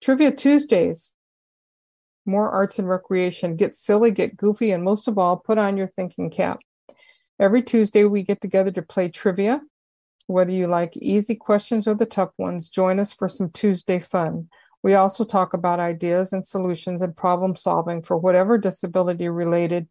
Trivia 0.00 0.32
Tuesdays, 0.32 1.12
more 2.24 2.50
arts 2.50 2.78
and 2.78 2.88
recreation. 2.88 3.56
Get 3.56 3.74
silly, 3.76 4.12
get 4.12 4.36
goofy, 4.36 4.70
and 4.70 4.84
most 4.84 5.08
of 5.08 5.18
all, 5.18 5.36
put 5.36 5.58
on 5.58 5.76
your 5.76 5.88
thinking 5.88 6.30
cap. 6.30 6.60
Every 7.40 7.62
Tuesday, 7.62 8.04
we 8.04 8.22
get 8.22 8.40
together 8.40 8.70
to 8.72 8.82
play 8.82 9.08
trivia. 9.08 9.60
Whether 10.26 10.52
you 10.52 10.68
like 10.68 10.96
easy 10.96 11.34
questions 11.34 11.88
or 11.88 11.94
the 11.94 12.06
tough 12.06 12.30
ones, 12.38 12.68
join 12.68 13.00
us 13.00 13.12
for 13.12 13.28
some 13.28 13.50
Tuesday 13.50 13.98
fun. 13.98 14.48
We 14.82 14.94
also 14.94 15.24
talk 15.24 15.54
about 15.54 15.78
ideas 15.80 16.32
and 16.32 16.46
solutions 16.46 17.02
and 17.02 17.16
problem 17.16 17.54
solving 17.54 18.02
for 18.02 18.16
whatever 18.16 18.58
disability 18.58 19.28
related 19.28 19.88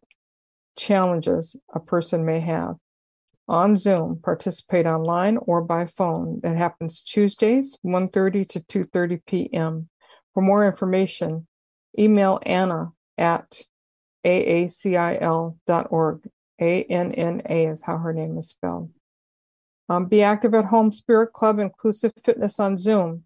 challenges 0.76 1.56
a 1.74 1.80
person 1.80 2.24
may 2.24 2.40
have. 2.40 2.76
On 3.48 3.76
Zoom, 3.76 4.20
participate 4.22 4.86
online 4.86 5.36
or 5.38 5.62
by 5.62 5.86
phone. 5.86 6.40
That 6.42 6.56
happens 6.56 7.02
Tuesdays, 7.02 7.76
1.30 7.84 8.48
to 8.48 8.60
2.30 8.60 9.20
p.m. 9.26 9.88
For 10.32 10.42
more 10.42 10.66
information, 10.66 11.46
email 11.98 12.38
Anna 12.44 12.92
at 13.18 13.62
aacil.org. 14.24 15.50
A-N-N-A 16.60 17.66
is 17.66 17.82
how 17.82 17.98
her 17.98 18.12
name 18.12 18.38
is 18.38 18.50
spelled. 18.50 18.90
Um, 19.88 20.06
be 20.06 20.22
active 20.22 20.54
at 20.54 20.66
home, 20.66 20.92
Spirit 20.92 21.32
Club, 21.32 21.58
Inclusive 21.58 22.12
Fitness 22.24 22.60
on 22.60 22.78
Zoom. 22.78 23.24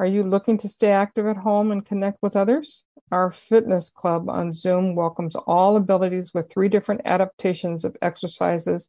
Are 0.00 0.06
you 0.06 0.22
looking 0.22 0.56
to 0.56 0.68
stay 0.70 0.92
active 0.92 1.26
at 1.26 1.36
home 1.36 1.70
and 1.70 1.84
connect 1.84 2.22
with 2.22 2.34
others? 2.34 2.84
Our 3.12 3.30
fitness 3.30 3.90
club 3.90 4.30
on 4.30 4.54
Zoom 4.54 4.94
welcomes 4.94 5.36
all 5.36 5.76
abilities 5.76 6.32
with 6.32 6.50
three 6.50 6.70
different 6.70 7.02
adaptations 7.04 7.84
of 7.84 7.98
exercises, 8.00 8.88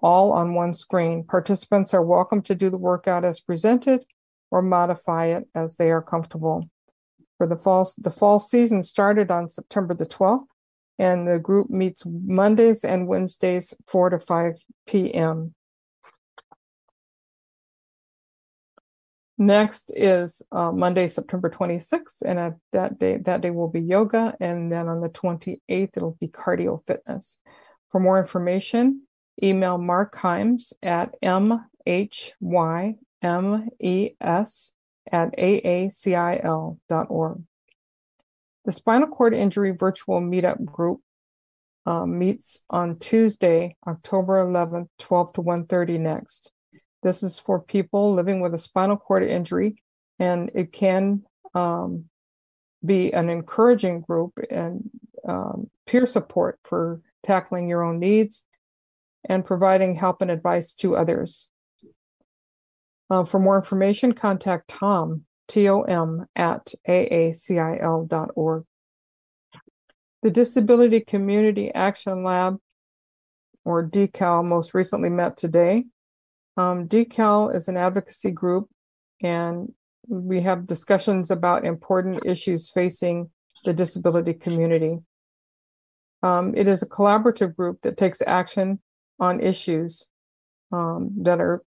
all 0.00 0.32
on 0.32 0.54
one 0.54 0.72
screen. 0.72 1.24
Participants 1.24 1.92
are 1.92 2.02
welcome 2.02 2.40
to 2.44 2.54
do 2.54 2.70
the 2.70 2.78
workout 2.78 3.22
as 3.22 3.38
presented 3.38 4.06
or 4.50 4.62
modify 4.62 5.26
it 5.26 5.46
as 5.54 5.76
they 5.76 5.90
are 5.90 6.00
comfortable. 6.00 6.70
For 7.36 7.46
the 7.46 7.58
fall, 7.58 7.86
the 7.98 8.10
fall 8.10 8.40
season 8.40 8.82
started 8.82 9.30
on 9.30 9.50
September 9.50 9.92
the 9.92 10.06
12th, 10.06 10.46
and 10.98 11.28
the 11.28 11.38
group 11.38 11.68
meets 11.68 12.04
Mondays 12.06 12.82
and 12.82 13.06
Wednesdays, 13.06 13.74
4 13.88 14.08
to 14.08 14.18
5 14.18 14.54
p.m. 14.86 15.54
Next 19.40 19.90
is 19.96 20.42
uh, 20.52 20.70
Monday, 20.70 21.08
September 21.08 21.48
26th, 21.48 22.20
and 22.26 22.38
at 22.38 22.56
that 22.72 22.98
day, 22.98 23.16
that 23.24 23.40
day 23.40 23.48
will 23.48 23.70
be 23.70 23.80
yoga, 23.80 24.36
and 24.38 24.70
then 24.70 24.86
on 24.86 25.00
the 25.00 25.08
28th, 25.08 25.96
it'll 25.96 26.18
be 26.20 26.28
cardio 26.28 26.86
fitness. 26.86 27.38
For 27.90 28.00
more 28.00 28.20
information, 28.20 29.06
email 29.42 29.78
Mark 29.78 30.14
Hymes 30.14 30.74
at 30.82 31.14
mhymes 31.22 31.62
at 35.10 35.34
aacil.org. 35.38 37.42
The 38.66 38.72
spinal 38.72 39.08
cord 39.08 39.32
injury 39.32 39.70
virtual 39.70 40.20
meetup 40.20 40.62
group 40.66 41.00
uh, 41.86 42.04
meets 42.04 42.66
on 42.68 42.98
Tuesday, 42.98 43.76
October 43.88 44.44
11th, 44.44 44.88
12 44.98 45.32
to 45.32 45.42
1:30 45.42 45.98
next. 45.98 46.52
This 47.02 47.22
is 47.22 47.38
for 47.38 47.60
people 47.60 48.14
living 48.14 48.40
with 48.40 48.54
a 48.54 48.58
spinal 48.58 48.96
cord 48.96 49.22
injury, 49.22 49.82
and 50.18 50.50
it 50.54 50.72
can 50.72 51.22
um, 51.54 52.06
be 52.84 53.12
an 53.12 53.30
encouraging 53.30 54.02
group 54.02 54.32
and 54.50 54.90
um, 55.26 55.70
peer 55.86 56.06
support 56.06 56.58
for 56.64 57.00
tackling 57.24 57.68
your 57.68 57.82
own 57.82 57.98
needs 57.98 58.44
and 59.28 59.44
providing 59.44 59.96
help 59.96 60.22
and 60.22 60.30
advice 60.30 60.72
to 60.72 60.96
others. 60.96 61.50
Uh, 63.10 63.24
for 63.24 63.38
more 63.38 63.56
information, 63.56 64.12
contact 64.12 64.68
Tom, 64.68 65.24
T 65.48 65.68
O 65.68 65.82
M, 65.82 66.26
at 66.36 66.72
aacil.org. 66.88 68.64
The 70.22 70.30
Disability 70.30 71.00
Community 71.00 71.72
Action 71.74 72.22
Lab, 72.22 72.58
or 73.64 73.88
DCAL, 73.88 74.44
most 74.44 74.74
recently 74.74 75.08
met 75.08 75.36
today. 75.36 75.86
Um, 76.60 76.88
DCAL 76.88 77.56
is 77.56 77.68
an 77.68 77.78
advocacy 77.78 78.32
group, 78.32 78.68
and 79.22 79.72
we 80.06 80.42
have 80.42 80.66
discussions 80.66 81.30
about 81.30 81.64
important 81.64 82.26
issues 82.26 82.68
facing 82.68 83.30
the 83.64 83.72
disability 83.72 84.34
community. 84.34 84.98
Um, 86.22 86.52
it 86.54 86.68
is 86.68 86.82
a 86.82 86.88
collaborative 86.88 87.56
group 87.56 87.80
that 87.82 87.96
takes 87.96 88.20
action 88.26 88.80
on 89.18 89.40
issues 89.40 90.10
um, 90.70 91.10
that 91.22 91.40
are 91.40 91.62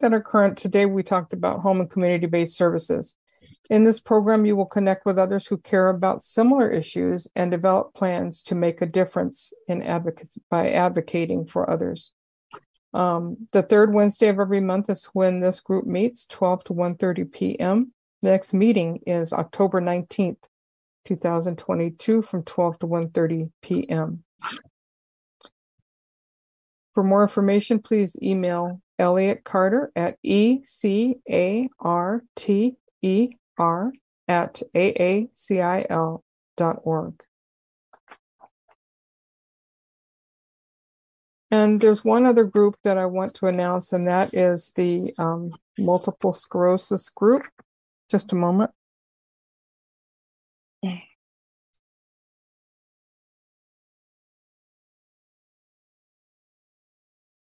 that 0.00 0.12
are 0.12 0.20
current. 0.20 0.58
Today, 0.58 0.86
we 0.86 1.04
talked 1.04 1.32
about 1.32 1.60
home 1.60 1.80
and 1.80 1.88
community-based 1.88 2.56
services. 2.56 3.16
In 3.70 3.84
this 3.84 4.00
program, 4.00 4.44
you 4.44 4.56
will 4.56 4.66
connect 4.66 5.06
with 5.06 5.16
others 5.16 5.46
who 5.46 5.58
care 5.58 5.88
about 5.88 6.22
similar 6.22 6.68
issues 6.68 7.28
and 7.36 7.52
develop 7.52 7.94
plans 7.94 8.42
to 8.42 8.56
make 8.56 8.82
a 8.82 8.86
difference 8.86 9.52
in 9.68 9.80
advocacy 9.80 10.42
by 10.50 10.70
advocating 10.70 11.46
for 11.46 11.70
others. 11.70 12.12
Um, 12.94 13.48
the 13.52 13.62
third 13.62 13.92
Wednesday 13.92 14.28
of 14.28 14.38
every 14.38 14.60
month 14.60 14.88
is 14.88 15.06
when 15.12 15.40
this 15.40 15.60
group 15.60 15.84
meets, 15.84 16.26
12 16.26 16.64
to 16.64 16.72
1.30 16.72 17.32
p.m. 17.32 17.92
The 18.22 18.30
next 18.30 18.54
meeting 18.54 19.00
is 19.06 19.32
October 19.32 19.80
19th, 19.80 20.38
2022 21.04 22.22
from 22.22 22.44
12 22.44 22.78
to 22.78 22.86
1.30 22.86 23.50
p.m. 23.62 24.24
For 26.94 27.02
more 27.02 27.22
information, 27.22 27.80
please 27.80 28.16
email 28.22 28.80
Elliot 29.00 29.42
Carter 29.42 29.90
at 29.96 30.16
E 30.22 30.60
C 30.62 31.16
A 31.28 31.68
R 31.80 32.22
T 32.36 32.76
E 33.02 33.30
R 33.58 33.92
at 34.28 34.62
aacil 34.74 36.22
dot 36.56 36.76
org. 36.84 37.20
And 41.54 41.80
there's 41.80 42.04
one 42.04 42.26
other 42.26 42.42
group 42.42 42.74
that 42.82 42.98
I 42.98 43.06
want 43.06 43.32
to 43.34 43.46
announce, 43.46 43.92
and 43.92 44.08
that 44.08 44.34
is 44.34 44.72
the 44.74 45.14
um, 45.18 45.52
multiple 45.78 46.32
sclerosis 46.32 47.08
group. 47.08 47.44
Just 48.10 48.32
a 48.32 48.34
moment. 48.34 48.72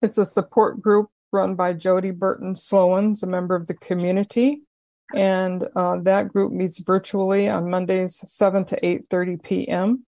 It's 0.03 0.19
a 0.19 0.25
support 0.25 0.83
group 0.83 1.09
run 1.31 1.55
by 1.55 1.73
Jody 1.73 2.11
Burton 2.11 2.55
Slowens, 2.55 3.23
a 3.23 3.29
member 3.29 3.55
of 3.55 3.69
the 3.69 3.75
community. 3.75 4.63
And 5.15 5.69
uh, 5.77 5.99
that 6.03 6.27
group 6.27 6.51
meets 6.51 6.81
virtually 6.81 7.49
on 7.49 7.71
Mondays, 7.71 8.21
7 8.27 8.65
to 8.65 8.81
8.30 8.81 9.41
p.m. 9.45 10.07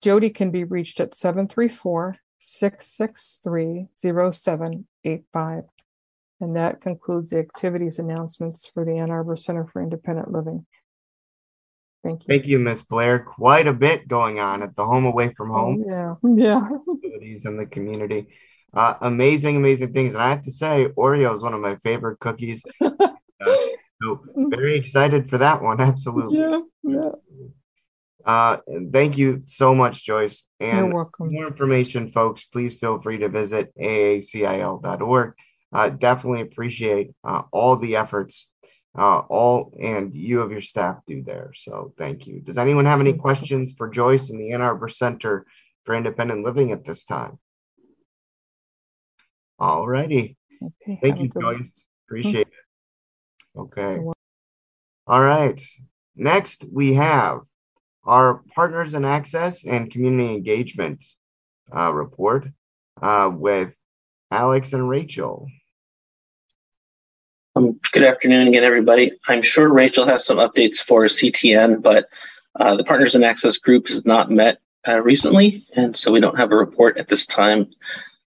Jody 0.00 0.30
can 0.30 0.52
be 0.52 0.62
reached 0.62 1.00
at 1.00 1.16
734 1.16 2.18
663 2.44 3.86
0785. 3.96 5.64
And 6.40 6.56
that 6.56 6.80
concludes 6.80 7.30
the 7.30 7.38
activities 7.38 8.00
announcements 8.00 8.66
for 8.66 8.84
the 8.84 8.98
Ann 8.98 9.12
Arbor 9.12 9.36
Center 9.36 9.64
for 9.64 9.80
Independent 9.80 10.32
Living. 10.32 10.66
Thank 12.02 12.22
you. 12.22 12.26
Thank 12.26 12.46
you, 12.48 12.58
Ms. 12.58 12.82
Blair. 12.82 13.20
Quite 13.20 13.68
a 13.68 13.72
bit 13.72 14.08
going 14.08 14.40
on 14.40 14.62
at 14.64 14.74
the 14.74 14.84
home 14.84 15.04
away 15.04 15.32
from 15.34 15.50
home. 15.50 15.84
Yeah, 15.86 16.14
yeah. 16.34 16.68
Facilities 16.84 17.46
in 17.46 17.56
the 17.56 17.66
community. 17.66 18.26
Uh, 18.74 18.94
amazing, 19.02 19.56
amazing 19.56 19.92
things. 19.92 20.14
And 20.14 20.22
I 20.22 20.30
have 20.30 20.42
to 20.42 20.50
say, 20.50 20.88
Oreo 20.98 21.32
is 21.32 21.42
one 21.42 21.54
of 21.54 21.60
my 21.60 21.76
favorite 21.76 22.18
cookies. 22.18 22.64
uh, 22.80 22.90
so 24.02 24.24
very 24.36 24.74
excited 24.74 25.30
for 25.30 25.38
that 25.38 25.62
one. 25.62 25.80
Absolutely. 25.80 26.40
Yeah, 26.40 26.60
yeah. 26.82 27.10
Uh, 28.24 28.58
thank 28.92 29.18
you 29.18 29.42
so 29.46 29.74
much, 29.74 30.04
Joyce. 30.04 30.46
And 30.60 30.86
You're 30.86 30.94
welcome. 30.94 31.32
more 31.32 31.46
information, 31.46 32.08
folks, 32.08 32.44
please 32.44 32.76
feel 32.76 33.00
free 33.00 33.18
to 33.18 33.28
visit 33.28 33.72
aacil.org. 33.80 35.34
Uh, 35.72 35.88
definitely 35.88 36.42
appreciate 36.42 37.12
uh, 37.24 37.42
all 37.50 37.76
the 37.76 37.96
efforts 37.96 38.52
uh, 38.96 39.20
all 39.20 39.72
and 39.80 40.14
you 40.14 40.42
of 40.42 40.52
your 40.52 40.60
staff 40.60 40.98
do 41.06 41.22
there. 41.22 41.52
So 41.54 41.94
thank 41.96 42.26
you. 42.26 42.40
Does 42.40 42.58
anyone 42.58 42.84
have 42.84 43.00
any 43.00 43.14
questions 43.14 43.72
for 43.72 43.88
Joyce 43.88 44.30
in 44.30 44.38
the 44.38 44.52
Ann 44.52 44.60
Arbor 44.60 44.88
Center 44.88 45.46
for 45.84 45.94
Independent 45.94 46.44
Living 46.44 46.72
at 46.72 46.84
this 46.84 47.04
time? 47.04 47.38
All 49.58 49.86
righty. 49.86 50.36
Okay, 50.62 50.98
Thank 51.02 51.20
you, 51.20 51.28
good 51.28 51.42
one. 51.42 51.58
Joyce. 51.58 51.84
Appreciate 52.06 52.48
it. 52.48 53.58
Okay. 53.58 53.98
All 55.06 55.20
right. 55.20 55.60
Next, 56.14 56.64
we 56.70 56.94
have 56.94 57.40
our 58.04 58.42
Partners 58.54 58.94
in 58.94 59.04
Access 59.04 59.64
and 59.64 59.90
Community 59.90 60.34
Engagement 60.34 61.04
uh, 61.74 61.92
report 61.94 62.48
uh, 63.00 63.30
with 63.32 63.80
Alex 64.30 64.72
and 64.72 64.88
Rachel. 64.88 65.46
Um, 67.54 67.78
good 67.92 68.04
afternoon 68.04 68.48
again, 68.48 68.64
everybody. 68.64 69.12
I'm 69.28 69.42
sure 69.42 69.72
Rachel 69.72 70.06
has 70.06 70.24
some 70.24 70.38
updates 70.38 70.78
for 70.78 71.04
CTN, 71.04 71.82
but 71.82 72.06
uh, 72.58 72.76
the 72.76 72.84
Partners 72.84 73.14
in 73.14 73.24
Access 73.24 73.58
group 73.58 73.88
has 73.88 74.06
not 74.06 74.30
met 74.30 74.58
uh, 74.88 75.00
recently, 75.02 75.64
and 75.76 75.96
so 75.96 76.10
we 76.10 76.20
don't 76.20 76.38
have 76.38 76.50
a 76.50 76.56
report 76.56 76.98
at 76.98 77.08
this 77.08 77.26
time. 77.26 77.70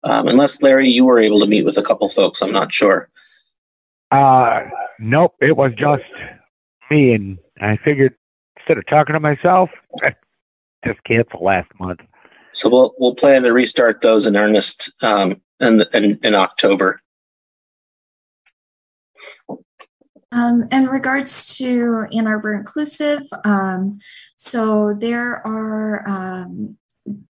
Um, 0.03 0.28
unless 0.28 0.61
Larry, 0.61 0.89
you 0.89 1.05
were 1.05 1.20
able 1.20 1.39
to 1.39 1.47
meet 1.47 1.64
with 1.64 1.78
a 1.78 1.84
couple 1.84 2.09
folks, 2.09 2.41
I'm 2.41 2.51
not 2.51 2.74
sure. 2.74 3.09
Uh, 4.11 4.64
nope, 4.99 5.36
it 5.39 5.55
was 5.55 5.72
just 5.78 6.03
me, 6.91 7.14
and 7.14 7.38
I 7.61 7.78
figured 7.78 8.16
instead 8.64 8.78
of 8.78 8.86
talking 8.88 9.14
to 9.14 9.20
myself, 9.20 9.70
just 10.86 11.03
cancel 11.03 11.43
last 11.43 11.70
month. 11.80 12.01
So 12.51 12.70
we'll 12.70 12.93
we'll 12.97 13.16
plan 13.16 13.43
to 13.43 13.51
restart 13.51 14.01
those 14.01 14.28
in 14.28 14.36
earnest 14.36 14.91
um, 15.01 15.41
in, 15.59 15.84
in 15.93 16.20
in 16.24 16.36
October. 16.36 17.01
Um, 20.32 20.66
in 20.72 20.88
regards 20.88 21.57
to 21.57 22.05
Ann 22.11 22.26
Arbor 22.26 22.55
Inclusive, 22.55 23.22
um, 23.45 23.99
so 24.36 24.95
there 24.97 25.45
are, 25.45 26.09
um, 26.09 26.76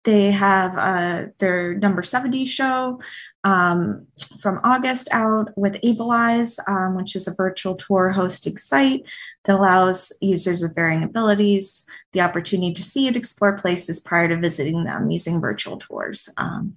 they 0.03 0.31
have 0.31 0.77
uh, 0.77 1.27
their 1.37 1.75
number 1.75 2.03
70 2.03 2.45
show 2.45 2.99
um, 3.43 4.05
from 4.39 4.59
August 4.63 5.07
out 5.11 5.49
with 5.55 5.79
Ableize, 5.81 6.59
um, 6.67 6.95
which 6.95 7.15
is 7.15 7.27
a 7.27 7.33
virtual 7.33 7.75
tour 7.75 8.11
hosting 8.11 8.57
site 8.57 9.05
that 9.45 9.55
allows 9.55 10.11
users 10.21 10.61
with 10.61 10.75
varying 10.75 11.03
abilities 11.03 11.85
the 12.11 12.21
opportunity 12.21 12.73
to 12.73 12.83
see 12.83 13.07
and 13.07 13.15
explore 13.15 13.57
places 13.57 13.99
prior 13.99 14.27
to 14.27 14.37
visiting 14.37 14.83
them 14.83 15.09
using 15.09 15.39
virtual 15.39 15.77
tours. 15.77 16.27
Um, 16.37 16.75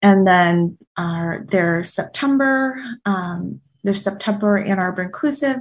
and 0.00 0.26
then 0.26 0.78
uh, 0.96 1.38
their 1.46 1.84
September 1.84 2.82
their 3.82 3.94
September 3.94 4.58
Ann 4.58 4.78
Arbor 4.78 5.02
Inclusive 5.02 5.58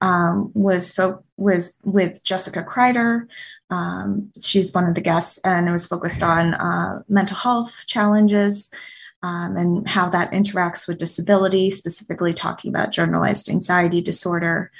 um, 0.00 0.50
was 0.54 0.92
fo- 0.92 1.24
was 1.36 1.80
with 1.84 2.22
Jessica 2.22 2.62
Kreider. 2.62 3.26
Um, 3.70 4.30
she's 4.40 4.72
one 4.72 4.86
of 4.86 4.94
the 4.94 5.00
guests, 5.00 5.38
and 5.44 5.68
it 5.68 5.72
was 5.72 5.86
focused 5.86 6.22
on 6.22 6.54
uh, 6.54 7.02
mental 7.08 7.36
health 7.36 7.84
challenges 7.86 8.70
um, 9.22 9.56
and 9.56 9.88
how 9.88 10.08
that 10.10 10.30
interacts 10.32 10.86
with 10.86 10.98
disability, 10.98 11.70
specifically 11.70 12.32
talking 12.32 12.70
about 12.70 12.92
generalized 12.92 13.48
anxiety 13.48 14.00
disorder. 14.00 14.70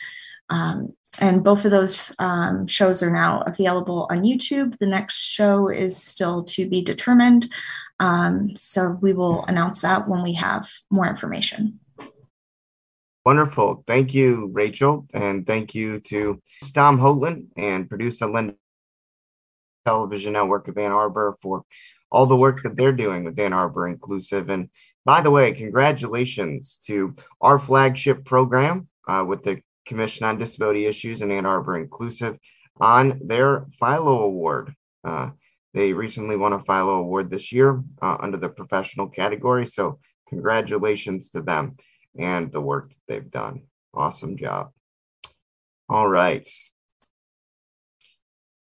Um, 0.49 0.95
and 1.19 1.43
both 1.43 1.65
of 1.65 1.71
those 1.71 2.15
um, 2.19 2.67
shows 2.67 3.03
are 3.03 3.11
now 3.11 3.43
available 3.47 4.07
on 4.11 4.23
YouTube. 4.23 4.79
The 4.79 4.87
next 4.87 5.19
show 5.19 5.69
is 5.69 5.97
still 5.97 6.45
to 6.45 6.69
be 6.69 6.83
determined. 6.83 7.47
Um, 7.99 8.55
so 8.57 8.99
we 9.01 9.13
will 9.15 9.45
announce 9.47 9.81
that 9.81 10.09
when 10.09 10.23
we 10.23 10.35
have 10.35 10.71
more 10.91 11.07
information. 11.07 11.81
Wonderful. 13.27 13.83
Thank 13.89 14.15
you, 14.15 14.51
Rachel. 14.53 15.05
And 15.13 15.45
thank 15.45 15.75
you 15.75 15.99
to 16.03 16.41
Tom 16.73 16.97
Hotland 16.97 17.47
and 17.57 17.89
producer 17.89 18.27
Linda 18.27 18.55
Television 19.85 20.35
Network 20.35 20.69
of 20.69 20.79
Ann 20.79 20.93
Arbor 20.93 21.37
for 21.43 21.65
all 22.13 22.27
the 22.27 22.37
work 22.37 22.63
that 22.63 22.77
they're 22.77 22.93
doing 22.93 23.25
with 23.25 23.37
Ann 23.41 23.53
Arbor 23.53 23.89
Inclusive. 23.89 24.49
And 24.49 24.71
by 25.05 25.23
the 25.23 25.33
way, 25.33 25.51
congratulations 25.51 26.79
to 26.85 27.15
our 27.41 27.59
flagship 27.59 28.25
program 28.25 28.87
uh, 29.09 29.25
with 29.27 29.43
the 29.43 29.61
Commission 29.87 30.25
on 30.25 30.39
Disability 30.39 30.87
Issues 30.87 31.21
and 31.21 31.33
Ann 31.33 31.47
Arbor 31.47 31.79
Inclusive. 31.79 32.39
on 32.79 33.21
their 33.25 33.67
Philo 33.81 34.23
Award. 34.23 34.73
Uh, 35.03 35.31
they 35.75 35.93
recently 35.93 36.37
won 36.37 36.53
a 36.53 36.63
Philo 36.63 37.01
Award 37.01 37.33
this 37.33 37.51
year 37.51 37.83
uh, 38.01 38.19
under 38.21 38.37
the 38.37 38.51
professional 38.51 39.09
category. 39.09 39.67
So, 39.67 39.99
congratulations 40.29 41.31
to 41.31 41.43
them 41.43 41.77
and 42.19 42.51
the 42.53 42.61
work 42.61 42.91
that 42.91 42.99
they've 43.09 43.31
done. 43.31 43.63
Awesome 43.95 44.37
job. 44.37 44.73
All 45.89 46.09
right. 46.09 46.49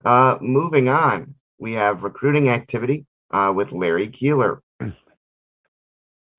Uh, 0.05 0.39
moving 0.41 0.89
on, 0.89 1.35
we 1.59 1.75
have 1.75 2.03
recruiting 2.03 2.49
activity 2.49 3.07
uh, 3.31 3.53
with 3.55 3.73
Larry 3.73 4.09
Keeler. 4.09 4.63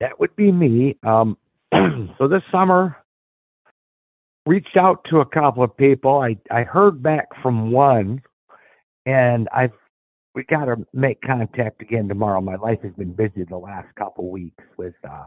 That 0.00 0.18
would 0.18 0.34
be 0.34 0.50
me. 0.50 0.96
Um, 1.02 1.36
so 2.18 2.26
this 2.26 2.42
summer, 2.50 2.96
reached 4.46 4.76
out 4.76 5.04
to 5.10 5.20
a 5.20 5.26
couple 5.26 5.62
of 5.62 5.76
people. 5.76 6.18
I 6.18 6.36
I 6.50 6.62
heard 6.62 7.02
back 7.02 7.28
from 7.42 7.70
one, 7.70 8.22
and 9.06 9.48
I've 9.54 9.72
we 10.34 10.44
got 10.44 10.66
to 10.66 10.76
make 10.92 11.20
contact 11.22 11.82
again 11.82 12.08
tomorrow. 12.08 12.40
My 12.40 12.56
life 12.56 12.80
has 12.82 12.92
been 12.94 13.12
busy 13.12 13.44
the 13.44 13.56
last 13.56 13.94
couple 13.96 14.30
weeks 14.30 14.64
with 14.76 14.94
uh, 15.08 15.26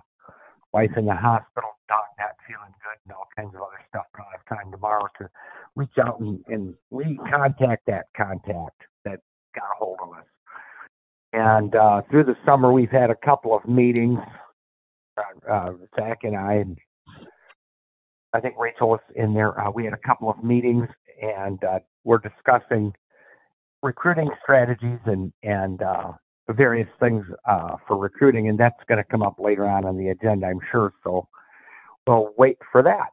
wife 0.74 0.92
in 0.98 1.06
the 1.06 1.16
hospital, 1.16 1.70
dog 1.88 2.04
not 2.20 2.36
feeling 2.48 2.74
good, 2.82 3.00
and 3.06 3.14
all 3.14 3.28
kinds 3.36 3.56
of 3.56 3.62
other 3.62 3.80
stuff. 3.90 4.06
I 4.16 4.20
don't 4.20 4.32
have 4.32 4.58
time 4.58 4.72
tomorrow 4.72 5.08
to 5.20 5.30
reach 5.76 5.98
out 6.04 6.20
and, 6.20 6.44
and 6.48 6.74
recontact 6.92 7.80
that 7.88 8.06
contact 8.18 8.82
that 9.06 9.20
got 9.56 9.66
a 9.72 9.78
hold 9.78 10.00
of 10.02 10.10
us. 10.18 10.26
And 11.34 11.76
uh, 11.76 12.02
through 12.10 12.26
the 12.26 12.36
summer, 12.46 12.72
we've 12.72 12.92
had 12.92 13.10
a 13.10 13.16
couple 13.16 13.56
of 13.56 13.68
meetings. 13.68 14.20
Uh, 15.18 15.52
uh, 15.52 15.72
Zach 15.96 16.20
and 16.24 16.36
I, 16.36 16.54
and 16.54 16.78
I 18.34 18.40
think 18.40 18.56
Rachel 18.58 18.90
was 18.90 19.00
in 19.16 19.34
there. 19.34 19.60
Uh, 19.60 19.72
we 19.72 19.86
had 19.86 19.94
a 19.94 20.08
couple 20.08 20.30
of 20.30 20.44
meetings, 20.44 20.88
and 21.22 21.64
uh, 21.64 21.80
we're 22.04 22.20
discussing 22.20 22.94
recruiting 23.84 24.30
strategies 24.42 25.00
and 25.06 25.32
and 25.44 25.82
uh, 25.84 26.14
various 26.50 26.90
things 27.00 27.26
uh, 27.48 27.78
for 27.88 27.98
recruiting, 27.98 28.50
and 28.50 28.60
that's 28.60 28.82
going 28.88 28.98
to 28.98 29.04
come 29.04 29.22
up 29.22 29.40
later 29.40 29.66
on 29.68 29.86
on 29.86 29.98
the 29.98 30.10
agenda, 30.10 30.48
I'm 30.48 30.60
sure. 30.72 30.94
So 31.04 31.28
we'll 32.06 32.34
wait 32.38 32.58
for 32.72 32.84
that. 32.84 33.10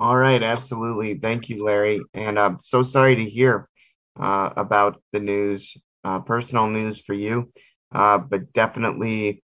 All 0.00 0.16
right, 0.16 0.42
absolutely. 0.42 1.14
Thank 1.14 1.48
you, 1.48 1.64
Larry. 1.64 2.00
And 2.14 2.38
I'm 2.38 2.60
so 2.60 2.84
sorry 2.84 3.16
to 3.16 3.28
hear 3.28 3.66
uh, 4.18 4.50
about 4.56 5.02
the 5.12 5.18
news, 5.20 5.76
uh, 6.04 6.20
personal 6.20 6.68
news 6.68 7.00
for 7.00 7.14
you, 7.14 7.50
uh, 7.92 8.18
but 8.18 8.52
definitely, 8.52 9.42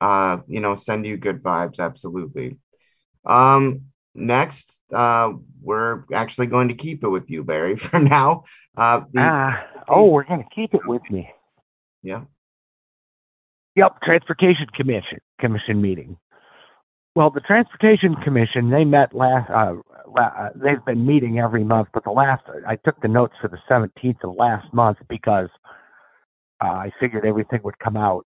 uh, 0.00 0.38
you 0.46 0.60
know, 0.60 0.74
send 0.74 1.06
you 1.06 1.16
good 1.16 1.42
vibes. 1.42 1.78
Absolutely. 1.78 2.58
Um, 3.24 3.86
next, 4.14 4.80
uh, 4.92 5.32
we're 5.62 6.04
actually 6.12 6.46
going 6.46 6.68
to 6.68 6.74
keep 6.74 7.04
it 7.04 7.08
with 7.08 7.30
you, 7.30 7.42
Larry, 7.42 7.76
for 7.76 7.98
now. 7.98 8.44
Uh, 8.76 9.02
the, 9.12 9.20
ah, 9.20 9.66
oh, 9.88 10.10
we're 10.10 10.24
going 10.24 10.42
to 10.42 10.54
keep 10.54 10.74
it 10.74 10.86
with 10.86 11.08
me. 11.10 11.30
Yeah. 12.02 12.22
Yep, 13.76 14.02
Transportation 14.02 14.66
Commission 14.74 15.18
Commission 15.40 15.80
meeting. 15.80 16.16
Well, 17.14 17.30
the 17.30 17.40
Transportation 17.40 18.16
Commission 18.24 18.70
they 18.70 18.84
met 18.84 19.14
last. 19.14 19.50
Uh, 19.50 19.74
la- 20.06 20.32
uh, 20.38 20.48
they've 20.54 20.84
been 20.84 21.06
meeting 21.06 21.38
every 21.38 21.64
month, 21.64 21.88
but 21.92 22.04
the 22.04 22.10
last 22.10 22.42
I 22.66 22.76
took 22.76 23.00
the 23.00 23.08
notes 23.08 23.34
for 23.40 23.48
the 23.48 23.58
17th 23.70 24.24
of 24.24 24.36
last 24.36 24.72
month 24.72 24.98
because 25.08 25.48
uh, 26.62 26.66
I 26.66 26.92
figured 27.00 27.24
everything 27.24 27.60
would 27.64 27.78
come 27.78 27.96
out. 27.96 28.26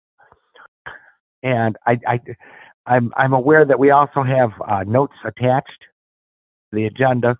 And 1.42 1.76
I, 1.86 1.98
I, 2.06 2.20
I'm 2.86 3.12
I'm 3.16 3.32
aware 3.32 3.64
that 3.64 3.78
we 3.78 3.90
also 3.90 4.22
have 4.22 4.50
uh, 4.66 4.84
notes 4.84 5.16
attached 5.24 5.80
to 5.80 6.72
the 6.72 6.86
agenda. 6.86 7.38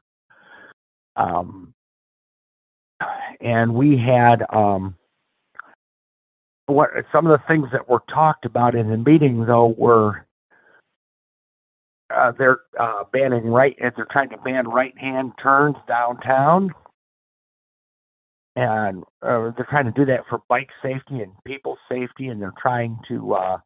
Um, 1.17 1.73
and 3.41 3.75
we 3.75 3.97
had 3.97 4.43
um, 4.53 4.97
what 6.67 6.91
some 7.13 7.27
of 7.27 7.39
the 7.39 7.47
things 7.47 7.69
that 7.73 7.89
were 7.89 8.03
talked 8.13 8.45
about 8.45 8.75
in 8.75 8.91
the 8.91 8.97
meeting 8.97 9.47
though 9.47 9.75
were 9.79 10.27
uh, 12.15 12.33
they're 12.39 12.61
uh, 12.79 13.05
banning 13.13 13.45
right 13.45 13.77
they're 13.81 14.07
trying 14.11 14.31
to 14.31 14.39
ban 14.39 14.69
right 14.69 14.97
hand 14.99 15.33
turns 15.43 15.77
downtown 15.87 16.71
and 18.57 19.05
uh, 19.23 19.51
they're 19.57 19.67
trying 19.69 19.85
to 19.85 19.93
do 19.93 20.05
that 20.05 20.21
for 20.29 20.41
bike 20.49 20.71
safety 20.83 21.21
and 21.21 21.33
people 21.45 21.77
safety 21.89 22.29
and 22.29 22.41
they're 22.41 22.55
trying 22.61 22.99
to 23.09 23.35
uh, 23.35 23.59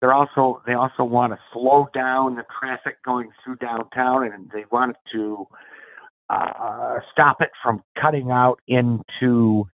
they're 0.00 0.12
also 0.12 0.62
they 0.66 0.74
also 0.74 1.04
want 1.04 1.32
to 1.32 1.38
slow 1.52 1.88
down 1.94 2.36
the 2.36 2.44
traffic 2.60 3.02
going 3.04 3.30
through 3.42 3.56
downtown 3.56 4.24
and 4.24 4.50
they 4.52 4.64
want 4.70 4.96
to 5.12 5.46
uh, 6.30 6.98
stop 7.12 7.40
it 7.40 7.50
from 7.62 7.82
cutting 8.00 8.30
out 8.30 8.60
into 8.66 9.66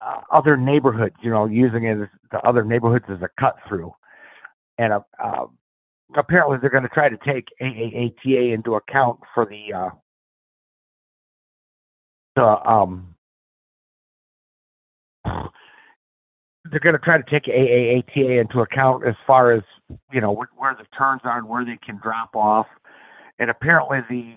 uh, 0.00 0.20
other 0.32 0.56
neighborhoods, 0.56 1.16
you 1.22 1.30
know, 1.30 1.46
using 1.46 1.84
it 1.84 2.00
as 2.00 2.08
the 2.32 2.38
other 2.38 2.64
neighborhoods 2.64 3.04
as 3.08 3.18
a 3.22 3.28
cut 3.38 3.56
through. 3.68 3.92
And 4.78 4.92
uh, 4.92 5.00
uh, 5.22 5.46
apparently 6.16 6.58
they're 6.60 6.70
going 6.70 6.84
to 6.84 6.88
try 6.88 7.08
to 7.08 7.18
take 7.24 7.48
AAATA 7.60 8.54
into 8.54 8.74
account 8.74 9.20
for 9.34 9.46
the 9.46 9.74
uh, 9.74 9.90
the 12.36 12.70
um 12.70 13.14
they're 16.70 16.80
going 16.80 16.94
to 16.94 17.00
try 17.00 17.16
to 17.16 17.30
take 17.30 17.44
AAATA 17.44 18.40
into 18.40 18.60
account 18.60 19.06
as 19.06 19.14
far 19.26 19.52
as 19.52 19.62
you 20.12 20.20
know 20.20 20.32
where 20.32 20.76
the 20.78 20.86
turns 20.96 21.22
are 21.24 21.38
and 21.38 21.48
where 21.48 21.64
they 21.64 21.78
can 21.84 21.98
drop 22.02 22.34
off. 22.34 22.66
And 23.38 23.50
apparently 23.50 23.98
the 24.08 24.34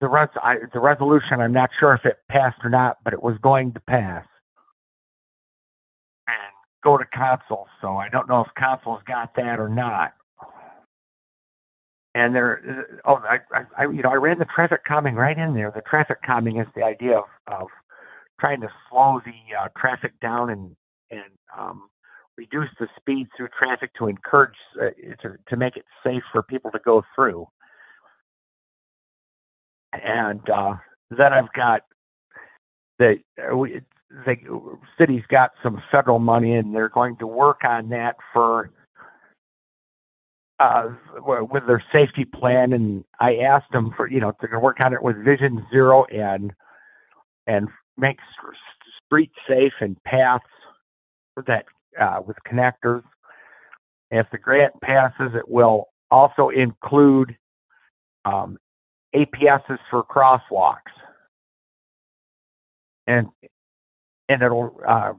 the 0.00 0.08
res 0.08 0.28
I, 0.42 0.56
the 0.72 0.80
resolution 0.80 1.40
I'm 1.40 1.52
not 1.52 1.70
sure 1.78 1.94
if 1.94 2.04
it 2.04 2.18
passed 2.28 2.58
or 2.64 2.70
not, 2.70 2.98
but 3.04 3.12
it 3.12 3.22
was 3.22 3.36
going 3.42 3.72
to 3.72 3.80
pass 3.80 4.24
and 6.26 6.52
go 6.82 6.98
to 6.98 7.04
council. 7.12 7.66
So 7.80 7.96
I 7.96 8.08
don't 8.08 8.28
know 8.28 8.40
if 8.42 8.48
council's 8.56 9.02
got 9.06 9.34
that 9.36 9.58
or 9.58 9.68
not. 9.68 10.12
And 12.12 12.34
there, 12.34 12.86
oh, 13.04 13.22
I, 13.22 13.38
I, 13.78 13.84
you 13.84 14.02
know, 14.02 14.10
I 14.10 14.14
ran 14.14 14.40
the 14.40 14.44
traffic 14.44 14.80
calming 14.84 15.14
right 15.14 15.38
in 15.38 15.54
there. 15.54 15.70
The 15.72 15.82
traffic 15.82 16.18
calming 16.26 16.58
is 16.58 16.66
the 16.74 16.82
idea 16.82 17.18
of, 17.18 17.24
of 17.46 17.68
trying 18.40 18.60
to 18.62 18.68
slow 18.88 19.20
the 19.24 19.56
uh, 19.56 19.68
traffic 19.78 20.18
down 20.20 20.50
and 20.50 20.74
and 21.10 21.30
um, 21.56 21.88
reduce 22.36 22.68
the 22.78 22.88
speed 22.96 23.28
through 23.36 23.48
traffic 23.58 23.90
to 23.98 24.06
encourage 24.06 24.54
uh, 24.80 24.90
to 25.22 25.36
to 25.48 25.56
make 25.56 25.76
it 25.76 25.84
safe 26.04 26.22
for 26.32 26.42
people 26.42 26.70
to 26.70 26.78
go 26.84 27.02
through. 27.14 27.46
And 29.92 30.48
uh, 30.48 30.74
then 31.10 31.32
I've 31.32 31.52
got 31.52 31.82
the 32.98 33.16
uh, 33.38 33.80
the 34.26 34.36
city's 34.98 35.24
got 35.28 35.50
some 35.62 35.82
federal 35.90 36.18
money 36.18 36.54
and 36.54 36.74
they're 36.74 36.88
going 36.88 37.16
to 37.18 37.26
work 37.26 37.60
on 37.64 37.88
that 37.90 38.16
for 38.32 38.70
uh, 40.58 40.88
with 41.18 41.66
their 41.66 41.82
safety 41.92 42.24
plan. 42.24 42.72
And 42.72 43.04
I 43.20 43.36
asked 43.36 43.72
them 43.72 43.92
for 43.96 44.08
you 44.08 44.20
know 44.20 44.32
to 44.40 44.58
work 44.58 44.78
on 44.84 44.92
it 44.92 45.02
with 45.02 45.24
Vision 45.24 45.66
Zero 45.70 46.04
and 46.12 46.52
and 47.46 47.68
make 47.96 48.18
streets 49.06 49.34
safe 49.48 49.72
and 49.80 50.02
paths 50.04 50.44
that 51.46 51.66
uh, 52.00 52.20
with 52.26 52.36
connectors. 52.50 53.02
If 54.10 54.26
the 54.32 54.38
grant 54.38 54.74
passes, 54.80 55.34
it 55.34 55.48
will 55.48 55.88
also 56.10 56.48
include 56.48 57.36
um, 58.24 58.58
APSs 59.14 59.78
for 59.90 60.02
crosswalks, 60.04 60.92
and 63.06 63.28
and 64.28 64.42
it'll 64.42 64.80
uh, 64.86 65.12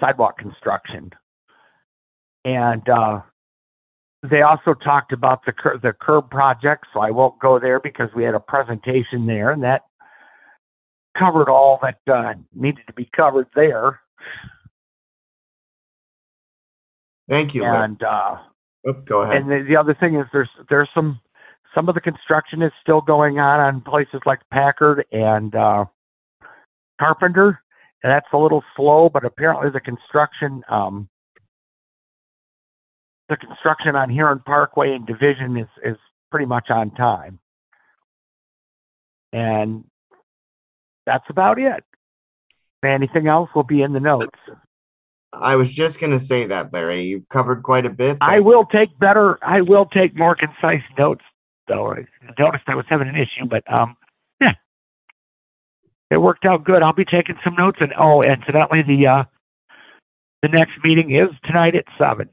sidewalk 0.00 0.38
construction. 0.38 1.10
And 2.44 2.88
uh, 2.88 3.20
they 4.28 4.42
also 4.42 4.74
talked 4.74 5.12
about 5.12 5.44
the 5.44 5.52
cur- 5.52 5.78
the 5.78 5.92
curb 5.92 6.30
project, 6.30 6.86
so 6.92 7.00
I 7.00 7.10
won't 7.10 7.38
go 7.40 7.58
there 7.58 7.80
because 7.80 8.10
we 8.14 8.24
had 8.24 8.34
a 8.34 8.40
presentation 8.40 9.26
there, 9.26 9.50
and 9.50 9.62
that 9.62 9.82
covered 11.16 11.48
all 11.48 11.78
that 11.82 11.98
uh, 12.12 12.34
needed 12.54 12.82
to 12.86 12.92
be 12.92 13.08
covered 13.14 13.46
there. 13.54 14.00
Thank 17.28 17.54
you. 17.54 17.64
And 17.64 18.02
uh, 18.02 18.38
oh, 18.86 18.92
go 18.92 19.22
ahead. 19.22 19.42
And 19.42 19.50
the, 19.50 19.64
the 19.68 19.76
other 19.76 19.94
thing 19.94 20.16
is 20.16 20.26
there's 20.32 20.48
there's 20.70 20.88
some 20.94 21.20
some 21.74 21.88
of 21.88 21.94
the 21.94 22.00
construction 22.00 22.62
is 22.62 22.72
still 22.82 23.00
going 23.00 23.38
on 23.38 23.60
on 23.60 23.80
places 23.82 24.20
like 24.24 24.40
Packard 24.50 25.04
and 25.12 25.54
uh, 25.54 25.84
Carpenter, 26.98 27.60
and 28.02 28.10
that's 28.10 28.26
a 28.32 28.38
little 28.38 28.64
slow. 28.76 29.10
But 29.12 29.24
apparently 29.24 29.70
the 29.70 29.80
construction 29.80 30.62
um, 30.70 31.08
the 33.28 33.36
construction 33.36 33.94
on 33.94 34.10
Huron 34.10 34.40
Parkway 34.40 34.92
and 34.92 35.06
Division 35.06 35.58
is 35.58 35.68
is 35.84 35.96
pretty 36.30 36.46
much 36.46 36.70
on 36.70 36.90
time. 36.92 37.38
And 39.32 39.84
that's 41.04 41.24
about 41.28 41.58
it. 41.58 41.84
Anything 42.82 43.26
else 43.26 43.50
will 43.54 43.64
be 43.64 43.82
in 43.82 43.92
the 43.92 44.00
notes. 44.00 44.38
I 45.32 45.56
was 45.56 45.74
just 45.74 46.00
going 46.00 46.12
to 46.12 46.18
say 46.18 46.46
that, 46.46 46.72
Larry. 46.72 47.02
You've 47.02 47.28
covered 47.28 47.62
quite 47.62 47.84
a 47.84 47.90
bit. 47.90 48.18
I 48.20 48.40
will 48.40 48.64
take 48.64 48.98
better, 48.98 49.38
I 49.42 49.60
will 49.60 49.86
take 49.86 50.16
more 50.16 50.34
concise 50.34 50.82
notes 50.98 51.22
though. 51.68 51.92
I 51.92 52.06
noticed 52.38 52.64
I 52.66 52.74
was 52.74 52.86
having 52.88 53.08
an 53.08 53.14
issue, 53.14 53.46
but 53.48 53.62
um, 53.72 53.96
yeah, 54.40 54.54
it 56.10 56.20
worked 56.20 56.44
out 56.46 56.64
good. 56.64 56.82
I'll 56.82 56.94
be 56.94 57.04
taking 57.04 57.36
some 57.44 57.54
notes. 57.56 57.78
And 57.80 57.92
oh, 57.98 58.22
incidentally, 58.22 58.82
the 58.82 59.06
uh, 59.06 59.24
the 60.42 60.48
next 60.48 60.72
meeting 60.82 61.14
is 61.14 61.28
tonight 61.44 61.74
at 61.74 61.84
seven. 61.98 62.30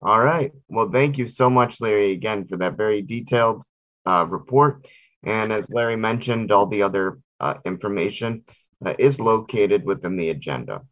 All 0.00 0.24
right. 0.24 0.50
Well, 0.68 0.90
thank 0.90 1.16
you 1.16 1.28
so 1.28 1.48
much, 1.48 1.80
Larry, 1.80 2.10
again 2.10 2.46
for 2.48 2.56
that 2.56 2.76
very 2.76 3.02
detailed 3.02 3.64
uh, 4.04 4.26
report. 4.28 4.88
And 5.22 5.52
as 5.52 5.70
Larry 5.70 5.94
mentioned, 5.94 6.50
all 6.50 6.66
the 6.66 6.82
other 6.82 7.20
uh, 7.38 7.54
information 7.64 8.44
uh, 8.84 8.94
is 8.98 9.20
located 9.20 9.84
within 9.84 10.16
the 10.16 10.30
agenda. 10.30 10.82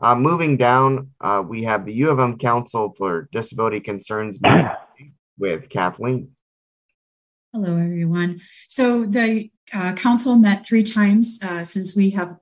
Uh, 0.00 0.14
moving 0.14 0.56
down, 0.56 1.10
uh, 1.20 1.42
we 1.46 1.62
have 1.64 1.84
the 1.84 1.92
U 1.94 2.10
of 2.10 2.18
M 2.18 2.38
Council 2.38 2.94
for 2.96 3.28
Disability 3.32 3.80
Concerns 3.80 4.40
meeting 4.42 4.70
with 5.38 5.68
Kathleen. 5.68 6.30
Hello, 7.52 7.76
everyone. 7.76 8.40
So 8.68 9.04
the 9.04 9.50
uh, 9.72 9.92
council 9.94 10.36
met 10.36 10.64
three 10.64 10.84
times 10.84 11.40
uh, 11.42 11.64
since 11.64 11.96
we 11.96 12.10
have, 12.10 12.36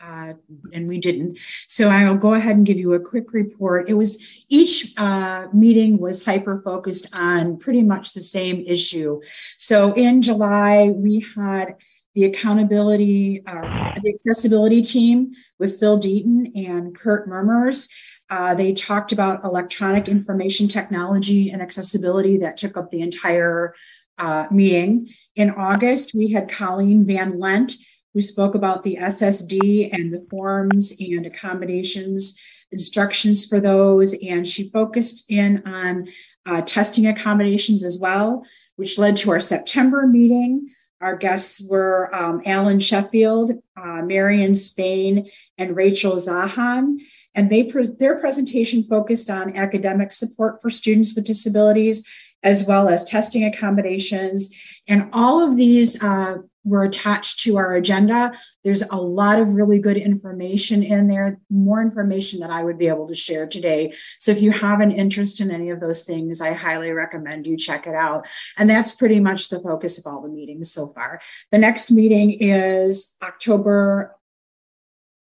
uh, 0.00 0.34
and 0.72 0.88
we 0.88 0.98
didn't. 0.98 1.38
So 1.66 1.88
I 1.88 2.08
will 2.08 2.16
go 2.16 2.34
ahead 2.34 2.56
and 2.56 2.64
give 2.64 2.78
you 2.78 2.94
a 2.94 3.00
quick 3.00 3.32
report. 3.32 3.90
It 3.90 3.94
was 3.94 4.44
each 4.48 4.94
uh, 4.96 5.48
meeting 5.52 5.98
was 5.98 6.24
hyper 6.24 6.62
focused 6.64 7.14
on 7.14 7.58
pretty 7.58 7.82
much 7.82 8.14
the 8.14 8.20
same 8.20 8.64
issue. 8.66 9.20
So 9.58 9.92
in 9.94 10.22
July, 10.22 10.90
we 10.94 11.26
had 11.34 11.74
the 12.14 12.24
accountability, 12.24 13.42
uh, 13.46 13.94
the 14.02 14.14
accessibility 14.14 14.82
team 14.82 15.32
with 15.58 15.78
Phil 15.78 15.98
Deaton 15.98 16.50
and 16.54 16.94
Kurt 16.94 17.26
Murmurs. 17.26 17.88
Uh, 18.28 18.54
they 18.54 18.72
talked 18.72 19.12
about 19.12 19.44
electronic 19.44 20.08
information 20.08 20.68
technology 20.68 21.50
and 21.50 21.60
accessibility 21.60 22.38
that 22.38 22.56
took 22.56 22.76
up 22.76 22.90
the 22.90 23.00
entire 23.00 23.74
uh, 24.18 24.46
meeting. 24.50 25.08
In 25.36 25.50
August, 25.50 26.12
we 26.14 26.32
had 26.32 26.48
Colleen 26.48 27.06
Van 27.06 27.38
Lent, 27.38 27.74
who 28.14 28.20
spoke 28.20 28.54
about 28.54 28.82
the 28.82 28.96
SSD 29.00 29.88
and 29.92 30.12
the 30.12 30.24
forms 30.30 30.94
and 31.00 31.26
accommodations, 31.26 32.40
instructions 32.70 33.46
for 33.46 33.60
those. 33.60 34.14
And 34.22 34.46
she 34.46 34.70
focused 34.70 35.30
in 35.30 35.62
on 35.66 36.08
uh, 36.44 36.62
testing 36.62 37.06
accommodations 37.06 37.82
as 37.84 37.98
well, 37.98 38.46
which 38.76 38.98
led 38.98 39.16
to 39.16 39.30
our 39.30 39.40
September 39.40 40.06
meeting. 40.06 40.70
Our 41.02 41.16
guests 41.16 41.60
were 41.68 42.14
um, 42.14 42.40
Alan 42.46 42.78
Sheffield, 42.78 43.50
uh, 43.76 44.02
Marion 44.02 44.54
Spain, 44.54 45.28
and 45.58 45.76
Rachel 45.76 46.12
Zahan. 46.12 46.98
And 47.34 47.50
they 47.50 47.64
pre- 47.64 47.88
their 47.98 48.20
presentation 48.20 48.84
focused 48.84 49.28
on 49.28 49.56
academic 49.56 50.12
support 50.12 50.62
for 50.62 50.70
students 50.70 51.14
with 51.14 51.24
disabilities, 51.24 52.06
as 52.42 52.64
well 52.64 52.88
as 52.88 53.04
testing 53.04 53.44
accommodations. 53.44 54.54
And 54.86 55.08
all 55.12 55.40
of 55.40 55.56
these 55.56 56.02
uh, 56.02 56.38
were 56.64 56.84
attached 56.84 57.40
to 57.40 57.56
our 57.56 57.74
agenda. 57.74 58.32
There's 58.62 58.82
a 58.82 58.96
lot 58.96 59.38
of 59.38 59.48
really 59.48 59.78
good 59.78 59.96
information 59.96 60.82
in 60.82 61.08
there, 61.08 61.40
more 61.50 61.82
information 61.82 62.40
that 62.40 62.50
I 62.50 62.62
would 62.62 62.78
be 62.78 62.88
able 62.88 63.08
to 63.08 63.14
share 63.14 63.46
today. 63.46 63.94
So 64.20 64.30
if 64.30 64.40
you 64.40 64.52
have 64.52 64.80
an 64.80 64.92
interest 64.92 65.40
in 65.40 65.50
any 65.50 65.70
of 65.70 65.80
those 65.80 66.02
things, 66.02 66.40
I 66.40 66.52
highly 66.52 66.90
recommend 66.90 67.46
you 67.46 67.56
check 67.56 67.86
it 67.86 67.94
out. 67.94 68.26
And 68.56 68.70
that's 68.70 68.94
pretty 68.94 69.20
much 69.20 69.48
the 69.48 69.60
focus 69.60 69.98
of 69.98 70.06
all 70.06 70.22
the 70.22 70.28
meetings 70.28 70.72
so 70.72 70.88
far. 70.88 71.20
The 71.50 71.58
next 71.58 71.90
meeting 71.90 72.30
is 72.40 73.16
October 73.22 74.16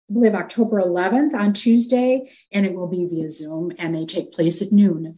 I 0.09 0.13
believe 0.13 0.35
October 0.35 0.81
11th 0.81 1.35
on 1.35 1.53
Tuesday, 1.53 2.31
and 2.53 2.65
it 2.65 2.75
will 2.75 2.87
be 2.87 3.09
via 3.11 3.29
Zoom, 3.29 3.73
and 3.77 3.93
they 3.93 4.07
take 4.07 4.33
place 4.33 4.63
at 4.63 4.71
noon. 4.71 5.17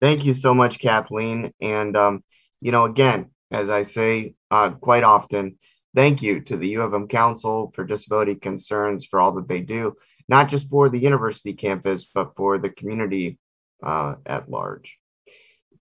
Thank 0.00 0.24
you 0.24 0.34
so 0.34 0.54
much, 0.54 0.78
Kathleen. 0.78 1.52
And 1.60 1.96
um, 1.96 2.22
you 2.60 2.72
know, 2.72 2.84
again, 2.84 3.30
as 3.50 3.70
I 3.70 3.82
say 3.84 4.34
uh, 4.50 4.70
quite 4.70 5.04
often, 5.04 5.58
thank 5.94 6.22
you 6.22 6.40
to 6.42 6.56
the 6.56 6.68
U 6.70 6.82
of 6.82 6.94
M 6.94 7.08
Council 7.08 7.72
for 7.74 7.84
Disability 7.84 8.34
Concerns 8.34 9.06
for 9.06 9.20
all 9.20 9.32
that 9.32 9.48
they 9.48 9.60
do, 9.60 9.94
not 10.28 10.48
just 10.48 10.68
for 10.68 10.88
the 10.88 10.98
university 10.98 11.54
campus, 11.54 12.06
but 12.06 12.34
for 12.36 12.58
the 12.58 12.70
community 12.70 13.38
uh, 13.82 14.16
at 14.24 14.50
large. 14.50 14.98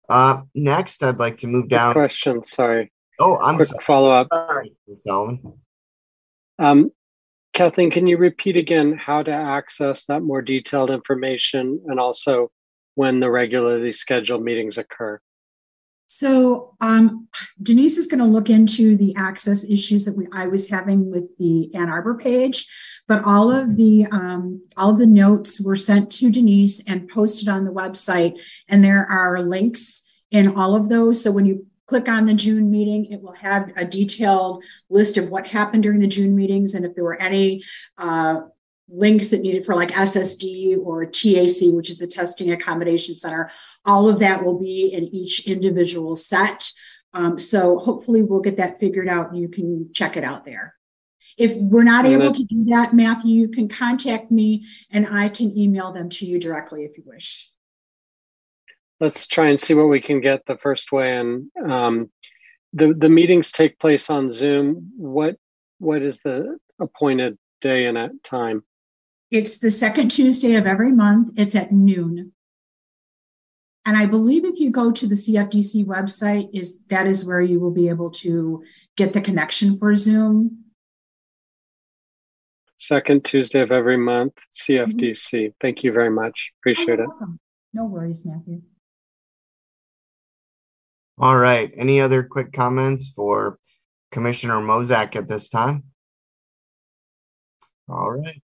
Uh, 0.09 0.41
next, 0.53 1.03
I'd 1.03 1.19
like 1.19 1.37
to 1.37 1.47
move 1.47 1.69
down. 1.69 1.93
Quick 1.93 2.03
question, 2.03 2.43
sorry. 2.43 2.91
Oh, 3.19 3.37
I'm 3.39 3.55
quick 3.55 3.69
sorry. 3.69 3.83
follow 3.83 4.11
up. 4.11 4.27
Sorry, 4.31 4.73
Solomon. 5.05 5.59
Um, 6.59 6.91
Kathleen, 7.53 7.91
can 7.91 8.07
you 8.07 8.17
repeat 8.17 8.57
again 8.57 8.97
how 8.97 9.23
to 9.23 9.31
access 9.31 10.05
that 10.05 10.21
more 10.21 10.41
detailed 10.41 10.89
information 10.89 11.81
and 11.87 11.99
also 11.99 12.51
when 12.95 13.19
the 13.19 13.29
regularly 13.29 13.91
scheduled 13.91 14.43
meetings 14.43 14.77
occur? 14.77 15.19
So 16.11 16.75
um, 16.81 17.29
Denise 17.61 17.97
is 17.97 18.07
going 18.07 18.19
to 18.19 18.25
look 18.25 18.49
into 18.49 18.97
the 18.97 19.15
access 19.15 19.63
issues 19.69 20.03
that 20.03 20.17
we, 20.17 20.27
I 20.33 20.45
was 20.45 20.69
having 20.69 21.09
with 21.09 21.37
the 21.37 21.73
Ann 21.73 21.87
Arbor 21.87 22.15
page, 22.17 22.69
but 23.07 23.23
all 23.23 23.49
of 23.49 23.77
the 23.77 24.07
um, 24.11 24.61
all 24.75 24.89
of 24.89 24.97
the 24.97 25.05
notes 25.05 25.61
were 25.61 25.77
sent 25.77 26.11
to 26.11 26.29
Denise 26.29 26.85
and 26.85 27.07
posted 27.07 27.47
on 27.47 27.63
the 27.63 27.71
website, 27.71 28.37
and 28.67 28.83
there 28.83 29.05
are 29.09 29.41
links 29.41 30.05
in 30.31 30.53
all 30.57 30.75
of 30.75 30.89
those. 30.89 31.23
So 31.23 31.31
when 31.31 31.45
you 31.45 31.65
click 31.87 32.09
on 32.09 32.25
the 32.25 32.33
June 32.33 32.69
meeting, 32.69 33.05
it 33.05 33.21
will 33.21 33.35
have 33.35 33.71
a 33.77 33.85
detailed 33.85 34.65
list 34.89 35.17
of 35.17 35.31
what 35.31 35.47
happened 35.47 35.83
during 35.83 36.01
the 36.01 36.07
June 36.07 36.35
meetings 36.35 36.73
and 36.73 36.85
if 36.85 36.93
there 36.93 37.05
were 37.05 37.21
any 37.21 37.63
uh, 37.97 38.41
links 38.91 39.29
that 39.29 39.41
needed 39.41 39.65
for 39.65 39.75
like 39.75 39.91
SSD 39.91 40.77
or 40.77 41.05
TAC, 41.05 41.73
which 41.73 41.89
is 41.89 41.97
the 41.97 42.07
Testing 42.07 42.51
Accommodation 42.51 43.15
Center. 43.15 43.49
All 43.85 44.09
of 44.09 44.19
that 44.19 44.43
will 44.43 44.59
be 44.59 44.91
in 44.93 45.05
each 45.05 45.47
individual 45.47 46.15
set. 46.15 46.69
Um, 47.13 47.39
so 47.39 47.79
hopefully 47.79 48.21
we'll 48.21 48.41
get 48.41 48.57
that 48.57 48.79
figured 48.79 49.07
out 49.07 49.31
and 49.31 49.39
you 49.39 49.49
can 49.49 49.91
check 49.93 50.17
it 50.17 50.23
out 50.23 50.45
there. 50.45 50.75
If 51.37 51.55
we're 51.55 51.83
not 51.83 52.05
able 52.05 52.31
to 52.31 52.43
do 52.43 52.65
that, 52.65 52.93
Matthew, 52.93 53.33
you 53.33 53.47
can 53.47 53.67
contact 53.67 54.31
me 54.31 54.65
and 54.91 55.07
I 55.07 55.29
can 55.29 55.57
email 55.57 55.91
them 55.91 56.09
to 56.09 56.25
you 56.25 56.39
directly 56.39 56.83
if 56.83 56.97
you 56.97 57.03
wish. 57.05 57.49
Let's 58.99 59.25
try 59.27 59.47
and 59.47 59.59
see 59.59 59.73
what 59.73 59.87
we 59.87 60.01
can 60.01 60.21
get 60.21 60.45
the 60.45 60.57
first 60.57 60.91
way. 60.91 61.17
And 61.17 61.49
um, 61.67 62.11
the 62.73 62.93
the 62.93 63.09
meetings 63.09 63.51
take 63.51 63.79
place 63.79 64.09
on 64.09 64.31
Zoom. 64.31 64.91
What 64.97 65.37
what 65.79 66.01
is 66.01 66.19
the 66.19 66.57
appointed 66.79 67.37
day 67.61 67.87
and 67.87 68.23
time? 68.23 68.63
It's 69.31 69.59
the 69.59 69.71
second 69.71 70.09
Tuesday 70.09 70.55
of 70.55 70.67
every 70.67 70.91
month. 70.91 71.33
It's 71.37 71.55
at 71.55 71.71
noon. 71.71 72.33
And 73.85 73.97
I 73.97 74.05
believe 74.05 74.43
if 74.43 74.59
you 74.59 74.69
go 74.69 74.91
to 74.91 75.07
the 75.07 75.15
CFDC 75.15 75.85
website, 75.85 76.49
is 76.53 76.83
that 76.89 77.07
is 77.07 77.25
where 77.25 77.41
you 77.41 77.59
will 77.59 77.71
be 77.71 77.87
able 77.87 78.11
to 78.11 78.63
get 78.97 79.13
the 79.13 79.21
connection 79.21 79.79
for 79.79 79.95
Zoom. 79.95 80.65
Second 82.77 83.23
Tuesday 83.23 83.61
of 83.61 83.71
every 83.71 83.97
month, 83.97 84.33
CFDC. 84.53 84.99
Mm-hmm. 84.99 85.51
Thank 85.61 85.83
you 85.83 85.93
very 85.93 86.09
much. 86.09 86.51
Appreciate 86.59 86.99
oh, 86.99 87.03
it. 87.03 87.07
Welcome. 87.07 87.39
No 87.73 87.85
worries, 87.85 88.25
Matthew. 88.25 88.61
All 91.17 91.37
right. 91.37 91.71
Any 91.77 92.01
other 92.01 92.23
quick 92.23 92.51
comments 92.51 93.11
for 93.15 93.57
Commissioner 94.11 94.55
Mozak 94.55 95.15
at 95.15 95.27
this 95.27 95.47
time? 95.47 95.85
All 97.87 98.11
right. 98.11 98.41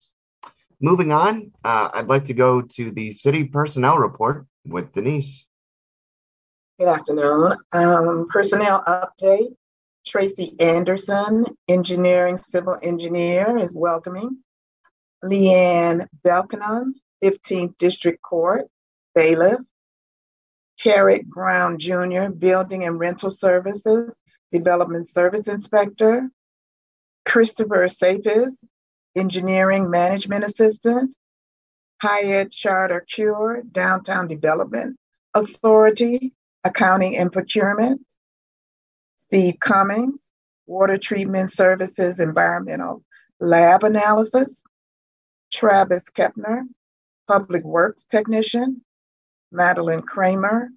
Moving 0.79 1.11
on, 1.11 1.51
uh, 1.63 1.89
I'd 1.93 2.07
like 2.07 2.25
to 2.25 2.35
go 2.35 2.61
to 2.61 2.91
the 2.91 3.11
city 3.11 3.45
personnel 3.45 3.97
report 3.97 4.45
with 4.65 4.91
Denise. 4.93 5.45
Good 6.77 6.89
afternoon. 6.89 7.57
Um, 7.71 8.27
personnel 8.29 8.83
update. 8.87 9.55
Tracy 10.05 10.55
Anderson, 10.59 11.45
engineering 11.67 12.37
civil 12.37 12.77
engineer, 12.83 13.57
is 13.57 13.73
welcoming. 13.73 14.37
Leanne 15.25 16.05
Belkanon, 16.25 16.93
15th 17.23 17.75
District 17.77 18.21
Court, 18.21 18.65
bailiff. 19.15 19.59
Carrick 20.79 21.25
Brown 21.25 21.79
Jr., 21.79 22.29
building 22.29 22.85
and 22.85 22.99
rental 22.99 23.31
services, 23.31 24.19
development 24.51 25.07
service 25.07 25.47
inspector. 25.47 26.29
Christopher 27.25 27.87
Sapis, 27.87 28.63
Engineering 29.17 29.89
Management 29.89 30.45
Assistant, 30.45 31.15
Hyatt 32.01 32.51
Charter 32.51 33.05
Cure, 33.09 33.63
Downtown 33.71 34.27
Development 34.27 34.95
Authority, 35.33 36.33
Accounting 36.63 37.17
and 37.17 37.31
Procurement, 37.31 38.01
Steve 39.15 39.55
Cummings, 39.59 40.31
Water 40.67 40.97
Treatment 40.97 41.49
Services 41.51 42.19
Environmental 42.19 43.03
Lab 43.39 43.83
Analysis, 43.83 44.61
Travis 45.51 46.05
Kepner, 46.09 46.63
Public 47.27 47.63
Works 47.63 48.05
Technician, 48.05 48.81
Madeline 49.51 50.01
Kramer, 50.01 50.69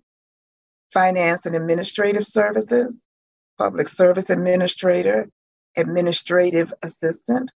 Finance 0.92 1.46
and 1.46 1.56
Administrative 1.56 2.26
Services, 2.26 3.06
Public 3.58 3.88
Service 3.88 4.30
Administrator, 4.30 5.28
Administrative 5.76 6.72
Assistant, 6.82 7.52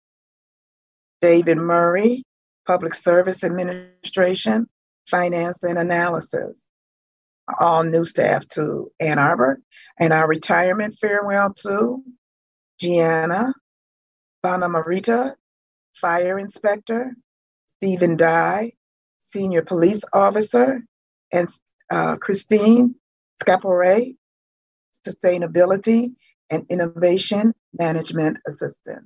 David 1.22 1.58
Murray, 1.58 2.24
Public 2.68 2.94
Service 2.94 3.44
Administration, 3.44 4.68
finance, 5.08 5.64
and 5.64 5.78
analysis. 5.78 6.70
All 7.60 7.84
new 7.84 8.04
staff 8.04 8.48
to 8.50 8.92
Ann 9.00 9.20
Arbor, 9.20 9.60
and 10.00 10.14
our 10.14 10.28
retirement 10.28 10.96
farewell 11.00 11.54
to 11.54 12.04
Gianna 12.80 13.54
Bonamarita, 14.44 15.36
Fire 15.94 16.40
Inspector, 16.40 17.16
Stephen 17.68 18.16
Dye, 18.16 18.74
Senior 19.20 19.62
Police 19.62 20.02
Officer, 20.14 20.82
and 21.32 21.48
uh, 21.92 22.16
Christine 22.18 22.96
Scapore, 23.42 24.16
Sustainability 25.08 26.14
and 26.50 26.66
Innovation 26.70 27.54
Management 27.78 28.38
Assistant. 28.48 29.04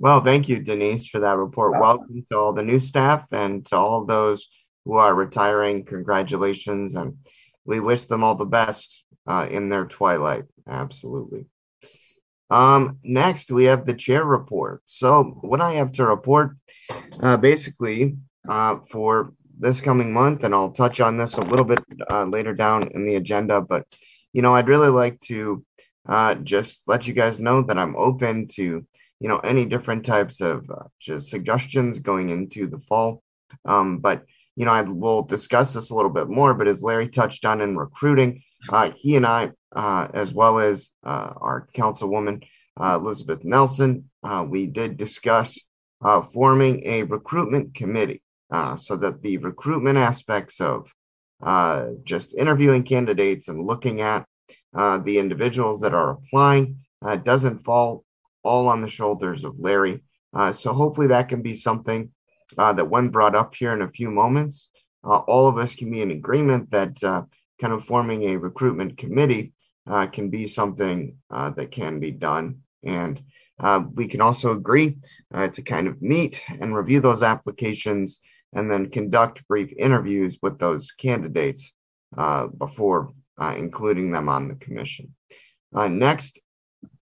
Well, 0.00 0.20
thank 0.20 0.48
you, 0.48 0.60
Denise, 0.60 1.08
for 1.08 1.18
that 1.18 1.38
report. 1.38 1.72
Welcome 1.72 2.24
to 2.30 2.38
all 2.38 2.52
the 2.52 2.62
new 2.62 2.78
staff 2.78 3.26
and 3.32 3.66
to 3.66 3.76
all 3.76 4.04
those 4.04 4.46
who 4.84 4.92
are 4.94 5.12
retiring. 5.12 5.84
Congratulations, 5.84 6.94
and 6.94 7.16
we 7.64 7.80
wish 7.80 8.04
them 8.04 8.22
all 8.22 8.36
the 8.36 8.44
best 8.44 9.04
uh, 9.26 9.48
in 9.50 9.70
their 9.70 9.86
twilight. 9.86 10.44
Absolutely. 10.68 11.46
Um, 12.48 12.98
next, 13.02 13.50
we 13.50 13.64
have 13.64 13.86
the 13.86 13.94
chair 13.94 14.24
report. 14.24 14.82
So, 14.84 15.36
what 15.40 15.60
I 15.60 15.72
have 15.72 15.90
to 15.92 16.06
report, 16.06 16.56
uh, 17.20 17.36
basically, 17.36 18.18
uh, 18.48 18.76
for 18.88 19.32
this 19.58 19.80
coming 19.80 20.12
month, 20.12 20.44
and 20.44 20.54
I'll 20.54 20.70
touch 20.70 21.00
on 21.00 21.18
this 21.18 21.34
a 21.34 21.40
little 21.40 21.66
bit 21.66 21.80
uh, 22.08 22.22
later 22.22 22.54
down 22.54 22.86
in 22.94 23.04
the 23.04 23.16
agenda, 23.16 23.60
but 23.60 23.84
you 24.32 24.42
know, 24.42 24.54
I'd 24.54 24.68
really 24.68 24.90
like 24.90 25.18
to 25.22 25.64
uh, 26.06 26.36
just 26.36 26.82
let 26.86 27.08
you 27.08 27.14
guys 27.14 27.40
know 27.40 27.62
that 27.62 27.78
I'm 27.78 27.96
open 27.96 28.46
to 28.52 28.86
you 29.20 29.28
know 29.28 29.38
any 29.38 29.64
different 29.64 30.04
types 30.04 30.40
of 30.40 30.68
uh, 30.70 30.84
just 31.00 31.28
suggestions 31.28 31.98
going 31.98 32.30
into 32.30 32.66
the 32.66 32.78
fall. 32.78 33.22
Um, 33.64 33.98
but 33.98 34.24
you 34.58 34.64
know, 34.64 34.72
I 34.72 34.82
will 34.82 35.22
discuss 35.22 35.72
this 35.72 35.90
a 35.90 35.94
little 35.94 36.10
bit 36.10 36.28
more. 36.28 36.52
But 36.52 36.66
as 36.66 36.82
Larry 36.82 37.08
touched 37.08 37.44
on 37.44 37.60
in 37.60 37.76
recruiting, 37.76 38.42
uh, 38.70 38.90
he 38.90 39.14
and 39.14 39.24
I, 39.24 39.52
uh, 39.74 40.08
as 40.12 40.34
well 40.34 40.58
as 40.58 40.90
uh, 41.04 41.32
our 41.40 41.68
councilwoman 41.74 42.42
uh, 42.76 42.98
Elizabeth 43.00 43.44
Nelson, 43.44 44.10
uh, 44.24 44.44
we 44.48 44.66
did 44.66 44.96
discuss 44.96 45.60
forming 46.32 46.84
a 46.86 47.04
recruitment 47.04 47.74
committee 47.74 48.22
so 48.78 48.96
that 48.96 49.22
the 49.22 49.38
recruitment 49.38 49.98
aspects 49.98 50.60
of 50.60 50.92
just 52.04 52.34
interviewing 52.34 52.82
candidates 52.82 53.48
and 53.48 53.62
looking 53.62 54.00
at 54.00 54.24
the 54.72 55.18
individuals 55.18 55.80
that 55.80 55.94
are 55.94 56.10
applying 56.10 56.78
doesn't 57.22 57.64
fall 57.64 58.04
all 58.48 58.68
on 58.68 58.80
the 58.80 58.88
shoulders 58.88 59.44
of 59.44 59.58
Larry. 59.58 60.02
Uh, 60.32 60.52
so 60.52 60.72
hopefully 60.72 61.08
that 61.08 61.28
can 61.28 61.42
be 61.42 61.54
something 61.54 62.10
uh, 62.56 62.72
that 62.72 62.90
when 62.90 63.10
brought 63.10 63.34
up 63.34 63.54
here 63.54 63.72
in 63.72 63.82
a 63.82 63.90
few 63.90 64.10
moments, 64.10 64.70
uh, 65.04 65.18
all 65.18 65.46
of 65.48 65.58
us 65.58 65.74
can 65.74 65.90
be 65.90 66.00
in 66.00 66.10
agreement 66.10 66.70
that 66.70 67.02
uh, 67.04 67.22
kind 67.60 67.72
of 67.72 67.84
forming 67.84 68.22
a 68.24 68.36
recruitment 68.36 68.96
committee 68.96 69.52
uh, 69.86 70.06
can 70.06 70.28
be 70.30 70.46
something 70.46 71.16
uh, 71.30 71.50
that 71.50 71.70
can 71.70 72.00
be 72.00 72.10
done. 72.10 72.58
And 72.82 73.22
we 73.94 74.06
can 74.06 74.20
also 74.20 74.52
agree 74.52 74.98
to 75.32 75.62
kind 75.62 75.88
of 75.88 76.00
meet 76.00 76.42
and 76.48 76.76
review 76.76 77.00
those 77.00 77.24
applications 77.24 78.20
and 78.54 78.70
then 78.70 78.88
conduct 78.88 79.46
brief 79.48 79.72
interviews 79.76 80.38
with 80.40 80.58
those 80.58 80.92
candidates 80.92 81.74
before 82.56 83.12
including 83.56 84.12
them 84.12 84.28
on 84.28 84.46
the 84.46 84.54
commission. 84.54 85.14
Next, 85.72 86.40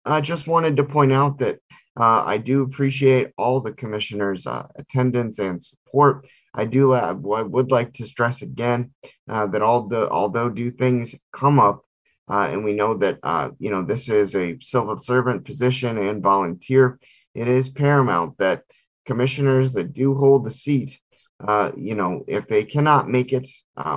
I 0.09 0.21
just 0.21 0.47
wanted 0.47 0.77
to 0.77 0.85
point 0.85 1.13
out 1.13 1.39
that 1.39 1.59
uh, 1.99 2.23
I 2.25 2.39
do 2.39 2.63
appreciate 2.63 3.33
all 3.37 3.61
the 3.61 3.73
commissioners' 3.73 4.47
uh, 4.47 4.67
attendance 4.77 5.39
and 5.39 5.63
support. 5.63 6.27
I 6.55 6.65
do. 6.65 6.95
I 6.95 7.13
would 7.13 7.71
like 7.71 7.93
to 7.95 8.07
stress 8.07 8.41
again 8.41 8.93
uh, 9.29 9.49
that 9.49 9.63
all 9.63 9.89
the 9.89 10.09
although 10.09 10.49
do 10.49 10.71
things 10.71 11.15
come 11.33 11.59
up, 11.61 11.85
uh, 12.29 12.49
and 12.51 12.65
we 12.65 12.73
know 12.73 12.95
that 12.95 13.19
uh, 13.23 13.51
you 13.59 13.71
know 13.71 13.83
this 13.83 14.09
is 14.09 14.35
a 14.35 14.59
civil 14.61 14.97
servant 14.97 15.45
position 15.45 15.99
and 15.99 16.23
volunteer. 16.23 16.99
It 17.35 17.49
is 17.49 17.69
paramount 17.69 18.39
that 18.39 18.63
commissioners 19.07 19.73
that 19.75 19.93
do 19.93 20.15
hold 20.15 20.45
the 20.45 20.51
seat, 20.51 21.01
uh, 21.47 21.73
you 21.77 21.95
know, 21.95 22.25
if 22.29 22.47
they 22.49 22.65
cannot 22.65 23.09
make 23.09 23.33
it 23.33 23.49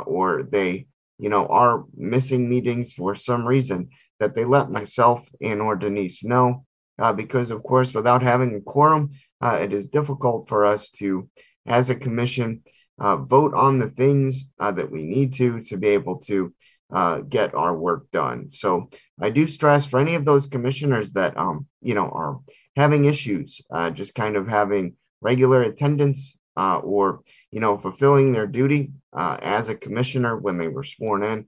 or 0.05 0.43
they 0.43 0.87
you 1.19 1.29
know 1.29 1.45
are 1.47 1.85
missing 1.95 2.49
meetings 2.49 2.93
for 2.93 3.15
some 3.15 3.47
reason, 3.47 3.89
that 4.21 4.35
they 4.35 4.45
let 4.45 4.69
myself 4.69 5.27
and 5.41 5.61
or 5.61 5.75
Denise 5.75 6.23
know 6.23 6.63
uh, 6.99 7.11
because, 7.11 7.49
of 7.49 7.63
course, 7.63 7.93
without 7.93 8.21
having 8.21 8.55
a 8.55 8.61
quorum, 8.61 9.09
uh, 9.41 9.57
it 9.59 9.73
is 9.73 9.87
difficult 9.87 10.47
for 10.47 10.63
us 10.63 10.91
to, 10.91 11.27
as 11.65 11.89
a 11.89 11.95
commission, 11.95 12.61
uh, 12.99 13.17
vote 13.17 13.55
on 13.55 13.79
the 13.79 13.89
things 13.89 14.47
uh, 14.59 14.71
that 14.71 14.91
we 14.91 15.01
need 15.01 15.33
to 15.33 15.59
to 15.61 15.75
be 15.75 15.87
able 15.87 16.19
to 16.19 16.53
uh, 16.93 17.21
get 17.21 17.55
our 17.55 17.75
work 17.75 18.05
done. 18.11 18.47
So 18.47 18.91
I 19.19 19.31
do 19.31 19.47
stress 19.47 19.87
for 19.87 19.99
any 19.99 20.13
of 20.13 20.23
those 20.23 20.45
commissioners 20.45 21.13
that 21.13 21.35
um, 21.35 21.65
you 21.81 21.95
know 21.95 22.09
are 22.09 22.39
having 22.75 23.05
issues, 23.05 23.59
uh, 23.73 23.89
just 23.89 24.13
kind 24.13 24.35
of 24.35 24.47
having 24.47 24.93
regular 25.19 25.63
attendance 25.63 26.37
or 26.55 27.21
you 27.49 27.59
know 27.59 27.75
fulfilling 27.79 28.33
their 28.33 28.45
duty 28.45 28.91
as 29.15 29.67
a 29.67 29.73
commissioner 29.75 30.37
when 30.37 30.59
they 30.59 30.67
were 30.67 30.83
sworn 30.83 31.23
in. 31.23 31.47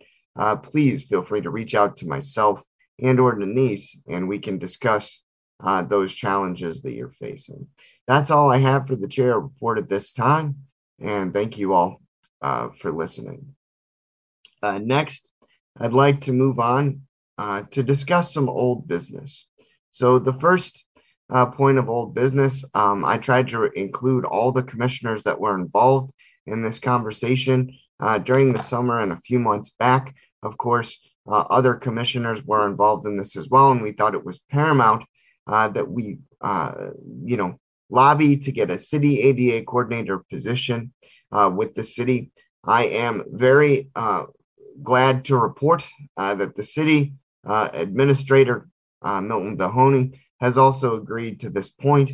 Please 0.64 1.04
feel 1.04 1.24
free 1.24 1.42
to 1.42 1.50
reach 1.50 1.76
out 1.76 1.98
to 1.98 2.08
myself 2.08 2.64
and 3.02 3.20
or 3.20 3.36
Denise, 3.36 4.02
and 4.08 4.28
we 4.28 4.40
can 4.40 4.58
discuss 4.58 5.22
uh, 5.64 5.82
those 5.82 6.14
challenges 6.14 6.82
that 6.82 6.94
you're 6.94 7.10
facing. 7.10 7.68
That's 8.08 8.32
all 8.32 8.52
I 8.52 8.58
have 8.58 8.88
for 8.88 8.96
the 8.96 9.08
chair 9.08 9.40
report 9.40 9.78
at 9.78 9.90
this 9.90 10.12
time. 10.12 10.58
And 11.00 11.34
thank 11.34 11.58
you 11.58 11.74
all 11.74 12.02
uh, 12.42 12.70
for 12.70 12.92
listening. 12.92 13.56
Uh, 14.62 14.78
next, 14.78 15.32
I'd 15.80 15.94
like 15.94 16.22
to 16.22 16.34
move 16.34 16.60
on 16.60 17.02
uh, 17.38 17.64
to 17.72 17.84
discuss 17.84 18.34
some 18.34 18.50
old 18.50 18.88
business. 18.88 19.48
So, 19.92 20.20
the 20.20 20.34
first 20.34 20.86
uh, 21.30 21.48
point 21.48 21.78
of 21.78 21.90
old 21.90 22.14
business, 22.14 22.64
um, 22.74 23.04
I 23.04 23.18
tried 23.18 23.48
to 23.50 23.66
include 23.74 24.26
all 24.26 24.52
the 24.52 24.64
commissioners 24.64 25.24
that 25.24 25.40
were 25.40 25.60
involved 25.60 26.14
in 26.46 26.62
this 26.62 26.80
conversation 26.80 27.76
uh, 28.00 28.18
during 28.18 28.54
the 28.54 28.62
summer 28.62 29.00
and 29.00 29.12
a 29.12 29.22
few 29.26 29.40
months 29.40 29.70
back. 29.72 30.16
Of 30.44 30.58
course, 30.58 31.00
other 31.28 31.74
commissioners 31.76 32.44
were 32.44 32.68
involved 32.68 33.08
in 33.08 33.18
this 33.18 33.36
as 33.36 33.50
well, 33.50 33.72
and 33.72 33.82
we 33.82 33.94
thought 33.94 34.16
it 34.16 34.26
was 34.26 34.40
paramount 34.52 35.06
uh, 35.48 35.68
that 35.70 35.90
we, 35.90 36.20
uh, 36.42 36.92
you 37.24 37.38
know, 37.38 37.60
lobby 37.90 38.38
to 38.38 38.52
get 38.52 38.70
a 38.70 38.78
city 38.78 39.22
ADA 39.22 39.66
coordinator 39.66 40.20
position 40.30 40.94
uh, 41.32 41.52
with 41.54 41.76
the 41.76 41.84
city. 41.84 42.32
I 42.64 42.86
am 42.86 43.24
very 43.32 43.90
uh, 43.96 44.26
glad 44.82 45.26
to 45.26 45.38
report 45.38 45.88
uh, 46.18 46.36
that 46.36 46.56
the 46.56 46.64
city 46.64 47.14
uh, 47.46 47.70
administrator, 47.74 48.70
Milton 49.04 49.58
Dohoney, 49.58 50.18
has 50.40 50.58
also 50.58 50.96
agreed 50.96 51.40
to 51.42 51.50
this 51.50 51.70
point. 51.70 52.12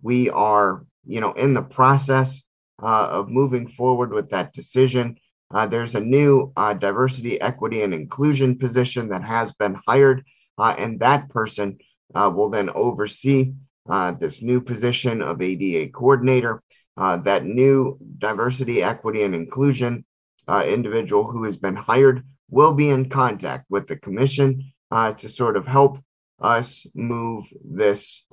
we 0.00 0.30
are, 0.30 0.86
you 1.04 1.20
know, 1.20 1.32
in 1.32 1.54
the 1.54 1.62
process 1.62 2.42
of 2.78 3.28
moving 3.28 3.68
forward 3.68 4.12
with 4.12 4.30
that 4.30 4.52
decision. 4.52 5.16
Uh, 5.52 5.66
there's 5.66 5.94
a 5.94 6.00
new 6.00 6.50
uh, 6.56 6.72
diversity, 6.72 7.40
equity, 7.40 7.82
and 7.82 7.92
inclusion 7.92 8.58
position 8.58 9.08
that 9.10 9.22
has 9.22 9.52
been 9.52 9.78
hired, 9.86 10.24
uh, 10.58 10.74
and 10.78 10.98
that 11.00 11.28
person 11.28 11.78
uh, 12.14 12.30
will 12.34 12.48
then 12.48 12.70
oversee 12.70 13.52
uh, 13.88 14.12
this 14.12 14.42
new 14.42 14.60
position 14.60 15.20
of 15.20 15.42
ADA 15.42 15.90
coordinator. 15.92 16.62
Uh, 16.96 17.16
that 17.16 17.44
new 17.44 17.98
diversity, 18.18 18.82
equity, 18.82 19.22
and 19.22 19.34
inclusion 19.34 20.04
individual 20.66 21.24
who 21.30 21.44
has 21.44 21.56
been 21.56 21.76
hired 21.76 22.22
will 22.50 22.74
be 22.74 22.90
in 22.90 23.08
contact 23.08 23.64
with 23.70 23.86
the 23.86 23.96
commission 23.96 24.72
to 24.90 25.28
sort 25.28 25.56
of 25.56 25.66
help 25.66 25.98
us 26.40 26.86
move 26.94 27.46
this 27.64 28.24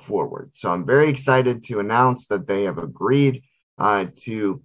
forward. 0.00 0.50
So 0.54 0.70
I'm 0.70 0.86
very 0.86 1.10
excited 1.10 1.62
to 1.64 1.80
announce 1.80 2.24
that 2.26 2.46
they 2.46 2.62
have 2.62 2.78
agreed 2.78 3.42
to, 3.78 4.62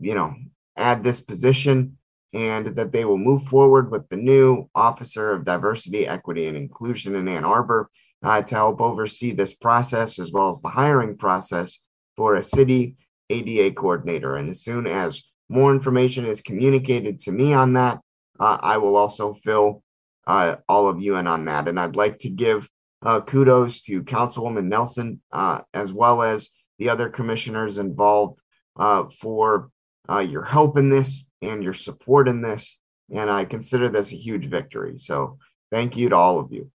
you 0.00 0.14
know, 0.14 0.32
add 0.80 1.04
this 1.04 1.20
position 1.20 1.98
and 2.32 2.68
that 2.68 2.92
they 2.92 3.04
will 3.04 3.18
move 3.18 3.44
forward 3.44 3.90
with 3.90 4.08
the 4.08 4.16
new 4.16 4.68
Officer 4.74 5.32
of 5.32 5.44
Diversity, 5.44 6.06
Equity, 6.06 6.46
and 6.46 6.56
Inclusion 6.56 7.16
in 7.16 7.28
Ann 7.28 7.44
Arbor 7.44 7.90
uh, 8.22 8.42
to 8.42 8.54
help 8.54 8.80
oversee 8.80 9.32
this 9.32 9.54
process 9.54 10.18
as 10.18 10.30
well 10.30 10.50
as 10.50 10.60
the 10.62 10.68
hiring 10.68 11.16
process 11.16 11.80
for 12.16 12.36
a 12.36 12.42
city 12.42 12.96
ADA 13.30 13.74
coordinator. 13.74 14.36
And 14.36 14.48
as 14.48 14.62
soon 14.62 14.86
as 14.86 15.22
more 15.48 15.72
information 15.72 16.24
is 16.24 16.40
communicated 16.40 17.20
to 17.20 17.32
me 17.32 17.52
on 17.52 17.72
that, 17.74 18.00
uh, 18.38 18.58
I 18.60 18.78
will 18.78 18.96
also 18.96 19.34
fill 19.34 19.82
uh, 20.26 20.56
all 20.68 20.88
of 20.88 21.02
you 21.02 21.16
in 21.16 21.26
on 21.26 21.44
that. 21.46 21.68
And 21.68 21.78
I'd 21.78 21.96
like 21.96 22.18
to 22.18 22.30
give 22.30 22.68
uh, 23.02 23.20
kudos 23.20 23.80
to 23.82 24.02
Councilwoman 24.02 24.66
Nelson 24.66 25.20
uh, 25.32 25.62
as 25.74 25.92
well 25.92 26.22
as 26.22 26.48
the 26.78 26.88
other 26.88 27.08
commissioners 27.08 27.78
involved 27.78 28.40
uh, 28.76 29.04
for 29.08 29.70
your 30.18 30.42
help 30.42 30.76
in 30.76 30.90
this 30.90 31.24
and 31.40 31.62
your 31.62 31.74
support 31.74 32.28
in 32.28 32.42
this. 32.42 32.78
And 33.12 33.30
I 33.30 33.44
consider 33.44 33.88
this 33.88 34.12
a 34.12 34.16
huge 34.16 34.46
victory. 34.46 34.98
So 34.98 35.38
thank 35.70 35.96
you 35.96 36.08
to 36.10 36.16
all 36.16 36.38
of 36.38 36.52
you. 36.52 36.70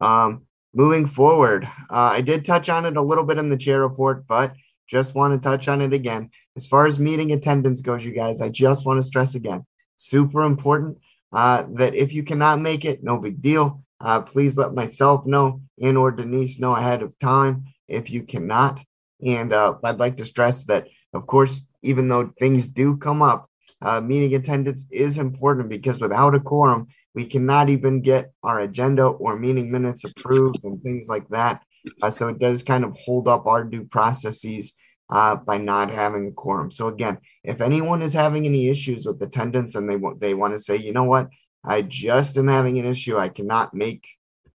Um, 0.00 0.46
moving 0.74 1.06
forward, 1.06 1.64
uh, 1.90 2.10
I 2.12 2.20
did 2.20 2.44
touch 2.44 2.68
on 2.68 2.84
it 2.84 2.96
a 2.96 3.02
little 3.02 3.24
bit 3.24 3.38
in 3.38 3.48
the 3.48 3.56
chair 3.56 3.80
report, 3.80 4.26
but 4.26 4.54
just 4.86 5.14
want 5.14 5.34
to 5.34 5.48
touch 5.48 5.68
on 5.68 5.80
it 5.82 5.92
again. 5.92 6.30
As 6.56 6.66
far 6.66 6.86
as 6.86 6.98
meeting 6.98 7.32
attendance 7.32 7.80
goes, 7.80 8.04
you 8.04 8.12
guys, 8.12 8.40
I 8.40 8.48
just 8.48 8.86
want 8.86 8.98
to 8.98 9.06
stress 9.06 9.34
again 9.34 9.64
super 9.96 10.42
important 10.42 10.98
uh, 11.32 11.64
that 11.70 11.94
if 11.94 12.12
you 12.12 12.22
cannot 12.22 12.60
make 12.60 12.84
it, 12.84 13.02
no 13.02 13.18
big 13.18 13.42
deal. 13.42 13.82
Uh, 14.00 14.20
please 14.20 14.56
let 14.56 14.74
myself 14.74 15.26
know 15.26 15.60
and 15.80 15.96
or 15.96 16.10
Denise 16.10 16.60
know 16.60 16.74
ahead 16.74 17.02
of 17.02 17.18
time 17.18 17.64
if 17.88 18.10
you 18.10 18.22
cannot. 18.22 18.80
And 19.24 19.52
uh, 19.52 19.74
I'd 19.82 19.98
like 19.98 20.18
to 20.18 20.24
stress 20.24 20.64
that, 20.64 20.88
of 21.16 21.26
course, 21.26 21.66
even 21.82 22.08
though 22.08 22.32
things 22.38 22.68
do 22.68 22.96
come 22.96 23.22
up, 23.22 23.48
uh, 23.82 24.00
meeting 24.00 24.34
attendance 24.34 24.84
is 24.90 25.18
important 25.18 25.68
because 25.68 25.98
without 25.98 26.34
a 26.34 26.40
quorum, 26.40 26.86
we 27.14 27.24
cannot 27.24 27.68
even 27.70 28.02
get 28.02 28.32
our 28.42 28.60
agenda 28.60 29.06
or 29.06 29.36
meeting 29.36 29.70
minutes 29.70 30.04
approved 30.04 30.64
and 30.64 30.82
things 30.82 31.08
like 31.08 31.28
that. 31.28 31.62
Uh, 32.02 32.10
so 32.10 32.28
it 32.28 32.38
does 32.38 32.62
kind 32.62 32.84
of 32.84 32.96
hold 32.96 33.28
up 33.28 33.46
our 33.46 33.64
due 33.64 33.84
processes 33.84 34.74
uh, 35.10 35.36
by 35.36 35.56
not 35.56 35.90
having 35.90 36.26
a 36.26 36.32
quorum. 36.32 36.70
So 36.70 36.88
again, 36.88 37.18
if 37.44 37.60
anyone 37.60 38.02
is 38.02 38.12
having 38.12 38.44
any 38.44 38.68
issues 38.68 39.06
with 39.06 39.22
attendance 39.22 39.74
and 39.74 39.88
they 39.88 39.96
want 39.96 40.20
they 40.20 40.34
want 40.34 40.54
to 40.54 40.58
say, 40.58 40.76
you 40.76 40.92
know 40.92 41.04
what, 41.04 41.28
I 41.64 41.82
just 41.82 42.36
am 42.36 42.48
having 42.48 42.78
an 42.78 42.86
issue, 42.86 43.16
I 43.16 43.28
cannot 43.28 43.72
make 43.72 44.08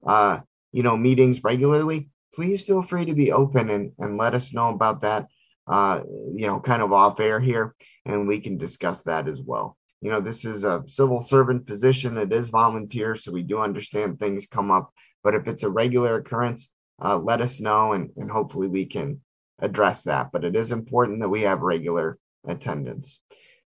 uh, 0.06 0.40
you 0.72 0.84
know 0.84 0.98
meetings 0.98 1.44
regularly. 1.44 2.10
Please 2.34 2.62
feel 2.62 2.82
free 2.82 3.06
to 3.06 3.14
be 3.14 3.32
open 3.32 3.70
and 3.70 3.92
and 4.00 4.18
let 4.18 4.34
us 4.34 4.54
know 4.54 4.70
about 4.70 5.02
that. 5.02 5.28
Uh, 5.70 6.02
you 6.36 6.48
know, 6.48 6.60
kind 6.60 6.82
of 6.82 6.92
off 6.92 7.20
air 7.20 7.40
here, 7.40 7.76
and 8.06 8.28
we 8.28 8.40
can 8.40 8.58
discuss 8.58 9.04
that 9.04 9.28
as 9.28 9.40
well. 9.40 9.78
You 10.02 10.10
know, 10.10 10.20
this 10.20 10.44
is 10.44 10.64
a 10.64 10.84
civil 10.88 11.22
servant 11.22 11.68
position. 11.68 12.18
It 12.18 12.34
is 12.34 12.50
volunteer, 12.50 13.16
so 13.16 13.32
we 13.32 13.44
do 13.44 13.60
understand 13.60 14.20
things 14.20 14.48
come 14.48 14.72
up. 14.72 14.92
But 15.24 15.36
if 15.36 15.48
it's 15.48 15.62
a 15.62 15.70
regular 15.70 16.16
occurrence, 16.16 16.72
uh, 17.00 17.18
let 17.18 17.40
us 17.40 17.60
know, 17.60 17.94
and, 17.94 18.10
and 18.18 18.32
hopefully 18.32 18.68
we 18.68 18.86
can 18.86 19.22
address 19.60 20.04
that. 20.04 20.32
But 20.32 20.44
it 20.44 20.56
is 20.56 20.72
important 20.72 21.20
that 21.20 21.30
we 21.30 21.42
have 21.42 21.60
regular 21.60 22.18
attendance. 22.48 23.20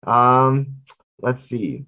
Um, 0.07 0.77
let's 1.21 1.41
see. 1.41 1.87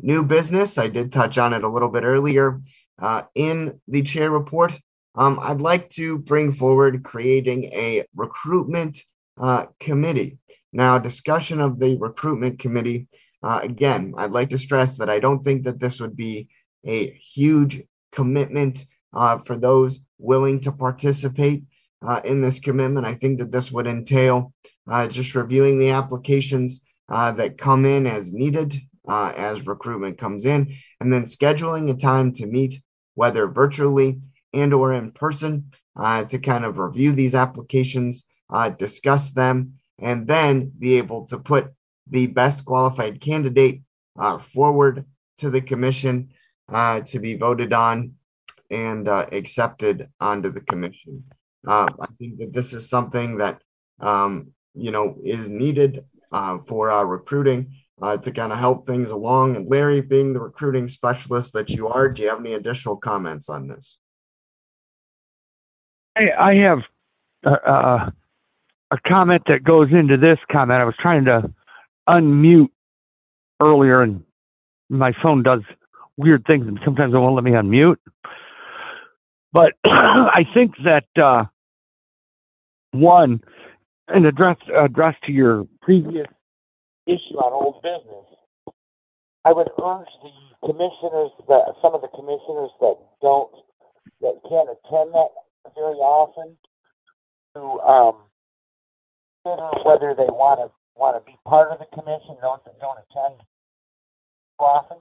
New 0.00 0.24
business. 0.24 0.76
I 0.78 0.88
did 0.88 1.12
touch 1.12 1.38
on 1.38 1.52
it 1.52 1.62
a 1.62 1.68
little 1.68 1.90
bit 1.90 2.02
earlier. 2.02 2.60
Uh, 2.98 3.22
in 3.34 3.80
the 3.86 4.02
chair 4.02 4.30
report, 4.30 4.78
um, 5.14 5.38
I'd 5.40 5.60
like 5.60 5.88
to 5.90 6.18
bring 6.18 6.52
forward 6.52 7.04
creating 7.04 7.64
a 7.64 8.06
recruitment 8.16 8.98
uh, 9.38 9.66
committee. 9.80 10.38
Now, 10.72 10.98
discussion 10.98 11.60
of 11.60 11.78
the 11.78 11.96
recruitment 11.96 12.58
committee. 12.58 13.06
Uh, 13.42 13.60
again, 13.62 14.14
I'd 14.16 14.30
like 14.30 14.50
to 14.50 14.58
stress 14.58 14.96
that 14.98 15.10
I 15.10 15.18
don't 15.18 15.44
think 15.44 15.64
that 15.64 15.80
this 15.80 16.00
would 16.00 16.16
be 16.16 16.48
a 16.84 17.10
huge 17.10 17.82
commitment 18.10 18.84
uh, 19.12 19.38
for 19.38 19.56
those 19.56 20.00
willing 20.18 20.60
to 20.60 20.72
participate 20.72 21.64
uh, 22.02 22.20
in 22.24 22.40
this 22.40 22.58
commitment. 22.58 23.06
I 23.06 23.14
think 23.14 23.38
that 23.38 23.52
this 23.52 23.70
would 23.70 23.86
entail 23.86 24.52
uh, 24.88 25.08
just 25.08 25.34
reviewing 25.34 25.78
the 25.78 25.90
applications 25.90 26.82
uh, 27.08 27.32
that 27.32 27.58
come 27.58 27.84
in 27.84 28.06
as 28.06 28.32
needed 28.32 28.80
uh, 29.08 29.32
as 29.36 29.66
recruitment 29.66 30.16
comes 30.18 30.44
in, 30.44 30.76
and 31.00 31.12
then 31.12 31.24
scheduling 31.24 31.90
a 31.90 31.94
time 31.94 32.32
to 32.32 32.46
meet, 32.46 32.80
whether 33.14 33.48
virtually 33.48 34.20
and 34.54 34.72
or 34.72 34.92
in 34.92 35.10
person, 35.10 35.72
to 36.28 36.38
kind 36.38 36.64
of 36.64 36.78
review 36.78 37.12
these 37.12 37.34
applications, 37.34 38.24
uh, 38.52 38.68
discuss 38.68 39.30
them, 39.30 39.74
and 39.98 40.26
then 40.26 40.70
be 40.78 40.98
able 40.98 41.26
to 41.26 41.38
put 41.38 41.72
the 42.08 42.26
best 42.26 42.64
qualified 42.64 43.20
candidate 43.20 43.82
forward 44.40 45.04
to 45.38 45.50
the 45.50 45.60
commission 45.60 46.28
to 46.68 47.18
be 47.20 47.34
voted 47.34 47.72
on 47.72 48.12
and 48.70 49.08
accepted 49.08 50.08
onto 50.20 50.50
the 50.50 50.60
commission. 50.60 51.24
Uh, 51.66 51.86
I 52.00 52.06
think 52.18 52.38
that 52.38 52.52
this 52.52 52.72
is 52.72 52.88
something 52.88 53.38
that 53.38 53.62
um, 54.00 54.52
you 54.74 54.90
know 54.90 55.16
is 55.22 55.48
needed 55.48 56.04
uh, 56.32 56.58
for 56.66 56.90
our 56.90 57.06
recruiting 57.06 57.74
uh, 58.00 58.16
to 58.16 58.32
kind 58.32 58.52
of 58.52 58.58
help 58.58 58.86
things 58.86 59.10
along. 59.10 59.56
And 59.56 59.68
Larry, 59.68 60.00
being 60.00 60.32
the 60.32 60.40
recruiting 60.40 60.88
specialist 60.88 61.52
that 61.52 61.70
you 61.70 61.88
are, 61.88 62.08
do 62.08 62.22
you 62.22 62.28
have 62.28 62.40
any 62.40 62.54
additional 62.54 62.96
comments 62.96 63.48
on 63.48 63.68
this? 63.68 63.98
I, 66.16 66.30
I 66.38 66.54
have 66.56 66.78
uh, 67.44 68.10
a 68.92 68.98
comment 69.10 69.42
that 69.48 69.64
goes 69.64 69.88
into 69.90 70.18
this 70.18 70.38
comment. 70.54 70.82
I 70.82 70.84
was 70.84 70.94
trying 71.00 71.24
to 71.24 71.50
unmute 72.08 72.68
earlier, 73.60 74.02
and 74.02 74.22
my 74.90 75.12
phone 75.22 75.42
does 75.42 75.62
weird 76.18 76.44
things, 76.46 76.66
and 76.68 76.78
sometimes 76.84 77.14
it 77.14 77.16
won't 77.16 77.34
let 77.34 77.44
me 77.44 77.52
unmute. 77.52 77.96
But 79.52 79.72
I 79.84 80.44
think 80.52 80.74
that 80.84 81.06
uh, 81.20 81.44
one, 82.90 83.42
an 84.08 84.26
address 84.26 84.58
address 84.78 85.14
to 85.24 85.32
your 85.32 85.66
previous 85.80 86.26
issue 87.06 87.38
on 87.38 87.52
old 87.52 87.82
business, 87.82 88.26
I 89.46 89.52
would 89.52 89.68
urge 89.82 90.08
the 90.22 90.66
commissioners 90.66 91.30
that 91.48 91.74
some 91.80 91.94
of 91.94 92.02
the 92.02 92.08
commissioners 92.08 92.70
that 92.80 92.96
don't 93.22 93.50
that 94.20 94.34
can't 94.48 94.68
attend 94.68 95.14
that 95.14 95.30
very 95.74 95.96
often 95.96 96.56
to 97.54 97.60
um, 97.80 98.16
whether 99.44 100.14
they 100.14 100.30
want 100.30 100.60
to 100.62 100.70
want 100.94 101.18
to 101.18 101.22
be 101.26 101.36
part 101.46 101.72
of 101.72 101.78
the 101.78 101.88
commission. 101.90 102.36
Those 102.42 102.62
that 102.64 102.78
don't 102.78 102.98
attend 103.10 103.42
often, 104.58 104.98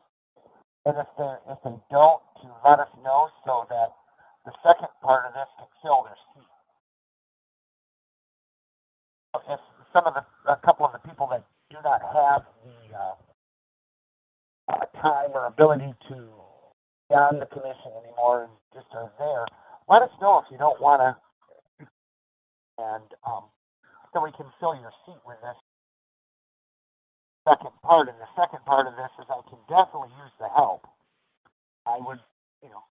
and 0.86 0.98
if 0.98 1.10
they 1.18 1.34
if 1.52 1.60
they 1.64 1.78
don't, 1.94 2.22
to 2.42 2.48
let 2.66 2.80
us 2.80 2.90
know 3.04 3.30
so 3.46 3.66
that 3.70 3.94
the 4.46 4.54
second 4.66 4.90
part 5.02 5.26
of 5.30 5.34
this 5.34 5.50
can 5.58 5.70
fill 5.82 6.04
their 6.04 6.18
seat. 6.34 6.50
If 9.48 9.60
some 9.94 10.06
of 10.06 10.14
the, 10.16 10.26
a 10.52 10.58
couple 10.66 10.86
of 10.86 10.92
the 10.94 11.04
people 11.08 11.28
that 11.32 11.46
do 11.70 11.78
not 11.84 12.02
have 12.02 12.42
the 12.66 12.98
uh, 12.98 13.16
uh, 14.74 14.86
time 15.02 15.32
or 15.34 15.46
ability 15.46 15.94
to 16.10 16.16
be 17.10 17.16
on 17.16 17.40
the 17.40 17.46
commission 17.46 17.92
anymore 18.04 18.50
and 18.50 18.54
just 18.74 18.88
are 18.94 19.12
there, 19.20 19.46
let 19.88 20.02
us 20.02 20.12
know 20.22 20.42
if 20.44 20.52
you 20.52 20.58
don't 20.58 20.82
want 20.82 21.02
to, 21.02 21.16
and 22.78 23.04
um, 23.26 23.44
so 24.14 24.24
we 24.24 24.32
can 24.36 24.48
fill 24.60 24.76
your 24.76 24.92
seat 25.08 25.22
with 25.26 25.40
this 25.42 25.58
second 27.48 27.74
part. 27.82 28.08
And 28.12 28.18
the 28.20 28.32
second 28.36 28.64
part 28.68 28.88
of 28.88 28.94
this 28.96 29.12
is 29.20 29.28
I 29.32 29.42
can 29.50 29.60
definitely 29.72 30.14
use 30.20 30.36
the 30.40 30.50
help. 30.52 30.86
I 31.88 31.98
would, 31.98 32.22
you 32.62 32.70
know, 32.70 32.84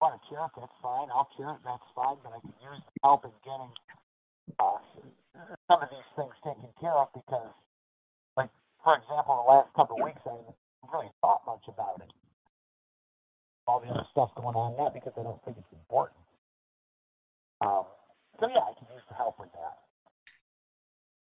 want 0.00 0.18
to 0.18 0.20
chair 0.28 0.44
it, 0.44 0.52
that's 0.56 0.78
fine. 0.82 1.08
I'll 1.12 1.30
chair 1.36 1.54
it, 1.54 1.62
that's 1.64 1.88
fine. 1.94 2.18
But 2.24 2.34
I 2.36 2.40
can 2.42 2.56
use 2.60 2.82
the 2.82 2.96
help 3.04 3.24
in 3.24 3.34
getting 3.44 3.72
uh, 4.58 4.80
some 5.68 5.80
of 5.82 5.88
these 5.92 6.10
things 6.16 6.34
taken 6.42 6.68
care 6.80 6.96
of 6.96 7.08
because, 7.14 7.52
like, 8.36 8.50
for 8.82 8.96
example, 8.96 9.44
the 9.44 9.48
last 9.48 9.70
couple 9.76 9.96
of 10.00 10.04
weeks, 10.04 10.20
I 10.26 10.34
haven't 10.36 10.58
really 10.90 11.12
thought 11.20 11.44
much 11.46 11.64
about 11.68 12.00
it. 12.02 12.10
All 13.66 13.82
the 13.82 13.90
other 13.90 14.06
stuff 14.14 14.30
going 14.38 14.54
on, 14.54 14.78
not 14.78 14.94
because 14.94 15.12
I 15.18 15.22
don't 15.26 15.42
think 15.44 15.58
it's 15.58 15.74
important. 15.74 16.22
Um, 17.60 17.86
so, 18.38 18.46
yeah, 18.46 18.62
I 18.62 18.74
can 18.78 18.86
use 18.94 19.02
the 19.08 19.16
help 19.16 19.40
with 19.40 19.50
that. 19.54 19.85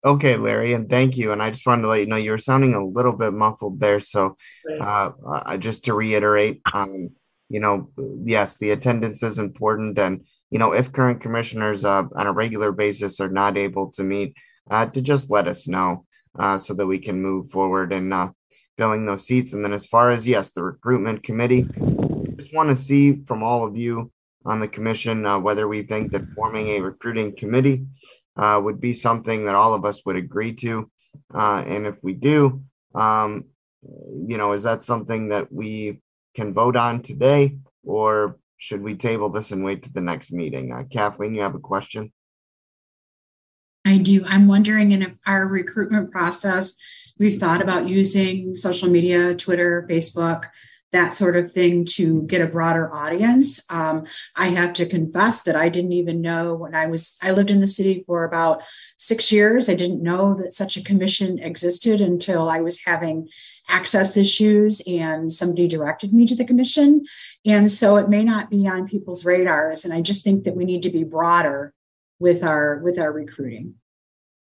Okay, 0.05 0.37
Larry, 0.37 0.75
and 0.75 0.89
thank 0.89 1.17
you. 1.17 1.33
And 1.33 1.43
I 1.43 1.51
just 1.51 1.67
wanted 1.67 1.83
to 1.83 1.89
let 1.89 2.01
you 2.01 2.07
know 2.07 2.17
you 2.17 2.31
were 2.31 2.39
sounding 2.39 2.75
a 2.75 2.87
little 2.87 3.13
bit 3.13 3.33
muffled 3.33 3.81
there. 3.81 3.99
So, 3.99 4.37
uh, 4.81 5.11
uh, 5.27 5.57
just 5.57 5.85
to 5.85 5.95
reiterate, 5.95 6.61
um, 6.73 7.11
you 7.49 7.59
know, 7.59 7.91
yes, 8.25 8.59
the 8.59 8.71
attendance 8.71 9.25
is 9.25 9.39
important. 9.39 9.99
And, 9.99 10.25
you 10.51 10.61
know, 10.61 10.73
if 10.73 10.93
current 10.93 11.21
commissioners 11.21 11.85
uh, 11.85 12.05
on 12.15 12.27
a 12.29 12.33
regular 12.33 12.71
basis 12.71 13.19
are 13.19 13.29
not 13.29 13.59
able 13.59 13.91
to 13.93 14.05
meet, 14.05 14.37
uh, 14.71 14.87
to 14.87 15.01
just 15.01 15.31
let 15.31 15.49
us 15.49 15.67
know 15.67 16.05
uh, 16.39 16.59
so 16.59 16.75
that 16.75 16.87
we 16.87 17.01
can 17.01 17.21
move 17.21 17.51
forward 17.51 17.93
and 17.93 18.15
uh, 18.15 18.31
filling 18.77 19.05
those 19.05 19.27
seats. 19.27 19.53
And 19.53 19.65
then, 19.65 19.73
as 19.73 19.87
far 19.87 20.13
as, 20.13 20.29
yes, 20.29 20.53
the 20.53 20.63
recruitment 20.63 21.25
committee, 21.25 21.67
just 22.37 22.55
want 22.55 22.69
to 22.71 22.77
see 22.77 23.25
from 23.27 23.43
all 23.43 23.67
of 23.67 23.77
you 23.77 24.13
on 24.45 24.61
the 24.61 24.69
commission 24.69 25.27
uh, 25.27 25.41
whether 25.41 25.67
we 25.67 25.83
think 25.83 26.13
that 26.13 26.29
forming 26.37 26.69
a 26.69 26.81
recruiting 26.81 27.35
committee 27.35 27.85
uh, 28.39 28.61
would 28.63 28.81
be 28.81 28.93
something 28.93 29.45
that 29.45 29.55
all 29.55 29.75
of 29.75 29.85
us 29.85 30.03
would 30.07 30.17
agree 30.17 30.53
to. 30.55 30.91
and 31.35 31.87
if 31.87 31.97
we 32.03 32.15
do, 32.15 32.63
um, 32.95 33.45
you 34.13 34.39
know, 34.39 34.53
is 34.53 34.63
that 34.63 34.83
something 34.83 35.29
that 35.29 35.53
we 35.53 36.01
can 36.35 36.55
vote 36.55 36.77
on 36.77 37.03
today, 37.03 37.57
or 37.85 38.39
should 38.59 38.83
we 38.83 38.95
table 38.95 39.31
this 39.31 39.51
and 39.51 39.65
wait 39.65 39.83
to 39.83 39.93
the 39.93 40.01
next 40.01 40.33
meeting? 40.33 40.73
Uh, 40.73 40.85
Kathleen, 40.91 41.35
you 41.35 41.43
have 41.43 41.55
a 41.55 41.61
question? 41.61 42.13
I 43.85 43.99
do. 43.99 44.25
I'm 44.27 44.49
wondering 44.49 44.93
if 44.93 45.17
our 45.27 45.47
recruitment 45.47 46.11
process, 46.11 46.75
we've 47.19 47.39
thought 47.39 47.63
about 47.63 47.89
using 47.89 48.55
social 48.57 48.91
media, 48.91 49.35
Twitter, 49.35 49.87
Facebook, 49.89 50.47
that 50.93 51.13
sort 51.13 51.37
of 51.37 51.53
thing 51.53 51.85
to 51.85 52.23
get 52.23 52.41
a 52.41 52.47
broader 52.47 52.93
audience. 52.95 53.65
Um, 53.71 54.07
I 54.37 54.47
have 54.47 54.73
to 54.75 54.87
confess 54.87 55.43
that 55.43 55.57
I 55.57 55.69
didn't 55.69 55.93
even 55.93 56.21
know 56.21 56.55
when 56.55 56.75
I 56.75 56.87
was, 56.87 57.19
I 57.23 57.33
lived 57.33 57.51
in 57.51 57.61
the 57.61 57.67
city 57.67 58.05
for 58.07 58.25
about 58.25 58.63
six 58.97 59.31
years. 59.31 59.69
I 59.69 59.75
didn't 59.75 60.03
know 60.03 60.35
that 60.43 60.53
such 60.53 60.77
a 60.77 60.83
commission 60.83 61.39
existed 61.39 62.01
until 62.01 62.49
I 62.49 62.61
was 62.61 62.85
having 62.85 63.29
access 63.69 64.17
issues 64.17 64.81
and 64.87 65.31
somebody 65.33 65.69
directed 65.69 66.15
me 66.15 66.27
to 66.27 66.35
the 66.35 66.45
commission. 66.45 67.05
And 67.45 67.71
so 67.71 67.97
it 67.97 68.09
may 68.09 68.25
not 68.25 68.49
be 68.49 68.67
on 68.67 68.89
people's 68.89 69.27
radars. 69.27 69.85
And 69.85 69.93
I 69.93 70.01
just 70.01 70.25
think 70.25 70.45
that 70.45 70.57
we 70.57 70.65
need 70.65 70.83
to 70.85 70.91
be 70.91 71.05
broader 71.05 71.75
with 72.19 72.43
our 72.43 72.79
with 72.79 72.99
our 72.99 73.13
recruiting. 73.13 73.75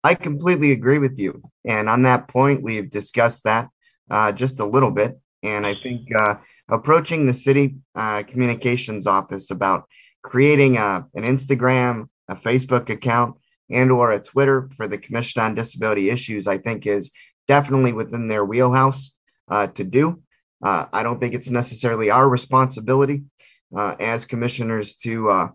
I 0.02 0.14
completely 0.14 0.72
agree 0.72 0.98
with 0.98 1.18
you. 1.18 1.42
And 1.64 1.88
on 1.88 2.02
that 2.02 2.28
point, 2.28 2.62
we've 2.62 2.90
discussed 2.90 3.44
that 3.44 3.68
uh, 4.10 4.32
just 4.32 4.58
a 4.58 4.64
little 4.64 4.90
bit. 4.90 5.18
And 5.42 5.66
I 5.66 5.74
think 5.74 6.14
uh, 6.14 6.36
approaching 6.68 7.26
the 7.26 7.34
city 7.34 7.76
uh, 7.94 8.22
communications 8.24 9.06
office 9.06 9.50
about 9.50 9.84
creating 10.22 10.76
a, 10.76 11.06
an 11.14 11.22
Instagram, 11.24 12.08
a 12.28 12.34
Facebook 12.34 12.90
account, 12.90 13.36
and 13.70 13.90
or 13.90 14.10
a 14.10 14.20
Twitter 14.20 14.68
for 14.76 14.86
the 14.86 14.98
Commission 14.98 15.40
on 15.42 15.54
Disability 15.54 16.10
Issues, 16.10 16.46
I 16.46 16.58
think 16.58 16.86
is 16.86 17.12
definitely 17.48 17.92
within 17.92 18.28
their 18.28 18.44
wheelhouse 18.44 19.12
uh, 19.48 19.68
to 19.68 19.84
do. 19.84 20.22
Uh, 20.62 20.86
I 20.92 21.02
don't 21.02 21.20
think 21.20 21.34
it's 21.34 21.50
necessarily 21.50 22.10
our 22.10 22.28
responsibility 22.28 23.22
uh, 23.74 23.96
as 23.98 24.24
commissioners 24.24 24.94
to 24.96 25.30
uh, 25.30 25.48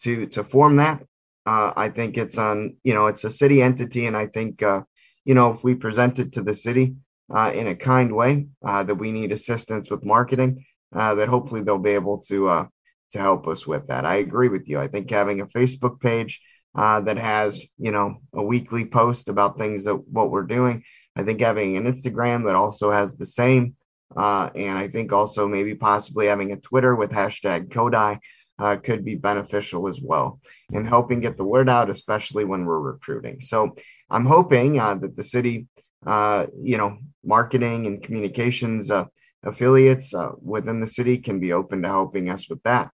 to 0.00 0.26
to 0.26 0.42
form 0.42 0.76
that. 0.76 1.02
Uh, 1.46 1.72
I 1.76 1.88
think 1.88 2.18
it's 2.18 2.38
on 2.38 2.76
you 2.82 2.94
know 2.94 3.06
it's 3.06 3.24
a 3.24 3.30
city 3.30 3.62
entity, 3.62 4.06
and 4.06 4.16
I 4.16 4.26
think 4.26 4.62
uh, 4.62 4.82
you 5.24 5.34
know 5.34 5.52
if 5.52 5.62
we 5.62 5.74
present 5.74 6.18
it 6.18 6.32
to 6.32 6.42
the 6.42 6.54
city 6.54 6.94
in 7.30 7.66
a 7.66 7.74
kind 7.74 8.12
way 8.14 8.46
that 8.62 8.98
we 8.98 9.12
need 9.12 9.32
assistance 9.32 9.90
with 9.90 10.04
marketing, 10.04 10.64
that 10.92 11.28
hopefully 11.28 11.62
they'll 11.62 11.78
be 11.78 11.90
able 11.90 12.18
to 12.18 12.68
to 13.12 13.18
help 13.18 13.48
us 13.48 13.66
with 13.66 13.88
that. 13.88 14.04
I 14.04 14.16
agree 14.16 14.48
with 14.48 14.68
you. 14.68 14.78
I 14.78 14.86
think 14.86 15.10
having 15.10 15.40
a 15.40 15.46
Facebook 15.46 16.00
page 16.00 16.40
uh, 16.74 17.00
that 17.00 17.18
has 17.18 17.66
you 17.78 17.90
know 17.90 18.16
a 18.32 18.42
weekly 18.42 18.84
post 18.84 19.28
about 19.28 19.58
things 19.58 19.84
that 19.84 19.96
what 19.96 20.30
we're 20.30 20.42
doing. 20.42 20.84
I 21.16 21.22
think 21.22 21.40
having 21.40 21.76
an 21.76 21.84
Instagram 21.84 22.44
that 22.46 22.54
also 22.54 22.90
has 22.90 23.16
the 23.16 23.26
same, 23.26 23.74
uh, 24.16 24.50
and 24.54 24.78
I 24.78 24.88
think 24.88 25.12
also 25.12 25.48
maybe 25.48 25.74
possibly 25.74 26.26
having 26.26 26.52
a 26.52 26.56
Twitter 26.56 26.94
with 26.94 27.10
hashtag 27.10 27.72
CODI 27.72 28.20
uh, 28.60 28.76
could 28.76 29.04
be 29.04 29.16
beneficial 29.16 29.88
as 29.88 30.00
well 30.00 30.40
in 30.72 30.84
helping 30.84 31.20
get 31.20 31.36
the 31.36 31.44
word 31.44 31.68
out, 31.68 31.90
especially 31.90 32.44
when 32.44 32.64
we're 32.64 32.78
recruiting. 32.78 33.40
So 33.40 33.74
I'm 34.08 34.26
hoping 34.26 34.78
uh, 34.78 34.94
that 34.96 35.16
the 35.16 35.24
city, 35.24 35.66
uh, 36.06 36.46
you 36.60 36.76
know, 36.76 36.98
marketing 37.24 37.86
and 37.86 38.02
communications 38.02 38.90
uh, 38.90 39.04
affiliates 39.42 40.14
within 40.42 40.80
the 40.80 40.86
city 40.86 41.18
can 41.18 41.40
be 41.40 41.52
open 41.52 41.82
to 41.82 41.88
helping 41.88 42.30
us 42.30 42.48
with 42.48 42.62
that. 42.62 42.90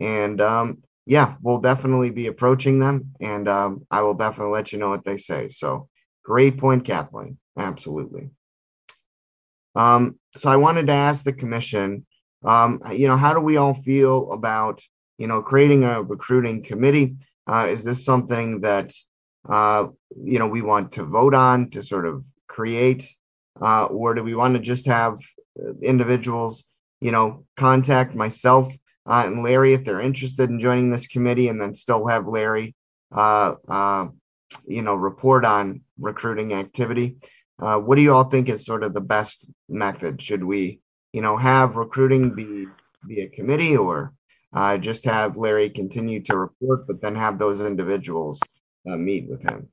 And 0.00 0.40
um, 0.40 0.82
yeah, 1.06 1.36
we'll 1.40 1.60
definitely 1.60 2.10
be 2.10 2.26
approaching 2.26 2.80
them, 2.80 3.12
and 3.20 3.48
um, 3.48 3.86
I 3.90 4.02
will 4.02 4.14
definitely 4.14 4.52
let 4.52 4.72
you 4.72 4.78
know 4.78 4.88
what 4.88 5.04
they 5.04 5.16
say. 5.16 5.48
So, 5.48 5.88
great 6.24 6.58
point, 6.58 6.84
Kathleen. 6.84 7.38
Absolutely. 7.56 8.30
Um, 9.76 10.18
so, 10.34 10.50
I 10.50 10.56
wanted 10.56 10.88
to 10.88 10.92
ask 10.92 11.22
the 11.22 11.32
commission, 11.32 12.06
um, 12.44 12.82
you 12.92 13.06
know, 13.06 13.16
how 13.16 13.32
do 13.32 13.40
we 13.40 13.56
all 13.56 13.74
feel 13.74 14.32
about, 14.32 14.82
you 15.16 15.28
know, 15.28 15.42
creating 15.42 15.84
a 15.84 16.02
recruiting 16.02 16.62
committee? 16.62 17.16
Uh, 17.46 17.68
is 17.68 17.84
this 17.84 18.04
something 18.04 18.58
that, 18.60 18.92
uh, 19.48 19.86
you 20.20 20.40
know, 20.40 20.48
we 20.48 20.60
want 20.60 20.90
to 20.92 21.04
vote 21.04 21.34
on 21.34 21.70
to 21.70 21.84
sort 21.84 22.06
of 22.06 22.24
create, 22.48 23.14
uh, 23.60 23.86
or 23.86 24.14
do 24.14 24.22
we 24.22 24.34
want 24.34 24.54
to 24.54 24.60
just 24.60 24.86
have 24.86 25.18
uh, 25.58 25.72
individuals, 25.82 26.64
you 27.00 27.12
know, 27.12 27.44
contact 27.56 28.14
myself 28.14 28.72
uh, 29.06 29.24
and 29.26 29.42
Larry 29.42 29.72
if 29.72 29.84
they're 29.84 30.00
interested 30.00 30.50
in 30.50 30.60
joining 30.60 30.90
this 30.90 31.06
committee, 31.06 31.48
and 31.48 31.60
then 31.60 31.74
still 31.74 32.06
have 32.08 32.26
Larry, 32.26 32.74
uh, 33.12 33.54
uh, 33.68 34.08
you 34.66 34.82
know, 34.82 34.94
report 34.94 35.44
on 35.44 35.82
recruiting 35.98 36.52
activity. 36.54 37.16
What 37.58 37.96
do 37.96 38.02
you 38.02 38.12
all 38.12 38.24
think 38.24 38.48
is 38.48 38.64
sort 38.64 38.84
of 38.84 38.94
the 38.94 39.00
best 39.00 39.50
method? 39.68 40.20
Should 40.20 40.44
we, 40.44 40.80
you 41.12 41.22
know, 41.22 41.36
have 41.36 41.76
recruiting 41.76 42.34
be 42.34 42.66
be 43.06 43.20
a 43.20 43.28
committee, 43.28 43.76
or 43.76 44.12
uh, 44.52 44.76
just 44.78 45.04
have 45.04 45.36
Larry 45.36 45.70
continue 45.70 46.20
to 46.22 46.36
report, 46.36 46.86
but 46.86 47.00
then 47.00 47.14
have 47.14 47.38
those 47.38 47.64
individuals 47.64 48.40
uh, 48.88 48.96
meet 48.96 49.28
with 49.28 49.42
him? 49.42 49.68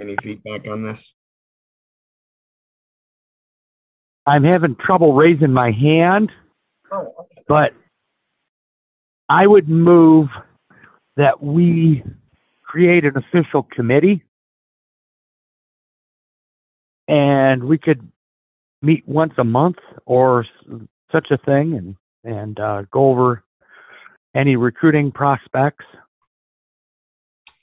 Any 0.00 0.16
feedback 0.22 0.66
on 0.68 0.82
this? 0.82 1.12
I'm 4.26 4.44
having 4.44 4.76
trouble 4.76 5.14
raising 5.14 5.52
my 5.52 5.70
hand. 5.70 6.30
Oh, 6.90 7.14
okay. 7.20 7.42
But 7.46 7.72
I 9.28 9.46
would 9.46 9.68
move 9.68 10.28
that 11.16 11.42
we 11.42 12.02
create 12.62 13.04
an 13.04 13.16
official 13.16 13.62
committee 13.62 14.24
and 17.06 17.64
we 17.64 17.78
could 17.78 18.10
meet 18.82 19.06
once 19.06 19.32
a 19.38 19.44
month 19.44 19.76
or 20.06 20.44
such 21.12 21.28
a 21.30 21.38
thing 21.38 21.74
and 21.74 21.96
and 22.24 22.58
uh, 22.58 22.82
go 22.90 23.10
over 23.10 23.44
any 24.34 24.56
recruiting 24.56 25.12
prospects. 25.12 25.84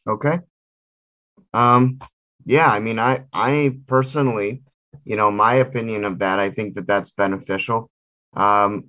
Okay. 0.07 0.39
Um, 1.53 1.99
yeah, 2.45 2.67
I 2.67 2.79
mean, 2.79 2.99
I 2.99 3.25
I 3.33 3.77
personally, 3.87 4.63
you 5.05 5.15
know, 5.15 5.31
my 5.31 5.55
opinion 5.55 6.05
of 6.05 6.19
that, 6.19 6.39
I 6.39 6.49
think 6.49 6.75
that 6.75 6.87
that's 6.87 7.09
beneficial. 7.09 7.89
Um, 8.33 8.85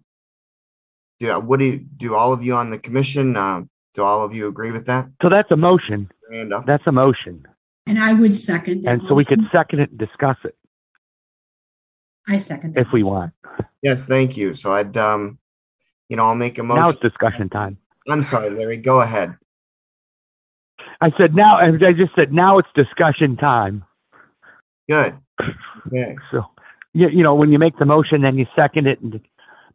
do 1.19 1.33
what 1.41 1.59
do 1.61 1.65
you, 1.67 1.79
do 1.97 2.15
all 2.15 2.33
of 2.33 2.43
you 2.45 2.55
on 2.55 2.71
the 2.71 2.79
commission 2.79 3.37
uh, 3.37 3.63
do 3.95 4.03
all 4.03 4.25
of 4.25 4.35
you 4.35 4.49
agree 4.49 4.71
with 4.73 4.87
that 4.87 5.09
So 5.23 5.29
that's 5.29 5.51
a 5.51 5.57
motion. 5.57 6.11
and 6.31 6.53
uh, 6.53 6.63
That's 6.67 6.83
a 6.87 6.93
motion. 6.93 7.45
And 7.87 7.99
I 7.99 8.13
would 8.15 8.35
second 8.35 8.83
that. 8.85 8.93
And 8.93 9.03
so 9.09 9.15
we 9.15 9.25
could 9.25 9.41
second 9.53 9.81
it 9.81 9.91
and 9.91 9.99
discuss 9.99 10.37
it 10.45 10.57
I 12.29 12.39
second 12.39 12.75
that. 12.75 12.81
if 12.87 12.93
we 12.93 13.03
want. 13.03 13.33
yes 13.83 14.05
thank 14.07 14.37
you 14.37 14.55
so 14.55 14.73
i'd 14.75 14.97
um 14.97 15.39
you 16.09 16.17
know 16.17 16.25
i'll 16.27 16.35
make 16.47 16.59
a 16.59 16.63
motion. 16.63 16.83
Now 16.83 16.89
it's 16.91 17.01
discussion 17.01 17.49
time. 17.49 17.79
i'm 18.09 18.23
sorry 18.23 18.51
larry 18.51 18.77
go 18.77 19.01
ahead 19.01 19.37
I 21.03 21.11
said 21.19 21.35
now, 21.35 21.57
I 21.59 21.93
just 21.93 22.15
said 22.15 22.33
now 22.33 22.59
it's 22.59 22.69
discussion 22.75 23.37
time. 23.37 23.85
good. 24.89 25.19
Okay. 25.89 26.17
So, 26.31 26.45
you, 26.95 27.09
you 27.09 27.23
know, 27.25 27.35
when 27.35 27.51
you 27.51 27.59
make 27.59 27.77
the 27.77 27.85
motion, 27.85 28.23
then 28.23 28.39
you 28.39 28.47
second 28.55 28.87
it 28.87 29.01
and 29.01 29.21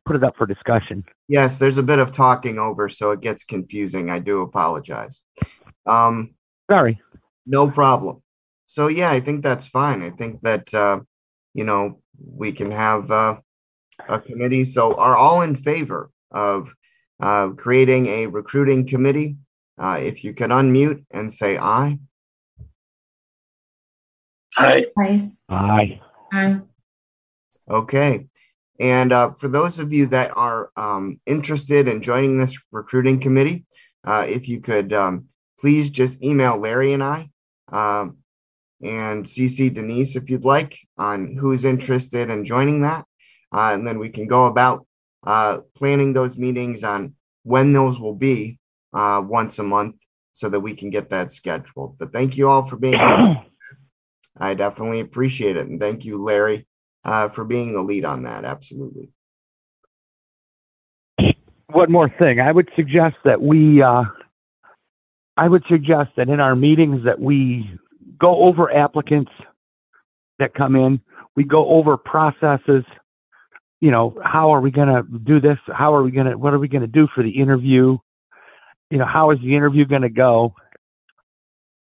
put 0.05 0.15
it 0.15 0.23
up 0.23 0.35
for 0.37 0.45
discussion. 0.47 1.03
yes 1.27 1.57
there's 1.57 1.77
a 1.77 1.83
bit 1.83 1.99
of 1.99 2.13
talking 2.13 2.57
over 2.57 2.87
so 2.87 3.11
it 3.11 3.19
gets 3.19 3.43
confusing. 3.43 4.09
I 4.09 4.19
do 4.19 4.41
apologize. 4.41 5.21
Um 5.85 6.33
Sorry. 6.71 7.01
no 7.45 7.69
problem. 7.69 8.23
So 8.67 8.87
yeah 8.87 9.11
i 9.11 9.19
think 9.19 9.43
that's 9.43 9.67
fine. 9.67 10.01
I 10.01 10.11
think 10.11 10.41
that 10.41 10.73
uh 10.73 11.01
you 11.53 11.65
know 11.65 11.99
we 12.25 12.53
can 12.53 12.71
have 12.71 13.11
uh 13.11 13.37
a 14.07 14.19
committee. 14.21 14.63
So 14.63 14.97
are 14.97 15.17
all 15.17 15.41
in 15.41 15.57
favor 15.57 16.09
of 16.31 16.73
uh 17.21 17.49
creating 17.49 18.07
a 18.07 18.27
recruiting 18.27 18.87
committee 18.87 19.35
uh 19.77 19.97
if 19.99 20.23
you 20.23 20.33
could 20.33 20.51
unmute 20.51 21.03
and 21.11 21.31
say 21.31 21.57
aye 21.57 21.97
Aye. 24.57 24.85
Aye. 24.97 25.31
Aye. 25.49 26.01
Aye. 26.31 26.59
Okay. 27.69 28.27
And 28.79 29.11
uh, 29.11 29.31
for 29.31 29.47
those 29.47 29.79
of 29.79 29.91
you 29.91 30.07
that 30.07 30.31
are 30.35 30.71
um, 30.77 31.19
interested 31.25 31.87
in 31.87 32.01
joining 32.01 32.37
this 32.37 32.57
recruiting 32.71 33.19
committee, 33.19 33.65
uh, 34.03 34.25
if 34.27 34.47
you 34.47 34.61
could 34.61 34.93
um, 34.93 35.25
please 35.59 35.89
just 35.89 36.23
email 36.23 36.57
Larry 36.57 36.93
and 36.93 37.03
I 37.03 37.29
um, 37.71 38.17
and 38.81 39.25
CC 39.25 39.73
Denise 39.73 40.15
if 40.15 40.29
you'd 40.29 40.45
like 40.45 40.77
on 40.97 41.35
who's 41.35 41.65
interested 41.65 42.29
in 42.29 42.45
joining 42.45 42.81
that. 42.81 43.05
Uh, 43.51 43.71
and 43.73 43.87
then 43.87 43.97
we 43.97 44.09
can 44.09 44.27
go 44.27 44.45
about 44.45 44.85
uh, 45.25 45.59
planning 45.75 46.13
those 46.13 46.37
meetings 46.37 46.83
on 46.83 47.15
when 47.43 47.73
those 47.73 47.99
will 47.99 48.15
be 48.15 48.56
uh, 48.93 49.21
once 49.23 49.59
a 49.59 49.63
month 49.63 49.95
so 50.33 50.49
that 50.49 50.59
we 50.59 50.73
can 50.73 50.89
get 50.89 51.09
that 51.09 51.31
scheduled. 51.31 51.97
But 51.97 52.13
thank 52.13 52.37
you 52.37 52.49
all 52.49 52.65
for 52.65 52.75
being 52.75 52.99
here. 52.99 53.43
I 54.37 54.53
definitely 54.53 54.99
appreciate 54.99 55.57
it. 55.57 55.67
And 55.67 55.79
thank 55.79 56.05
you, 56.05 56.21
Larry, 56.21 56.67
uh, 57.03 57.29
for 57.29 57.43
being 57.43 57.73
the 57.73 57.81
lead 57.81 58.05
on 58.05 58.23
that. 58.23 58.45
Absolutely. 58.45 59.09
One 61.71 61.91
more 61.91 62.09
thing. 62.19 62.39
I 62.39 62.51
would 62.51 62.69
suggest 62.75 63.15
that 63.25 63.41
we, 63.41 63.81
uh, 63.81 64.03
I 65.35 65.47
would 65.47 65.63
suggest 65.69 66.11
that 66.17 66.29
in 66.29 66.39
our 66.39 66.55
meetings 66.55 67.05
that 67.05 67.19
we 67.19 67.69
go 68.19 68.43
over 68.43 68.71
applicants 68.71 69.31
that 70.39 70.53
come 70.53 70.75
in. 70.75 71.01
We 71.35 71.43
go 71.43 71.67
over 71.67 71.97
processes. 71.97 72.83
You 73.79 73.91
know, 73.91 74.19
how 74.23 74.53
are 74.53 74.61
we 74.61 74.71
going 74.71 74.87
to 74.87 75.03
do 75.19 75.39
this? 75.39 75.57
How 75.67 75.93
are 75.93 76.03
we 76.03 76.11
going 76.11 76.27
to, 76.27 76.37
what 76.37 76.53
are 76.53 76.59
we 76.59 76.67
going 76.67 76.81
to 76.81 76.87
do 76.87 77.07
for 77.13 77.23
the 77.23 77.29
interview? 77.29 77.97
You 78.89 78.97
know, 78.97 79.05
how 79.05 79.31
is 79.31 79.39
the 79.39 79.55
interview 79.55 79.85
going 79.85 80.03
to 80.03 80.09
go? 80.09 80.55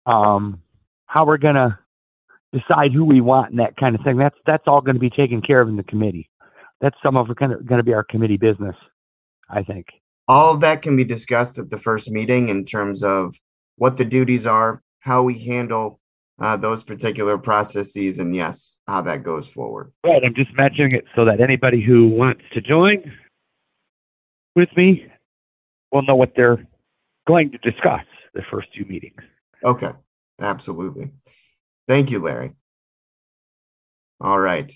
Um, 0.07 0.63
how 1.07 1.27
we're 1.27 1.39
going 1.39 1.55
to 1.55 1.79
decide 2.53 2.93
who 2.93 3.05
we 3.05 3.21
want 3.21 3.51
and 3.51 3.59
that 3.61 3.77
kind 3.77 3.95
of 3.95 4.03
thing. 4.03 4.17
That's, 4.17 4.37
that's 4.47 4.65
all 4.67 4.81
going 4.81 4.95
to 4.95 5.01
be 5.01 5.11
taken 5.11 5.43
care 5.43 5.61
of 5.61 5.69
in 5.69 5.77
the 5.77 5.83
committee. 5.83 6.29
That's 6.81 6.97
some 7.03 7.17
of 7.17 7.31
it 7.31 7.37
going 7.37 7.59
to 7.69 7.83
be 7.83 7.95
our 7.95 8.05
committee 8.05 8.37
business, 8.37 8.77
I 9.49 9.63
think. 9.63 9.87
All 10.29 10.55
of 10.55 10.61
that 10.61 10.83
can 10.83 10.97
be 10.97 11.05
discussed 11.05 11.59
at 11.59 11.71
the 11.71 11.79
first 11.79 12.11
meeting 12.11 12.49
in 12.49 12.65
terms 12.65 13.03
of 13.03 13.37
what 13.77 13.97
the 13.97 14.05
duties 14.05 14.47
are, 14.47 14.83
how 15.01 15.23
we 15.23 15.39
handle 15.41 16.01
uh, 16.41 16.57
those 16.57 16.83
particular 16.83 17.39
processes, 17.39 18.19
and 18.19 18.35
yes, 18.35 18.79
how 18.87 19.03
that 19.03 19.23
goes 19.23 19.49
forward. 19.49 19.93
Right. 20.05 20.23
I'm 20.25 20.35
just 20.35 20.51
mentioning 20.57 20.93
it 20.93 21.05
so 21.15 21.25
that 21.25 21.41
anybody 21.41 21.83
who 21.83 22.09
wants 22.09 22.43
to 22.53 22.61
join 22.61 23.13
with 24.57 24.69
me 24.77 25.07
will 25.93 26.03
know 26.03 26.17
what 26.17 26.33
they're 26.35 26.67
going 27.27 27.51
to 27.53 27.59
discuss 27.59 28.05
the 28.35 28.43
first 28.51 28.69
two 28.75 28.85
meetings. 28.85 29.21
Okay, 29.65 29.93
absolutely. 30.41 31.11
Thank 31.89 32.11
you, 32.11 32.21
Larry. 32.21 32.53
All 34.21 34.39
right. 34.39 34.73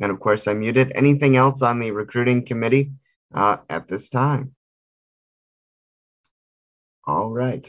And 0.00 0.10
of 0.10 0.20
course, 0.20 0.46
I 0.46 0.54
muted. 0.54 0.92
Anything 0.94 1.36
else 1.36 1.62
on 1.62 1.80
the 1.80 1.90
recruiting 1.90 2.44
committee 2.44 2.92
uh, 3.34 3.58
at 3.68 3.88
this 3.88 4.08
time? 4.08 4.54
All 7.06 7.30
right. 7.30 7.68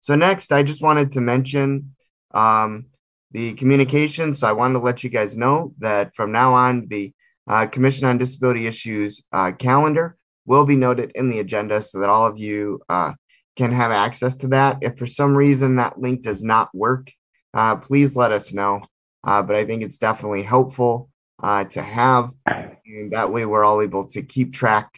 So 0.00 0.14
next, 0.16 0.52
I 0.52 0.62
just 0.62 0.82
wanted 0.82 1.12
to 1.12 1.20
mention 1.20 1.94
um, 2.32 2.86
the 3.30 3.54
communications. 3.54 4.40
So 4.40 4.46
I 4.46 4.52
wanted 4.52 4.74
to 4.74 4.78
let 4.80 5.04
you 5.04 5.10
guys 5.10 5.36
know 5.36 5.74
that 5.78 6.14
from 6.14 6.32
now 6.32 6.54
on, 6.54 6.88
the 6.88 7.12
uh, 7.46 7.66
Commission 7.66 8.06
on 8.06 8.18
Disability 8.18 8.66
Issues 8.66 9.22
uh, 9.32 9.52
calendar 9.52 10.16
will 10.46 10.64
be 10.64 10.76
noted 10.76 11.12
in 11.14 11.28
the 11.28 11.40
agenda 11.40 11.82
so 11.82 12.00
that 12.00 12.08
all 12.08 12.26
of 12.26 12.38
you 12.38 12.80
uh, 12.88 13.12
can 13.56 13.72
have 13.72 13.92
access 13.92 14.34
to 14.36 14.48
that. 14.48 14.78
If 14.82 14.98
for 14.98 15.06
some 15.06 15.36
reason 15.36 15.76
that 15.76 16.00
link 16.00 16.22
does 16.22 16.42
not 16.42 16.74
work, 16.74 17.10
uh, 17.52 17.76
please 17.76 18.16
let 18.16 18.32
us 18.32 18.52
know. 18.52 18.80
Uh, 19.22 19.42
but 19.42 19.56
I 19.56 19.64
think 19.64 19.82
it's 19.82 19.98
definitely 19.98 20.42
helpful 20.42 21.08
uh, 21.42 21.64
to 21.64 21.80
have, 21.80 22.30
and 22.46 23.12
that 23.12 23.32
way 23.32 23.46
we're 23.46 23.64
all 23.64 23.80
able 23.80 24.06
to 24.08 24.22
keep 24.22 24.52
track 24.52 24.90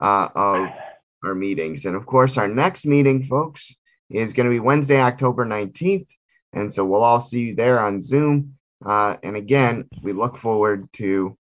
of 0.00 0.30
our 0.34 1.34
meetings. 1.34 1.84
And 1.84 1.94
of 1.94 2.06
course, 2.06 2.38
our 2.38 2.48
next 2.48 2.86
meeting, 2.86 3.24
folks, 3.24 3.74
is 4.08 4.32
going 4.32 4.46
to 4.46 4.50
be 4.50 4.60
Wednesday, 4.60 5.00
October 5.00 5.44
19th. 5.44 6.06
And 6.52 6.72
so 6.72 6.86
we'll 6.86 7.02
all 7.02 7.20
see 7.20 7.48
you 7.48 7.54
there 7.54 7.80
on 7.80 8.00
Zoom. 8.00 8.54
And 8.82 9.36
again, 9.36 9.88
we 10.02 10.12
look 10.12 10.38
forward 10.38 10.90
to 10.94 11.36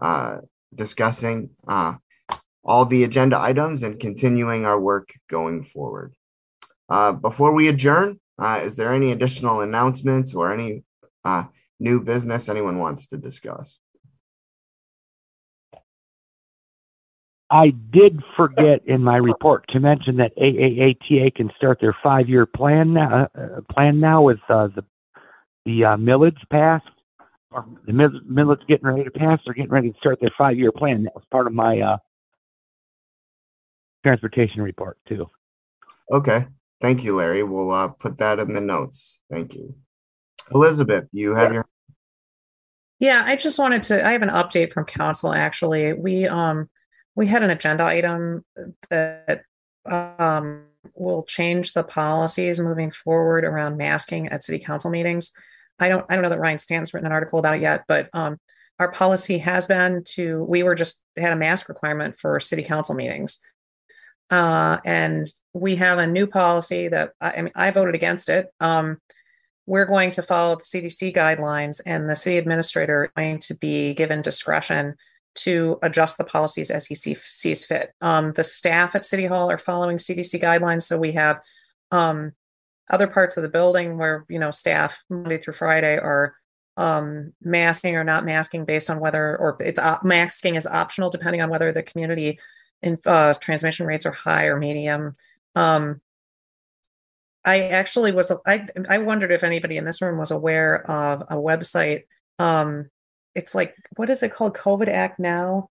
uh, 0.00 0.38
discussing 0.74 1.50
uh, 1.68 1.94
all 2.64 2.84
the 2.84 3.04
agenda 3.04 3.38
items 3.38 3.82
and 3.82 4.00
continuing 4.00 4.64
our 4.64 4.80
work 4.80 5.14
going 5.28 5.64
forward. 5.64 6.14
Uh, 6.88 7.12
before 7.12 7.52
we 7.52 7.68
adjourn, 7.68 8.20
uh, 8.38 8.60
is 8.62 8.76
there 8.76 8.92
any 8.92 9.12
additional 9.12 9.60
announcements 9.60 10.34
or 10.34 10.52
any 10.52 10.82
uh, 11.24 11.44
new 11.78 12.00
business 12.00 12.48
anyone 12.48 12.78
wants 12.78 13.06
to 13.06 13.16
discuss? 13.16 13.78
I 17.52 17.70
did 17.70 18.22
forget 18.36 18.82
in 18.86 19.02
my 19.02 19.16
report 19.16 19.64
to 19.70 19.80
mention 19.80 20.18
that 20.18 20.36
AAATA 20.36 21.34
can 21.34 21.50
start 21.56 21.78
their 21.80 21.96
five-year 22.00 22.46
plan 22.46 22.92
now, 22.94 23.26
plan 23.72 23.98
now 23.98 24.22
with 24.22 24.38
the 24.48 24.84
the 25.66 25.80
millage 25.98 26.38
passed, 26.48 26.86
or 27.52 27.66
the 27.86 27.92
mill- 27.92 28.20
millage 28.30 28.66
getting 28.66 28.86
ready 28.86 29.04
to 29.04 29.10
pass. 29.10 29.40
They're 29.44 29.54
getting 29.54 29.70
ready 29.70 29.90
to 29.90 29.98
start 29.98 30.20
their 30.20 30.32
five-year 30.36 30.72
plan. 30.72 31.04
That 31.04 31.14
was 31.14 31.24
part 31.30 31.46
of 31.46 31.52
my 31.52 31.80
uh, 31.80 31.96
transportation 34.04 34.62
report 34.62 34.98
too. 35.08 35.26
Okay. 36.10 36.46
Thank 36.80 37.04
you, 37.04 37.14
Larry. 37.14 37.42
We'll 37.42 37.70
uh, 37.70 37.88
put 37.88 38.18
that 38.18 38.38
in 38.38 38.54
the 38.54 38.60
notes. 38.60 39.20
Thank 39.30 39.54
you. 39.54 39.74
Elizabeth, 40.52 41.04
you 41.12 41.34
have 41.34 41.52
your 41.52 41.66
Yeah, 42.98 43.22
I 43.24 43.36
just 43.36 43.58
wanted 43.58 43.82
to 43.84 44.06
I 44.06 44.12
have 44.12 44.22
an 44.22 44.30
update 44.30 44.72
from 44.72 44.84
council 44.84 45.32
actually. 45.32 45.92
We 45.92 46.26
um 46.26 46.68
we 47.14 47.26
had 47.26 47.42
an 47.42 47.50
agenda 47.50 47.84
item 47.84 48.44
that 48.88 49.42
um 49.86 50.64
will 50.94 51.22
change 51.24 51.72
the 51.74 51.84
policies 51.84 52.58
moving 52.58 52.90
forward 52.90 53.44
around 53.44 53.76
masking 53.76 54.28
at 54.28 54.42
city 54.42 54.58
council 54.58 54.90
meetings. 54.90 55.32
I 55.80 55.88
don't 55.88 56.04
I 56.08 56.14
don't 56.14 56.22
know 56.22 56.30
that 56.30 56.38
Ryan 56.38 56.58
Stanton's 56.58 56.94
written 56.94 57.06
an 57.06 57.12
article 57.12 57.38
about 57.38 57.56
it 57.56 57.62
yet, 57.62 57.84
but 57.88 58.08
um 58.12 58.38
our 58.78 58.90
policy 58.90 59.38
has 59.38 59.66
been 59.66 60.02
to 60.14 60.42
we 60.44 60.62
were 60.62 60.74
just 60.74 61.02
had 61.16 61.32
a 61.32 61.36
mask 61.36 61.68
requirement 61.68 62.18
for 62.18 62.40
city 62.40 62.62
council 62.62 62.94
meetings. 62.94 63.38
Uh, 64.30 64.78
and 64.84 65.26
we 65.52 65.76
have 65.76 65.98
a 65.98 66.06
new 66.06 66.26
policy 66.26 66.88
that 66.88 67.10
I, 67.20 67.32
I 67.32 67.42
mean, 67.42 67.52
I 67.56 67.70
voted 67.72 67.94
against 67.94 68.28
it. 68.28 68.46
Um, 68.60 68.98
we're 69.66 69.86
going 69.86 70.12
to 70.12 70.22
follow 70.22 70.56
the 70.56 70.62
CDC 70.62 71.14
guidelines, 71.14 71.80
and 71.84 72.08
the 72.08 72.16
city 72.16 72.38
administrator 72.38 73.04
is 73.04 73.10
going 73.16 73.38
to 73.40 73.54
be 73.54 73.92
given 73.94 74.22
discretion 74.22 74.94
to 75.36 75.78
adjust 75.82 76.18
the 76.18 76.24
policies 76.24 76.70
as 76.70 76.86
he 76.86 76.94
see, 76.94 77.16
sees 77.28 77.64
fit. 77.64 77.92
Um, 78.00 78.32
the 78.32 78.44
staff 78.44 78.94
at 78.94 79.04
City 79.04 79.26
Hall 79.26 79.50
are 79.50 79.58
following 79.58 79.98
CDC 79.98 80.42
guidelines, 80.42 80.82
so 80.82 80.96
we 80.96 81.12
have 81.12 81.40
um, 81.90 82.32
other 82.90 83.06
parts 83.06 83.36
of 83.36 83.42
the 83.42 83.48
building 83.48 83.96
where 83.96 84.26
you 84.28 84.38
know 84.38 84.50
staff 84.50 85.02
Monday 85.08 85.38
through 85.38 85.54
Friday 85.54 85.96
are 85.96 86.34
um, 86.76 87.32
masking 87.40 87.96
or 87.96 88.04
not 88.04 88.24
masking 88.24 88.64
based 88.64 88.90
on 88.90 89.00
whether 89.00 89.36
or 89.38 89.56
it's 89.60 89.78
op- 89.78 90.04
masking 90.04 90.56
is 90.56 90.66
optional 90.66 91.10
depending 91.10 91.40
on 91.40 91.50
whether 91.50 91.72
the 91.72 91.82
community 91.82 92.38
in 92.82 92.98
uh, 93.06 93.32
transmission 93.34 93.86
rates 93.86 94.06
are 94.06 94.12
high 94.12 94.44
or 94.44 94.58
medium. 94.58 95.16
Um, 95.54 96.00
I 97.44 97.68
actually 97.68 98.12
was 98.12 98.32
I 98.46 98.66
I 98.88 98.98
wondered 98.98 99.30
if 99.32 99.44
anybody 99.44 99.76
in 99.76 99.84
this 99.84 100.02
room 100.02 100.18
was 100.18 100.30
aware 100.30 100.88
of 100.90 101.22
a 101.22 101.36
website. 101.36 102.04
Um, 102.38 102.90
it's 103.34 103.54
like 103.54 103.74
what 103.96 104.10
is 104.10 104.22
it 104.22 104.32
called? 104.32 104.54
COVID 104.54 104.88
Act 104.88 105.18
Now. 105.18 105.70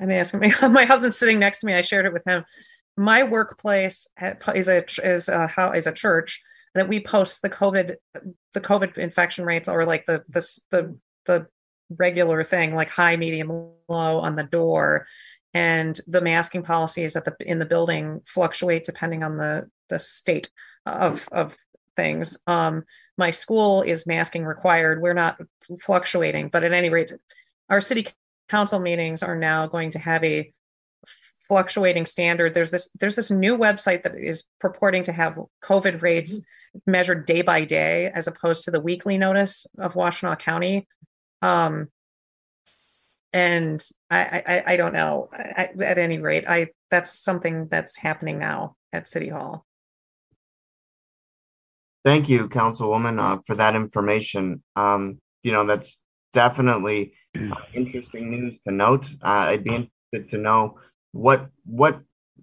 I'm 0.00 0.10
asking 0.10 0.40
my 0.62 0.68
my 0.68 0.84
husband's 0.84 1.18
sitting 1.18 1.38
next 1.38 1.60
to 1.60 1.66
me. 1.66 1.74
I 1.74 1.82
shared 1.82 2.06
it 2.06 2.12
with 2.12 2.24
him. 2.26 2.44
My 2.96 3.22
workplace 3.22 4.08
is 4.54 4.68
a 4.68 4.84
is 5.02 5.28
a 5.28 5.46
how 5.46 5.72
is 5.72 5.86
a 5.86 5.92
church 5.92 6.42
that 6.74 6.88
we 6.88 7.00
post 7.00 7.42
the 7.42 7.50
COVID 7.50 7.96
the 8.52 8.60
COVID 8.60 8.98
infection 8.98 9.44
rates 9.44 9.68
or 9.68 9.84
like 9.84 10.06
the 10.06 10.22
the 10.28 10.58
the 10.70 10.96
the 11.26 11.46
regular 11.98 12.44
thing 12.44 12.74
like 12.74 12.88
high, 12.88 13.16
medium, 13.16 13.48
low 13.48 14.20
on 14.20 14.36
the 14.36 14.44
door, 14.44 15.06
and 15.54 16.00
the 16.06 16.20
masking 16.20 16.62
policies 16.62 17.16
at 17.16 17.24
the 17.24 17.34
in 17.40 17.58
the 17.58 17.66
building 17.66 18.20
fluctuate 18.24 18.84
depending 18.84 19.22
on 19.22 19.36
the 19.36 19.68
the 19.88 19.98
state 19.98 20.50
of 20.86 21.28
of 21.32 21.56
things. 21.96 22.36
Um, 22.46 22.84
my 23.18 23.30
school 23.30 23.82
is 23.82 24.06
masking 24.06 24.44
required. 24.44 25.02
We're 25.02 25.12
not 25.12 25.38
fluctuating, 25.80 26.48
but 26.48 26.64
at 26.64 26.72
any 26.72 26.88
rate, 26.88 27.12
our 27.68 27.80
city 27.80 28.08
council 28.48 28.80
meetings 28.80 29.22
are 29.22 29.36
now 29.36 29.66
going 29.66 29.90
to 29.92 29.98
have 29.98 30.24
a 30.24 30.52
fluctuating 31.48 32.06
standard. 32.06 32.54
There's 32.54 32.70
this 32.70 32.88
there's 32.98 33.16
this 33.16 33.30
new 33.30 33.58
website 33.58 34.04
that 34.04 34.16
is 34.16 34.44
purporting 34.60 35.02
to 35.04 35.12
have 35.12 35.38
COVID 35.62 36.00
rates 36.00 36.40
measured 36.86 37.26
day 37.26 37.42
by 37.42 37.64
day 37.64 38.10
as 38.14 38.26
opposed 38.26 38.64
to 38.64 38.70
the 38.70 38.80
weekly 38.80 39.18
notice 39.18 39.66
of 39.78 39.94
Washtenaw 39.94 40.38
County. 40.38 40.86
Um, 41.42 41.88
and 43.32 43.84
I, 44.10 44.42
I, 44.46 44.62
I 44.72 44.76
don't 44.76 44.92
know. 44.92 45.28
I, 45.32 45.70
at 45.82 45.98
any 45.98 46.18
rate, 46.18 46.44
I 46.48 46.68
that's 46.90 47.12
something 47.12 47.68
that's 47.68 47.96
happening 47.96 48.38
now 48.38 48.76
at 48.92 49.06
City 49.06 49.28
Hall. 49.28 49.64
Thank 52.04 52.28
you, 52.28 52.48
Councilwoman, 52.48 53.20
uh, 53.20 53.40
for 53.46 53.54
that 53.56 53.76
information. 53.76 54.62
Um, 54.74 55.20
you 55.42 55.52
know, 55.52 55.64
that's 55.64 56.02
definitely 56.32 57.12
interesting 57.74 58.30
news 58.30 58.58
to 58.66 58.72
note. 58.72 59.06
Uh, 59.22 59.52
I'd 59.52 59.64
be 59.64 59.74
interested 59.74 60.30
to 60.30 60.38
know 60.38 60.78
what 61.12 61.48
what 61.64 62.00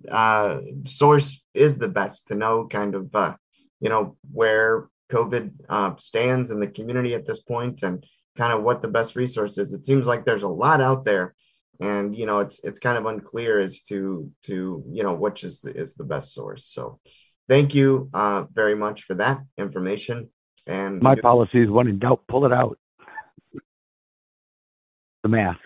uh, 0.09 0.61
source 0.85 1.43
is 1.53 1.77
the 1.77 1.87
best 1.87 2.27
to 2.27 2.35
know, 2.35 2.67
kind 2.67 2.95
of, 2.95 3.13
uh, 3.15 3.35
you 3.79 3.89
know, 3.89 4.17
where 4.31 4.89
COVID 5.11 5.51
uh, 5.69 5.95
stands 5.97 6.51
in 6.51 6.59
the 6.59 6.67
community 6.67 7.13
at 7.13 7.25
this 7.25 7.41
point, 7.41 7.83
and 7.83 8.05
kind 8.35 8.53
of 8.53 8.63
what 8.63 8.81
the 8.81 8.87
best 8.87 9.15
resource 9.15 9.57
is. 9.57 9.73
It 9.73 9.85
seems 9.85 10.07
like 10.07 10.25
there's 10.25 10.43
a 10.43 10.47
lot 10.47 10.81
out 10.81 11.05
there, 11.05 11.35
and 11.79 12.15
you 12.15 12.25
know, 12.25 12.39
it's 12.39 12.59
it's 12.63 12.79
kind 12.79 12.97
of 12.97 13.05
unclear 13.05 13.59
as 13.59 13.81
to 13.83 14.31
to 14.43 14.83
you 14.89 15.03
know 15.03 15.13
which 15.13 15.43
is 15.43 15.61
the, 15.61 15.75
is 15.75 15.95
the 15.95 16.03
best 16.03 16.33
source. 16.33 16.65
So 16.65 16.99
thank 17.47 17.73
you 17.75 18.09
uh, 18.13 18.45
very 18.53 18.75
much 18.75 19.03
for 19.03 19.15
that 19.15 19.39
information. 19.57 20.29
And 20.65 21.01
my 21.01 21.15
policy 21.15 21.61
is 21.61 21.69
when 21.69 21.87
in 21.87 21.99
doubt, 21.99 22.21
pull 22.27 22.45
it 22.45 22.51
out. 22.51 22.77
The 25.23 25.29
mask. 25.29 25.59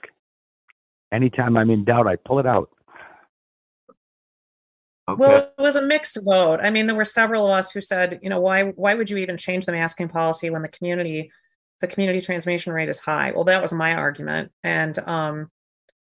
Anytime 1.11 1.57
I'm 1.57 1.69
in 1.69 1.83
doubt, 1.83 2.07
I 2.07 2.15
pull 2.15 2.39
it 2.39 2.45
out. 2.45 2.69
Okay. 5.09 5.19
Well, 5.19 5.51
it 5.57 5.61
was 5.61 5.75
a 5.75 5.81
mixed 5.81 6.17
vote. 6.23 6.59
I 6.61 6.69
mean, 6.69 6.87
there 6.87 6.95
were 6.95 7.05
several 7.05 7.45
of 7.45 7.51
us 7.51 7.71
who 7.71 7.81
said, 7.81 8.19
you 8.21 8.29
know, 8.29 8.39
why 8.39 8.63
why 8.63 8.93
would 8.93 9.09
you 9.09 9.17
even 9.17 9.37
change 9.37 9.65
the 9.65 9.71
masking 9.71 10.07
policy 10.07 10.49
when 10.49 10.61
the 10.61 10.67
community 10.67 11.31
the 11.81 11.87
community 11.87 12.21
transmission 12.21 12.73
rate 12.73 12.89
is 12.89 12.99
high? 12.99 13.31
Well, 13.31 13.45
that 13.45 13.61
was 13.61 13.73
my 13.73 13.93
argument, 13.93 14.51
and 14.63 14.97
um, 14.99 15.49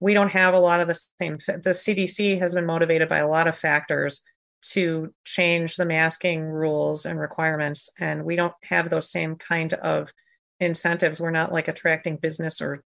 we 0.00 0.14
don't 0.14 0.30
have 0.30 0.54
a 0.54 0.58
lot 0.58 0.80
of 0.80 0.88
the 0.88 1.00
same. 1.20 1.38
The 1.46 1.70
CDC 1.70 2.40
has 2.40 2.54
been 2.54 2.66
motivated 2.66 3.08
by 3.08 3.18
a 3.18 3.28
lot 3.28 3.46
of 3.46 3.56
factors 3.56 4.22
to 4.60 5.14
change 5.24 5.76
the 5.76 5.84
masking 5.84 6.42
rules 6.42 7.06
and 7.06 7.18
requirements 7.18 7.90
and 7.98 8.24
we 8.24 8.36
don't 8.36 8.54
have 8.62 8.90
those 8.90 9.10
same 9.10 9.36
kind 9.36 9.72
of 9.74 10.12
incentives 10.60 11.20
we're 11.20 11.30
not 11.30 11.52
like 11.52 11.68
attracting 11.68 12.16
business 12.16 12.60
or 12.60 12.82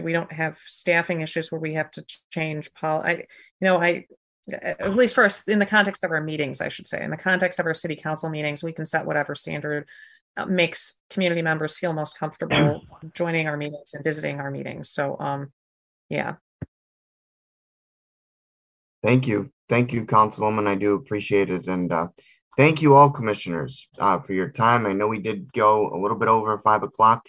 we 0.00 0.12
don't 0.12 0.32
have 0.32 0.58
staffing 0.66 1.22
issues 1.22 1.50
where 1.50 1.60
we 1.60 1.74
have 1.74 1.90
to 1.90 2.04
change 2.30 2.72
pol 2.74 3.00
i 3.00 3.12
you 3.12 3.24
know 3.62 3.80
i 3.80 4.04
at 4.52 4.94
least 4.94 5.14
first 5.14 5.48
in 5.48 5.58
the 5.58 5.66
context 5.66 6.04
of 6.04 6.10
our 6.10 6.20
meetings 6.20 6.60
i 6.60 6.68
should 6.68 6.86
say 6.86 7.02
in 7.02 7.10
the 7.10 7.16
context 7.16 7.58
of 7.58 7.66
our 7.66 7.74
city 7.74 7.96
council 7.96 8.28
meetings 8.28 8.62
we 8.62 8.72
can 8.72 8.84
set 8.84 9.06
whatever 9.06 9.34
standard 9.34 9.88
uh, 10.36 10.44
makes 10.44 11.00
community 11.08 11.40
members 11.40 11.78
feel 11.78 11.92
most 11.92 12.18
comfortable 12.18 12.82
joining 13.14 13.46
our 13.46 13.56
meetings 13.56 13.94
and 13.94 14.04
visiting 14.04 14.40
our 14.40 14.50
meetings 14.50 14.90
so 14.90 15.18
um 15.18 15.50
yeah 16.10 16.34
Thank 19.04 19.28
you. 19.28 19.50
thank 19.68 19.92
you, 19.92 20.06
Councilwoman. 20.06 20.66
I 20.66 20.76
do 20.76 20.94
appreciate 20.94 21.50
it. 21.50 21.66
And 21.66 21.92
uh, 21.92 22.08
thank 22.56 22.80
you 22.80 22.96
all 22.96 23.10
commissioners 23.10 23.86
uh, 23.98 24.18
for 24.20 24.32
your 24.32 24.48
time. 24.48 24.86
I 24.86 24.94
know 24.94 25.08
we 25.08 25.18
did 25.18 25.52
go 25.52 25.90
a 25.90 25.98
little 26.00 26.16
bit 26.16 26.28
over 26.28 26.58
five 26.60 26.82
o'clock. 26.82 27.28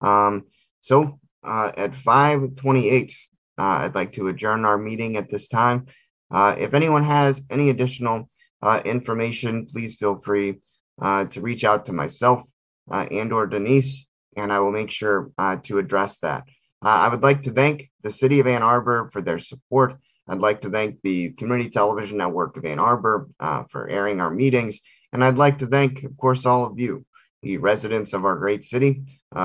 Um, 0.00 0.44
so 0.82 1.18
uh, 1.42 1.72
at 1.76 1.96
528, 1.96 3.12
uh, 3.58 3.62
I'd 3.62 3.96
like 3.96 4.12
to 4.12 4.28
adjourn 4.28 4.64
our 4.64 4.78
meeting 4.78 5.16
at 5.16 5.28
this 5.28 5.48
time. 5.48 5.86
Uh, 6.30 6.56
if 6.58 6.74
anyone 6.74 7.04
has 7.04 7.40
any 7.50 7.70
additional 7.70 8.28
uh, 8.62 8.80
information, 8.84 9.66
please 9.66 9.94
feel 9.94 10.20
free 10.20 10.56
uh, 11.00 11.24
to 11.26 11.40
reach 11.40 11.64
out 11.64 11.86
to 11.86 11.92
myself 11.92 12.42
uh, 12.90 13.06
and 13.10 13.32
or 13.32 13.46
Denise, 13.46 14.06
and 14.36 14.52
I 14.52 14.60
will 14.60 14.72
make 14.72 14.90
sure 14.90 15.30
uh, 15.38 15.56
to 15.64 15.78
address 15.78 16.18
that. 16.18 16.44
Uh, 16.84 16.88
I 16.88 17.08
would 17.08 17.22
like 17.22 17.42
to 17.42 17.50
thank 17.50 17.90
the 18.02 18.10
City 18.10 18.40
of 18.40 18.46
Ann 18.46 18.62
Arbor 18.62 19.10
for 19.12 19.22
their 19.22 19.38
support. 19.38 19.98
I'd 20.28 20.40
like 20.40 20.62
to 20.62 20.70
thank 20.70 21.02
the 21.02 21.30
Community 21.30 21.70
Television 21.70 22.18
Network 22.18 22.56
of 22.56 22.64
Ann 22.64 22.78
Arbor 22.78 23.28
for 23.70 23.88
airing 23.88 24.20
our 24.20 24.30
meetings, 24.30 24.80
and 25.12 25.22
I'd 25.22 25.38
like 25.38 25.58
to 25.58 25.66
thank, 25.66 26.02
of 26.02 26.16
course, 26.16 26.44
all 26.44 26.66
of 26.66 26.78
you, 26.78 27.06
the 27.42 27.58
residents 27.58 28.12
of 28.12 28.24
our 28.24 28.36
great 28.36 28.64
city, 28.64 29.02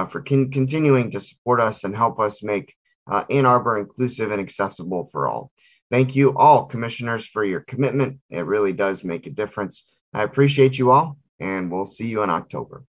for 0.10 0.22
con- 0.22 0.50
continuing 0.50 1.12
to 1.12 1.20
support 1.20 1.62
us 1.62 1.84
and 1.84 1.96
help 1.96 2.20
us 2.20 2.42
make 2.42 2.74
Ann 3.30 3.46
Arbor 3.46 3.78
inclusive 3.78 4.32
and 4.32 4.42
accessible 4.42 5.08
for 5.12 5.28
all. 5.28 5.52
Thank 5.92 6.16
you 6.16 6.34
all, 6.38 6.66
commissioners, 6.66 7.28
for 7.28 7.44
your 7.44 7.60
commitment. 7.60 8.22
It 8.30 8.46
really 8.46 8.72
does 8.72 9.04
make 9.04 9.28
a 9.28 9.30
difference. 9.30 9.92
I 10.14 10.24
appreciate 10.24 10.80
you 10.80 10.90
all, 10.90 11.18
and 11.38 11.70
we'll 11.70 11.86
see 11.86 12.08
you 12.08 12.24
in 12.24 12.30
October. 12.30 12.86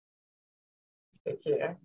Take 1.25 1.41
care. 1.41 1.77